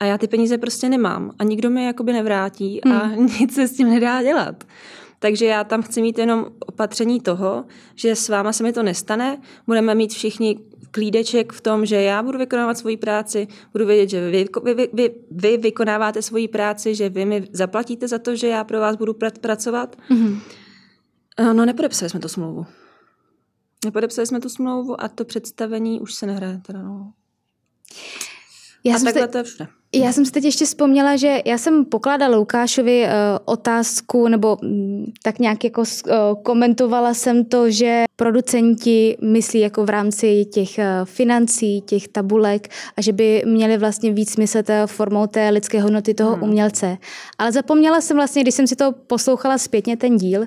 A 0.00 0.04
já 0.04 0.18
ty 0.18 0.28
peníze 0.28 0.58
prostě 0.58 0.88
nemám 0.88 1.32
a 1.38 1.44
nikdo 1.44 1.70
mi 1.70 1.84
jakoby 1.84 2.12
nevrátí 2.12 2.84
a 2.84 2.88
hmm. 2.88 3.26
nic 3.40 3.54
se 3.54 3.68
s 3.68 3.76
tím 3.76 3.88
nedá 3.88 4.22
dělat. 4.22 4.64
Takže 5.18 5.46
já 5.46 5.64
tam 5.64 5.82
chci 5.82 6.02
mít 6.02 6.18
jenom 6.18 6.46
opatření 6.60 7.20
toho, 7.20 7.64
že 7.94 8.16
s 8.16 8.28
váma 8.28 8.52
se 8.52 8.62
mi 8.62 8.72
to 8.72 8.82
nestane, 8.82 9.40
budeme 9.66 9.94
mít 9.94 10.12
všichni 10.12 10.58
klídeček 10.90 11.52
v 11.52 11.60
tom, 11.60 11.86
že 11.86 12.02
já 12.02 12.22
budu 12.22 12.38
vykonávat 12.38 12.78
svoji 12.78 12.96
práci, 12.96 13.48
budu 13.72 13.86
vědět, 13.86 14.08
že 14.08 14.30
vy, 14.30 14.46
vy, 14.74 14.88
vy, 14.92 15.14
vy 15.30 15.56
vykonáváte 15.56 16.22
svoji 16.22 16.48
práci, 16.48 16.94
že 16.94 17.08
vy 17.08 17.24
mi 17.24 17.48
zaplatíte 17.52 18.08
za 18.08 18.18
to, 18.18 18.36
že 18.36 18.48
já 18.48 18.64
pro 18.64 18.80
vás 18.80 18.96
budu 18.96 19.12
pr- 19.12 19.38
pracovat. 19.40 19.96
Mm-hmm. 20.10 20.40
No, 21.52 21.66
nepodepsali 21.66 22.10
jsme 22.10 22.20
tu 22.20 22.28
smlouvu. 22.28 22.66
Nepodepsali 23.84 24.26
jsme 24.26 24.40
tu 24.40 24.48
smlouvu 24.48 25.00
a 25.00 25.08
to 25.08 25.24
představení 25.24 26.00
už 26.00 26.14
se 26.14 26.26
nehraje. 26.26 26.60
Teda, 26.66 26.82
no. 26.82 27.12
Já 28.84 28.96
a 28.96 28.98
takhle 28.98 29.22
se... 29.22 29.28
to 29.28 29.38
je 29.38 29.44
všude. 29.44 29.68
Já 29.94 30.12
jsem 30.12 30.24
si 30.24 30.32
teď 30.32 30.44
ještě 30.44 30.64
vzpomněla, 30.64 31.16
že 31.16 31.42
já 31.44 31.58
jsem 31.58 31.84
pokládala 31.84 32.36
Lukášovi 32.36 33.04
uh, 33.04 33.10
otázku, 33.44 34.28
nebo 34.28 34.56
um, 34.62 35.04
tak 35.22 35.38
nějak 35.38 35.64
jako 35.64 35.80
uh, 35.80 36.14
komentovala 36.42 37.14
jsem 37.14 37.44
to, 37.44 37.70
že 37.70 38.04
producenti 38.16 39.16
myslí 39.22 39.60
jako 39.60 39.84
v 39.84 39.90
rámci 39.90 40.44
těch 40.44 40.68
uh, 40.78 40.84
financí, 41.04 41.80
těch 41.80 42.08
tabulek 42.08 42.68
a 42.96 43.02
že 43.02 43.12
by 43.12 43.42
měli 43.46 43.78
vlastně 43.78 44.12
víc 44.12 44.36
myslet 44.36 44.70
formou 44.86 45.26
té 45.26 45.48
lidské 45.48 45.82
hodnoty 45.82 46.14
toho 46.14 46.34
hmm. 46.34 46.42
umělce. 46.42 46.96
Ale 47.38 47.52
zapomněla 47.52 48.00
jsem 48.00 48.16
vlastně, 48.16 48.42
když 48.42 48.54
jsem 48.54 48.66
si 48.66 48.76
to 48.76 48.92
poslouchala 48.92 49.58
zpětně 49.58 49.96
ten 49.96 50.16
díl, 50.16 50.46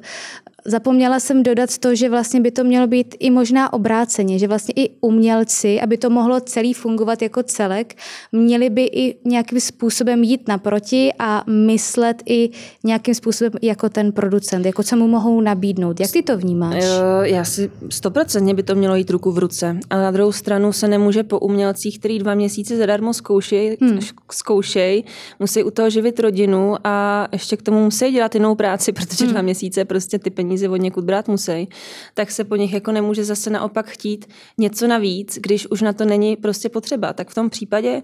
Zapomněla 0.65 1.19
jsem 1.19 1.43
dodat 1.43 1.77
to, 1.77 1.95
že 1.95 2.09
vlastně 2.09 2.41
by 2.41 2.51
to 2.51 2.63
mělo 2.63 2.87
být 2.87 3.15
i 3.19 3.31
možná 3.31 3.73
obráceně, 3.73 4.39
že 4.39 4.47
vlastně 4.47 4.73
i 4.77 4.89
umělci, 5.01 5.81
aby 5.81 5.97
to 5.97 6.09
mohlo 6.09 6.39
celý 6.39 6.73
fungovat 6.73 7.21
jako 7.21 7.43
celek, 7.43 7.95
měli 8.31 8.69
by 8.69 8.83
i 8.83 9.15
nějakým 9.25 9.59
způsobem 9.59 10.23
jít 10.23 10.47
naproti 10.47 11.11
a 11.19 11.43
myslet 11.49 12.23
i 12.25 12.49
nějakým 12.83 13.15
způsobem 13.15 13.51
jako 13.61 13.89
ten 13.89 14.11
producent, 14.11 14.65
jako 14.65 14.83
co 14.83 14.95
mu 14.95 15.07
mohou 15.07 15.41
nabídnout. 15.41 15.99
Jak 15.99 16.11
ty 16.11 16.21
to 16.21 16.37
vnímáš? 16.37 16.83
Já 17.23 17.43
si 17.43 17.71
stoprocentně 17.89 18.53
by 18.53 18.63
to 18.63 18.75
mělo 18.75 18.95
jít 18.95 19.09
ruku 19.09 19.31
v 19.31 19.37
ruce. 19.37 19.77
A 19.89 19.95
na 19.97 20.11
druhou 20.11 20.31
stranu 20.31 20.73
se 20.73 20.87
nemůže 20.87 21.23
po 21.23 21.39
umělcích, 21.39 21.99
který 21.99 22.19
dva 22.19 22.35
měsíce 22.35 22.77
zadarmo 22.77 23.13
zkoušej, 23.13 23.77
hmm. 23.81 23.99
zkoušej, 24.31 25.03
musí 25.39 25.63
u 25.63 25.71
toho 25.71 25.89
živit 25.89 26.19
rodinu 26.19 26.75
a 26.83 27.27
ještě 27.31 27.57
k 27.57 27.61
tomu 27.61 27.83
musí 27.83 28.11
dělat 28.11 28.35
jinou 28.35 28.55
práci, 28.55 28.91
protože 28.91 29.23
hmm. 29.23 29.33
dva 29.33 29.41
měsíce 29.41 29.85
prostě 29.85 30.19
ty 30.19 30.29
peníze 30.29 30.50
peníze 30.51 30.69
od 30.69 30.77
někud 30.77 31.03
brát 31.03 31.27
musí, 31.27 31.69
tak 32.13 32.31
se 32.31 32.43
po 32.43 32.55
nich 32.55 32.73
jako 32.73 32.91
nemůže 32.91 33.23
zase 33.23 33.49
naopak 33.49 33.87
chtít 33.87 34.25
něco 34.57 34.87
navíc, 34.87 35.37
když 35.41 35.67
už 35.67 35.81
na 35.81 35.93
to 35.93 36.05
není 36.05 36.35
prostě 36.35 36.69
potřeba. 36.69 37.13
Tak 37.13 37.29
v 37.29 37.35
tom 37.35 37.49
případě 37.49 38.03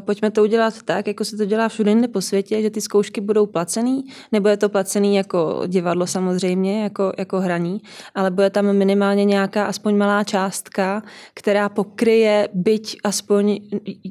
pojďme 0.00 0.30
to 0.30 0.42
udělat 0.42 0.74
tak, 0.84 1.06
jako 1.06 1.24
se 1.24 1.36
to 1.36 1.44
dělá 1.44 1.68
všude 1.68 1.90
jinde 1.90 2.08
po 2.08 2.20
světě, 2.20 2.62
že 2.62 2.70
ty 2.70 2.80
zkoušky 2.80 3.20
budou 3.20 3.46
placený, 3.46 4.04
nebo 4.32 4.48
je 4.48 4.56
to 4.56 4.68
placený 4.68 5.16
jako 5.16 5.62
divadlo 5.66 6.06
samozřejmě, 6.06 6.82
jako, 6.82 7.12
jako 7.18 7.40
hraní, 7.40 7.80
ale 8.14 8.30
bude 8.30 8.50
tam 8.50 8.72
minimálně 8.72 9.24
nějaká 9.24 9.66
aspoň 9.66 9.96
malá 9.96 10.24
částka, 10.24 11.02
která 11.34 11.68
pokryje 11.68 12.48
byť 12.54 12.96
aspoň 13.04 13.60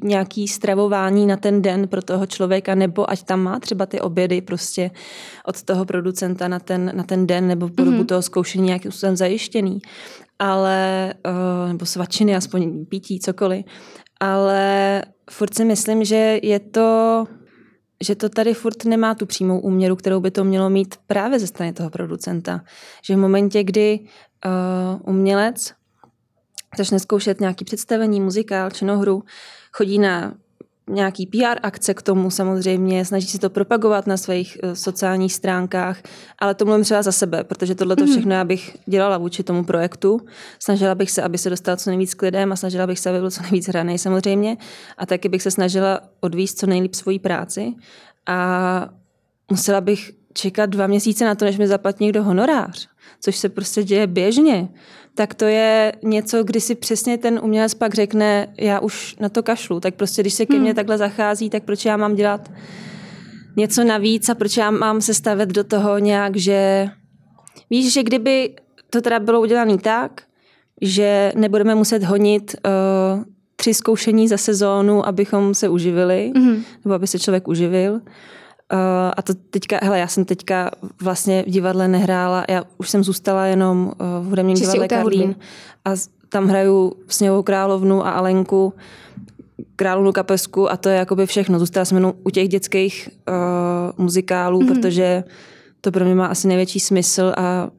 nějaký 0.04 0.48
stravování 0.48 1.26
na 1.26 1.36
ten 1.36 1.62
den 1.62 1.88
pro 1.88 2.02
toho 2.02 2.26
člověka, 2.26 2.74
nebo 2.74 3.10
ať 3.10 3.22
tam 3.22 3.40
má 3.40 3.60
třeba 3.60 3.86
ty 3.86 4.00
obědy 4.00 4.40
prostě 4.40 4.90
od 5.46 5.62
toho 5.62 5.84
producenta 5.84 6.48
na 6.48 6.58
ten, 6.58 6.92
na 6.94 7.02
ten 7.02 7.26
den, 7.26 7.53
nebo 7.54 7.68
po 7.68 7.84
dobu 7.84 7.96
mm-hmm. 7.96 8.06
toho 8.06 8.22
zkoušení 8.22 8.64
nějakým 8.66 8.90
způsobem 8.92 9.16
zajištěný, 9.16 9.78
ale, 10.38 11.14
uh, 11.26 11.68
nebo 11.68 11.86
svačiny, 11.86 12.36
aspoň 12.36 12.86
pití, 12.86 13.20
cokoliv. 13.20 13.64
Ale 14.20 15.02
furt 15.30 15.54
si 15.54 15.64
myslím, 15.64 16.04
že 16.04 16.38
je 16.42 16.60
to, 16.60 17.24
že 18.02 18.14
to 18.14 18.28
tady 18.28 18.54
furt 18.54 18.84
nemá 18.84 19.14
tu 19.14 19.26
přímou 19.26 19.60
úměru, 19.60 19.96
kterou 19.96 20.20
by 20.20 20.30
to 20.30 20.44
mělo 20.44 20.70
mít 20.70 20.94
právě 21.06 21.38
ze 21.38 21.46
strany 21.46 21.72
toho 21.72 21.90
producenta. 21.90 22.60
Že 23.04 23.14
v 23.14 23.18
momentě, 23.18 23.64
kdy 23.64 24.00
uh, 24.00 25.14
umělec 25.14 25.72
začne 26.78 26.98
zkoušet 26.98 27.40
nějaký 27.40 27.64
představení, 27.64 28.20
muzikál, 28.20 28.70
činohru, 28.70 29.22
chodí 29.72 29.98
na 29.98 30.34
nějaký 30.90 31.26
PR 31.26 31.58
akce 31.62 31.94
k 31.94 32.02
tomu 32.02 32.30
samozřejmě, 32.30 33.04
snaží 33.04 33.26
si 33.26 33.38
to 33.38 33.50
propagovat 33.50 34.06
na 34.06 34.16
svých 34.16 34.58
uh, 34.62 34.72
sociálních 34.72 35.34
stránkách, 35.34 36.02
ale 36.38 36.54
to 36.54 36.64
mluvím 36.64 36.84
třeba 36.84 37.02
za 37.02 37.12
sebe, 37.12 37.44
protože 37.44 37.74
tohle 37.74 37.96
to 37.96 38.04
mhm. 38.04 38.12
všechno 38.12 38.34
já 38.34 38.44
bych 38.44 38.76
dělala 38.86 39.18
vůči 39.18 39.42
tomu 39.42 39.64
projektu. 39.64 40.20
Snažila 40.58 40.94
bych 40.94 41.10
se, 41.10 41.22
aby 41.22 41.38
se 41.38 41.50
dostal 41.50 41.76
co 41.76 41.90
nejvíc 41.90 42.14
k 42.14 42.22
lidem 42.22 42.52
a 42.52 42.56
snažila 42.56 42.86
bych 42.86 42.98
se, 42.98 43.10
aby 43.10 43.18
byl 43.18 43.30
co 43.30 43.42
nejvíc 43.42 43.68
hraný 43.68 43.98
samozřejmě 43.98 44.56
a 44.98 45.06
taky 45.06 45.28
bych 45.28 45.42
se 45.42 45.50
snažila 45.50 46.00
odvíst 46.20 46.58
co 46.58 46.66
nejlíp 46.66 46.94
svoji 46.94 47.18
práci 47.18 47.74
a 48.26 48.88
musela 49.50 49.80
bych 49.80 50.12
čekat 50.34 50.70
dva 50.70 50.86
měsíce 50.86 51.24
na 51.24 51.34
to, 51.34 51.44
než 51.44 51.58
mi 51.58 51.66
zaplatí 51.66 52.04
někdo 52.04 52.22
honorář, 52.22 52.88
což 53.20 53.36
se 53.36 53.48
prostě 53.48 53.82
děje 53.82 54.06
běžně 54.06 54.68
tak 55.14 55.34
to 55.34 55.44
je 55.44 55.92
něco, 56.02 56.44
kdy 56.44 56.60
si 56.60 56.74
přesně 56.74 57.18
ten 57.18 57.40
umělec 57.42 57.74
pak 57.74 57.94
řekne, 57.94 58.54
já 58.58 58.80
už 58.80 59.16
na 59.20 59.28
to 59.28 59.42
kašlu. 59.42 59.80
Tak 59.80 59.94
prostě, 59.94 60.22
když 60.22 60.34
se 60.34 60.46
ke 60.46 60.58
mně 60.58 60.70
hmm. 60.70 60.74
takhle 60.74 60.98
zachází, 60.98 61.50
tak 61.50 61.64
proč 61.64 61.84
já 61.84 61.96
mám 61.96 62.14
dělat 62.14 62.50
něco 63.56 63.84
navíc 63.84 64.28
a 64.28 64.34
proč 64.34 64.56
já 64.56 64.70
mám 64.70 65.00
se 65.00 65.14
stavět 65.14 65.48
do 65.48 65.64
toho 65.64 65.98
nějak, 65.98 66.36
že 66.36 66.88
víš, 67.70 67.92
že 67.92 68.02
kdyby 68.02 68.54
to 68.90 69.00
teda 69.00 69.18
bylo 69.18 69.40
udělané 69.40 69.78
tak, 69.78 70.22
že 70.80 71.32
nebudeme 71.36 71.74
muset 71.74 72.02
honit 72.02 72.56
uh, 73.16 73.24
tři 73.56 73.74
zkoušení 73.74 74.28
za 74.28 74.36
sezónu, 74.36 75.06
abychom 75.06 75.54
se 75.54 75.68
uživili, 75.68 76.32
mm-hmm. 76.34 76.62
nebo 76.84 76.94
aby 76.94 77.06
se 77.06 77.18
člověk 77.18 77.48
uživil, 77.48 78.00
Uh, 78.72 78.78
a 79.16 79.22
to 79.22 79.34
teďka, 79.50 79.78
hele, 79.82 79.98
já 79.98 80.06
jsem 80.08 80.24
teďka 80.24 80.70
vlastně 81.02 81.42
v 81.42 81.50
divadle 81.50 81.88
nehrála, 81.88 82.44
já 82.48 82.64
už 82.78 82.90
jsem 82.90 83.04
zůstala 83.04 83.46
jenom 83.46 83.86
uh, 83.86 84.26
v 84.26 84.28
hudebním 84.28 84.56
divadle 84.56 84.88
Karlín 84.88 85.34
a 85.84 85.90
tam 86.28 86.46
hraju 86.46 86.92
Sněhovou 87.08 87.42
královnu 87.42 88.06
a 88.06 88.10
Alenku, 88.10 88.74
královnu 89.76 90.12
kapesku 90.12 90.70
a 90.70 90.76
to 90.76 90.88
je 90.88 90.96
jakoby 90.96 91.26
všechno. 91.26 91.58
Zůstala 91.58 91.84
jsem 91.84 91.96
jenom 91.96 92.12
u 92.24 92.30
těch 92.30 92.48
dětských 92.48 93.08
uh, 93.28 93.34
muzikálů, 94.04 94.60
mm-hmm. 94.60 94.74
protože 94.74 95.24
to 95.80 95.90
pro 95.92 96.04
mě 96.04 96.14
má 96.14 96.26
asi 96.26 96.48
největší 96.48 96.80
smysl 96.80 97.32
a 97.36 97.70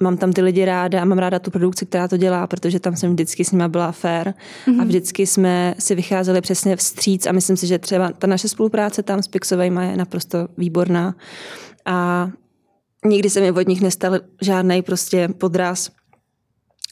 mám 0.00 0.16
tam 0.16 0.32
ty 0.32 0.42
lidi 0.42 0.64
ráda 0.64 1.02
a 1.02 1.04
mám 1.04 1.18
ráda 1.18 1.38
tu 1.38 1.50
produkci, 1.50 1.86
která 1.86 2.08
to 2.08 2.16
dělá, 2.16 2.46
protože 2.46 2.80
tam 2.80 2.96
jsem 2.96 3.12
vždycky 3.12 3.44
s 3.44 3.52
nima 3.52 3.68
byla 3.68 3.92
fair 3.92 4.28
mm-hmm. 4.28 4.80
a 4.80 4.84
vždycky 4.84 5.26
jsme 5.26 5.74
si 5.78 5.94
vycházeli 5.94 6.40
přesně 6.40 6.76
vstříc 6.76 7.26
a 7.26 7.32
myslím 7.32 7.56
si, 7.56 7.66
že 7.66 7.78
třeba 7.78 8.12
ta 8.12 8.26
naše 8.26 8.48
spolupráce 8.48 9.02
tam 9.02 9.22
s 9.22 9.28
Pixovejma 9.28 9.82
je 9.82 9.96
naprosto 9.96 10.48
výborná 10.58 11.14
a 11.84 12.28
nikdy 13.04 13.30
se 13.30 13.40
mi 13.40 13.52
od 13.52 13.68
nich 13.68 13.80
nestal 13.80 14.18
žádný 14.42 14.82
prostě 14.82 15.28
podraz. 15.28 15.90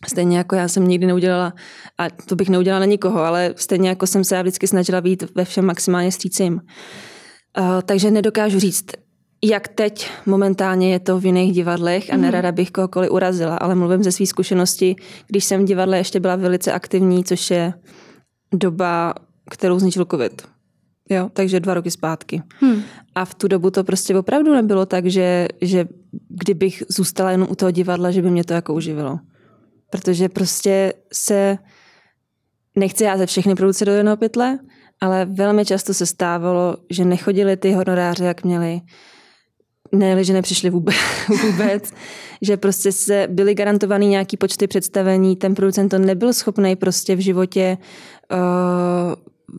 Stejně 0.09 0.39
jako 0.39 0.55
já 0.55 0.69
jsem 0.69 0.89
nikdy 0.89 1.07
neudělala, 1.07 1.53
a 1.99 2.11
to 2.11 2.37
bych 2.37 2.49
neudělala 2.49 2.81
na 2.81 2.87
nikoho, 2.87 3.21
ale 3.21 3.55
stejně 3.57 3.89
jako 3.89 4.07
jsem 4.07 4.25
se 4.25 4.35
já 4.35 4.43
vždycky 4.43 4.67
snažila 4.67 5.01
být 5.01 5.25
ve 5.35 5.45
všem 5.45 5.65
maximálně 5.65 6.13
střícím. 6.13 6.61
Uh, 7.59 7.81
takže 7.85 8.11
nedokážu 8.11 8.59
říct, 8.59 8.85
jak 9.45 9.69
teď 9.69 10.11
momentálně 10.27 10.93
je 10.93 10.99
to 10.99 11.21
v 11.21 11.27
jiných 11.27 11.53
divadlech 11.53 12.11
a 12.11 12.13
mhm. 12.13 12.23
nerada 12.23 12.53
bych 12.53 12.71
kohokoliv 12.71 13.11
urazila, 13.11 13.57
ale 13.57 13.75
mluvím 13.75 14.03
ze 14.03 14.13
své 14.13 14.27
zkušenosti, 14.27 14.97
když 15.27 15.45
jsem 15.45 15.63
v 15.63 15.65
divadle 15.65 15.99
ještě 15.99 16.21
byla 16.21 16.37
velice 16.37 16.73
aktivní, 16.73 17.25
což 17.25 17.51
je 17.51 17.75
doba, 18.53 19.15
kterou 19.51 19.79
zničil 19.79 20.05
covid. 20.05 20.43
Jo, 21.11 21.31
takže 21.33 21.61
dva 21.61 21.75
roky 21.75 21.91
zpátky. 21.91 22.43
Hmm. 22.61 22.83
A 23.15 23.25
v 23.25 23.35
tu 23.35 23.49
dobu 23.49 23.71
to 23.71 23.85
prostě 23.85 24.19
opravdu 24.19 24.55
nebylo 24.55 24.87
tak, 24.87 25.07
že, 25.07 25.49
že 25.61 25.89
kdybych 26.29 26.83
zůstala 26.89 27.31
jenom 27.31 27.49
u 27.51 27.55
toho 27.55 27.71
divadla, 27.71 28.11
že 28.11 28.23
by 28.23 28.31
mě 28.31 28.45
to 28.45 28.53
jako 28.53 28.75
uživilo. 28.75 29.19
Protože 29.91 30.29
prostě 30.29 30.93
se, 31.13 31.59
nechci 32.77 33.05
já 33.05 33.19
ze 33.19 33.27
všechny 33.27 33.55
produce 33.55 33.85
do 33.85 33.93
jednoho 33.93 34.17
pytle, 34.17 34.59
ale 35.01 35.25
velmi 35.25 35.65
často 35.65 35.95
se 35.95 36.07
stávalo, 36.07 36.77
že 36.91 37.05
nechodili 37.05 37.57
ty 37.57 37.73
honoráře, 37.73 38.25
jak 38.25 38.45
měli, 38.45 38.81
ne, 39.93 40.25
že 40.25 40.33
nepřišli 40.33 40.71
vůbec, 40.71 40.97
vůbec 41.43 41.93
že 42.43 42.57
prostě 42.57 42.93
se 42.93 43.27
byly 43.31 43.55
garantovaný 43.55 44.09
nějaký 44.09 44.37
počty 44.37 44.67
představení, 44.67 45.37
ten 45.37 45.55
producent 45.55 45.91
to 45.91 45.99
nebyl 45.99 46.33
schopný 46.33 46.77
prostě 46.77 47.17
v 47.17 47.21
životě 47.21 47.79
uh, 48.33 49.15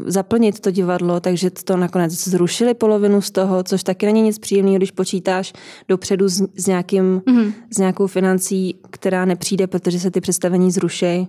zaplnit 0.05 0.59
to 0.59 0.71
divadlo, 0.71 1.19
takže 1.19 1.49
to 1.49 1.77
nakonec 1.77 2.11
zrušili 2.11 2.73
polovinu 2.73 3.21
z 3.21 3.31
toho, 3.31 3.63
což 3.63 3.83
taky 3.83 4.05
není 4.05 4.21
nic 4.21 4.39
příjemného, 4.39 4.77
když 4.77 4.91
počítáš 4.91 5.53
dopředu 5.87 6.29
s, 6.29 6.43
s, 6.55 6.67
nějakým, 6.67 7.19
mm-hmm. 7.19 7.53
s 7.75 7.77
nějakou 7.77 8.07
financí, 8.07 8.75
která 8.91 9.25
nepřijde, 9.25 9.67
protože 9.67 9.99
se 9.99 10.11
ty 10.11 10.21
představení 10.21 10.71
zrušejí. 10.71 11.27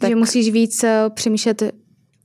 Tak... 0.00 0.10
Že 0.10 0.16
musíš 0.16 0.50
víc 0.50 0.84
uh, 0.84 0.88
přemýšlet 1.14 1.62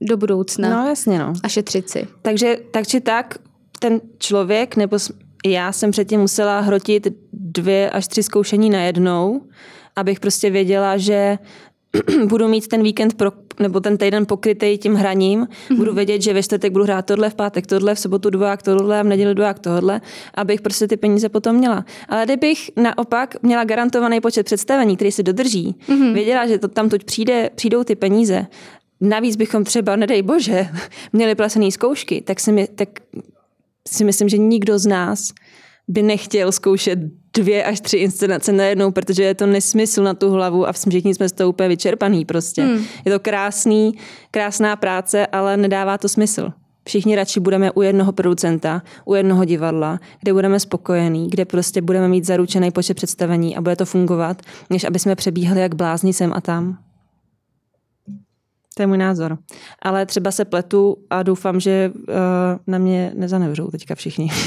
do 0.02 0.18
budoucna. 0.18 0.70
No 0.70 0.90
jasně, 0.90 1.20
no. 1.20 1.34
A 1.44 1.48
šetřit 1.48 1.90
si. 1.90 2.08
Takže 2.22 2.58
tak 2.72 2.88
či 2.88 3.02
tak 3.02 3.38
ten 3.80 4.02
člověk 4.18 4.76
nebo 4.76 4.98
já 5.46 5.72
jsem 5.72 5.92
předtím 5.92 6.20
musela 6.20 6.60
hrotit 6.60 7.08
dvě 7.34 7.90
až 7.90 8.08
tři 8.08 8.24
zkoušení 8.24 8.70
najednou, 8.70 9.42
abych 9.96 10.20
prostě 10.20 10.50
věděla, 10.50 10.98
že 10.98 11.38
budu 12.26 12.48
mít 12.48 12.68
ten 12.68 12.84
víkend 12.84 13.14
pro, 13.14 13.32
nebo 13.60 13.80
ten 13.80 13.98
týden 13.98 14.26
pokrytý 14.26 14.78
tím 14.78 14.96
hraním, 14.96 15.44
mm-hmm. 15.44 15.78
budu 15.78 15.94
vědět, 15.94 16.22
že 16.22 16.34
ve 16.34 16.44
čtvrtek 16.44 16.72
budu 16.72 16.84
hrát 16.84 17.06
tohle, 17.06 17.30
v 17.30 17.36
pátek 17.36 17.68
tohle, 17.68 17.96
v 17.96 18.00
sobotu 18.00 18.30
dvoják 18.30 18.64
tohle 18.64 19.00
a 19.00 19.04
v 19.04 19.06
neděli 19.06 19.36
dvoják 19.36 19.60
tohle, 19.60 20.02
abych 20.36 20.62
prostě 20.62 20.88
ty 20.88 20.98
peníze 20.98 21.30
potom 21.30 21.56
měla. 21.56 21.86
Ale 22.10 22.26
kdybych 22.26 22.72
naopak 22.76 23.36
měla 23.42 23.64
garantovaný 23.64 24.22
počet 24.22 24.44
představení, 24.44 24.96
který 24.96 25.12
se 25.12 25.24
dodrží, 25.24 25.76
mm-hmm. 25.90 26.14
věděla, 26.14 26.48
že 26.48 26.58
to 26.58 26.68
tam 26.68 26.90
tuď 26.90 27.04
přijde, 27.04 27.50
přijdou 27.56 27.84
ty 27.84 27.96
peníze, 27.96 28.48
navíc 29.02 29.36
bychom 29.36 29.64
třeba, 29.64 29.96
nedej 29.96 30.22
bože, 30.22 30.68
měli 31.14 31.36
placené 31.36 31.72
zkoušky, 31.72 32.22
tak 32.22 32.40
si, 32.40 32.52
mi, 32.52 32.68
tak 32.68 32.90
si 33.88 34.04
myslím, 34.04 34.30
že 34.30 34.38
nikdo 34.38 34.80
z 34.80 34.86
nás 34.86 35.34
by 35.88 36.02
nechtěl 36.04 36.52
zkoušet 36.52 37.00
dvě 37.34 37.64
až 37.64 37.82
tři 37.82 37.98
inscenace 37.98 38.52
najednou, 38.52 38.92
protože 38.92 39.24
je 39.24 39.36
to 39.36 39.46
nesmysl 39.46 40.04
na 40.04 40.14
tu 40.14 40.30
hlavu 40.30 40.68
a 40.68 40.72
všichni 40.72 41.16
jsme 41.16 41.30
z 41.30 41.32
toho 41.32 41.50
úplně 41.50 41.70
vyčerpaný 41.70 42.26
prostě. 42.26 42.64
Hmm. 42.64 42.86
Je 43.06 43.12
to 43.12 43.20
krásný, 43.20 43.92
krásná 44.32 44.76
práce, 44.76 45.28
ale 45.28 45.58
nedává 45.58 45.98
to 45.98 46.10
smysl. 46.10 46.52
Všichni 46.88 47.16
radši 47.16 47.40
budeme 47.40 47.72
u 47.72 47.82
jednoho 47.82 48.12
producenta, 48.12 48.82
u 49.06 49.16
jednoho 49.16 49.46
divadla, 49.46 50.00
kde 50.22 50.34
budeme 50.34 50.60
spokojení, 50.60 51.30
kde 51.30 51.46
prostě 51.46 51.82
budeme 51.82 52.08
mít 52.08 52.26
zaručený 52.26 52.72
počet 52.72 52.94
představení 52.94 53.58
a 53.58 53.62
bude 53.62 53.76
to 53.76 53.86
fungovat, 53.86 54.42
než 54.70 54.84
aby 54.84 55.00
jsme 55.00 55.16
přebíhali 55.16 55.62
jak 55.62 55.76
blázni 55.76 56.14
sem 56.14 56.34
a 56.34 56.42
tam. 56.42 56.78
To 58.76 58.84
je 58.84 58.88
můj 58.88 58.98
názor. 58.98 59.38
Ale 59.82 60.06
třeba 60.06 60.32
se 60.32 60.46
pletu 60.46 60.98
a 61.10 61.24
doufám, 61.24 61.60
že 61.60 61.92
uh, 61.96 62.16
na 62.68 62.78
mě 62.78 63.12
nezanevřou 63.16 63.68
teďka 63.68 63.96
všichni. 63.96 64.30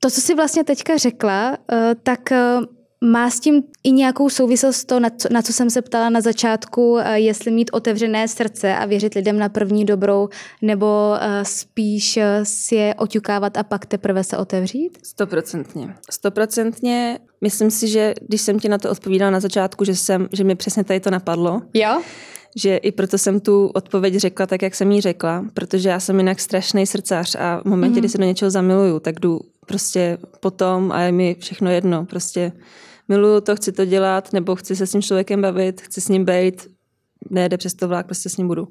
To, 0.00 0.10
co 0.10 0.20
jsi 0.20 0.34
vlastně 0.34 0.64
teďka 0.64 0.96
řekla, 0.96 1.58
eh, 1.72 1.94
tak 2.02 2.32
eh, 2.32 2.58
má 3.04 3.30
s 3.30 3.40
tím 3.40 3.62
i 3.84 3.92
nějakou 3.92 4.30
souvislost 4.30 4.84
to, 4.84 5.00
na 5.00 5.10
co, 5.10 5.28
na 5.30 5.42
co 5.42 5.52
jsem 5.52 5.70
se 5.70 5.82
ptala 5.82 6.10
na 6.10 6.20
začátku, 6.20 6.98
eh, 6.98 7.20
jestli 7.20 7.50
mít 7.50 7.70
otevřené 7.72 8.28
srdce 8.28 8.76
a 8.76 8.86
věřit 8.86 9.14
lidem 9.14 9.38
na 9.38 9.48
první 9.48 9.84
dobrou, 9.84 10.28
nebo 10.62 11.14
spíš 11.42 12.18
si 12.42 12.74
je 12.74 12.94
oťukávat 12.94 13.56
a 13.56 13.62
pak 13.62 13.86
teprve 13.86 14.24
se 14.24 14.36
otevřít? 14.36 14.98
Stoprocentně. 15.02 15.94
Stoprocentně. 16.10 17.18
Myslím 17.40 17.70
si, 17.70 17.88
že 17.88 18.14
když 18.28 18.40
jsem 18.40 18.58
ti 18.58 18.68
na 18.68 18.78
to 18.78 18.90
odpovídala 18.90 19.30
na 19.30 19.40
začátku, 19.40 19.84
že, 19.84 19.96
jsem, 19.96 20.28
že 20.32 20.44
mi 20.44 20.54
přesně 20.54 20.84
tady 20.84 21.00
to 21.00 21.10
napadlo. 21.10 21.62
Jo? 21.74 22.02
že 22.58 22.76
i 22.76 22.92
proto 22.92 23.18
jsem 23.18 23.40
tu 23.40 23.66
odpověď 23.66 24.16
řekla 24.16 24.46
tak, 24.46 24.62
jak 24.62 24.74
jsem 24.74 24.92
jí 24.92 25.00
řekla, 25.00 25.44
protože 25.54 25.88
já 25.88 26.00
jsem 26.00 26.18
jinak 26.18 26.40
strašný 26.40 26.86
srdcař 26.86 27.34
a 27.34 27.60
v 27.60 27.64
momentě, 27.64 27.94
mm-hmm. 27.94 27.98
kdy 27.98 28.08
se 28.08 28.18
do 28.18 28.24
něčeho 28.24 28.50
zamiluju, 28.50 29.00
tak 29.00 29.20
jdu 29.20 29.40
prostě 29.66 30.18
potom 30.40 30.92
a 30.92 31.00
je 31.00 31.12
mi 31.12 31.36
všechno 31.40 31.70
jedno. 31.70 32.06
Prostě 32.06 32.52
miluju 33.08 33.40
to, 33.40 33.56
chci 33.56 33.72
to 33.72 33.84
dělat, 33.84 34.32
nebo 34.32 34.56
chci 34.56 34.76
se 34.76 34.86
s 34.86 34.92
tím 34.92 35.02
člověkem 35.02 35.42
bavit, 35.42 35.80
chci 35.80 36.00
s 36.00 36.08
ním 36.08 36.24
být, 36.24 36.66
nejde 37.30 37.56
přes 37.56 37.74
to 37.74 37.88
vlak, 37.88 38.06
prostě 38.06 38.28
s 38.28 38.36
ním 38.36 38.48
budu. 38.48 38.68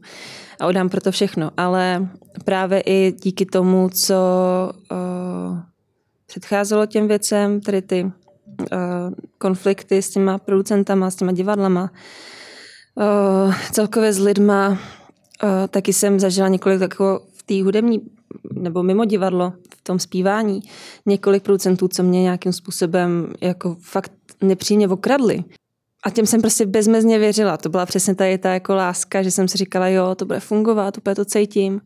A 0.59 0.67
udám 0.67 0.89
proto 0.89 1.11
všechno. 1.11 1.51
Ale 1.57 2.07
právě 2.45 2.81
i 2.81 3.11
díky 3.21 3.45
tomu, 3.45 3.89
co 3.89 4.15
uh, 4.91 5.59
předcházelo 6.27 6.85
těm 6.85 7.07
věcem, 7.07 7.61
tedy 7.61 7.81
ty 7.81 8.03
uh, 8.03 8.11
konflikty 9.37 10.01
s 10.01 10.09
těma 10.09 10.37
producentama, 10.37 11.11
s 11.11 11.15
těma 11.15 11.31
divadlama, 11.31 11.91
uh, 12.95 13.53
celkově 13.71 14.13
s 14.13 14.19
lidma, 14.19 14.69
uh, 14.69 14.77
taky 15.69 15.93
jsem 15.93 16.19
zažila 16.19 16.47
několik 16.47 16.79
takového 16.79 17.19
v 17.33 17.43
té 17.43 17.63
hudební 17.63 18.01
nebo 18.53 18.83
mimo 18.83 19.05
divadlo, 19.05 19.53
v 19.77 19.81
tom 19.83 19.99
zpívání, 19.99 20.61
několik 21.05 21.43
producentů, 21.43 21.87
co 21.87 22.03
mě 22.03 22.21
nějakým 22.21 22.53
způsobem 22.53 23.33
jako 23.41 23.77
fakt 23.81 24.11
nepříjemně 24.41 24.87
okradli. 24.87 25.43
A 26.05 26.09
těm 26.09 26.25
jsem 26.25 26.41
prostě 26.41 26.65
bezmezně 26.65 27.19
věřila. 27.19 27.57
To 27.57 27.69
byla 27.69 27.85
přesně 27.85 28.15
tady 28.15 28.37
ta 28.37 28.53
jako 28.53 28.75
láska, 28.75 29.23
že 29.23 29.31
jsem 29.31 29.47
si 29.47 29.57
říkala, 29.57 29.87
jo, 29.87 30.15
to 30.15 30.25
bude 30.25 30.39
fungovat, 30.39 30.97
úplně 30.97 31.15
to 31.15 31.25
cítím. 31.25 31.81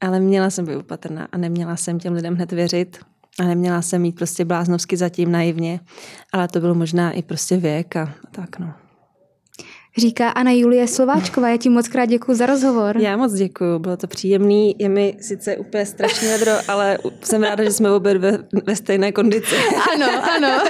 Ale 0.00 0.20
měla 0.20 0.50
jsem 0.50 0.66
být 0.66 0.76
opatrná 0.76 1.28
a 1.32 1.36
neměla 1.36 1.76
jsem 1.76 1.98
těm 1.98 2.12
lidem 2.12 2.34
hned 2.34 2.52
věřit. 2.52 2.98
A 3.40 3.42
neměla 3.42 3.82
jsem 3.82 4.02
mít 4.02 4.16
prostě 4.16 4.44
bláznovsky 4.44 4.96
zatím 4.96 5.32
naivně. 5.32 5.80
Ale 6.32 6.48
to 6.48 6.60
bylo 6.60 6.74
možná 6.74 7.12
i 7.12 7.22
prostě 7.22 7.56
věk 7.56 7.96
a 7.96 8.14
tak 8.30 8.58
no 8.58 8.83
říká 9.98 10.30
Ana 10.30 10.50
Julie 10.50 10.88
Slováčková. 10.88 11.48
Já 11.48 11.56
ti 11.56 11.68
moc 11.68 11.88
krát 11.88 12.06
děkuji 12.06 12.34
za 12.34 12.46
rozhovor. 12.46 12.96
Já 12.98 13.16
moc 13.16 13.32
děkuji, 13.32 13.78
bylo 13.78 13.96
to 13.96 14.06
příjemný. 14.06 14.76
Je 14.78 14.88
mi 14.88 15.16
sice 15.20 15.56
úplně 15.56 15.86
strašně 15.86 16.28
vedro, 16.28 16.52
ale 16.68 16.98
jsem 17.22 17.42
ráda, 17.42 17.64
že 17.64 17.72
jsme 17.72 17.90
obě 17.90 18.18
ve, 18.18 18.38
ve 18.66 18.76
stejné 18.76 19.12
kondici. 19.12 19.54
Ano, 19.94 20.06
ano. 20.36 20.64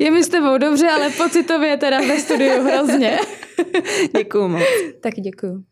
Je 0.00 0.10
mi 0.10 0.24
s 0.24 0.28
tebou 0.28 0.58
dobře, 0.58 0.88
ale 0.88 1.10
pocitově 1.10 1.76
teda 1.76 1.98
ve 1.98 2.18
studiu 2.18 2.62
hrozně. 2.62 3.18
Děkuji 4.16 4.48
moc. 4.48 4.62
Tak 5.00 5.14
děkuji. 5.14 5.67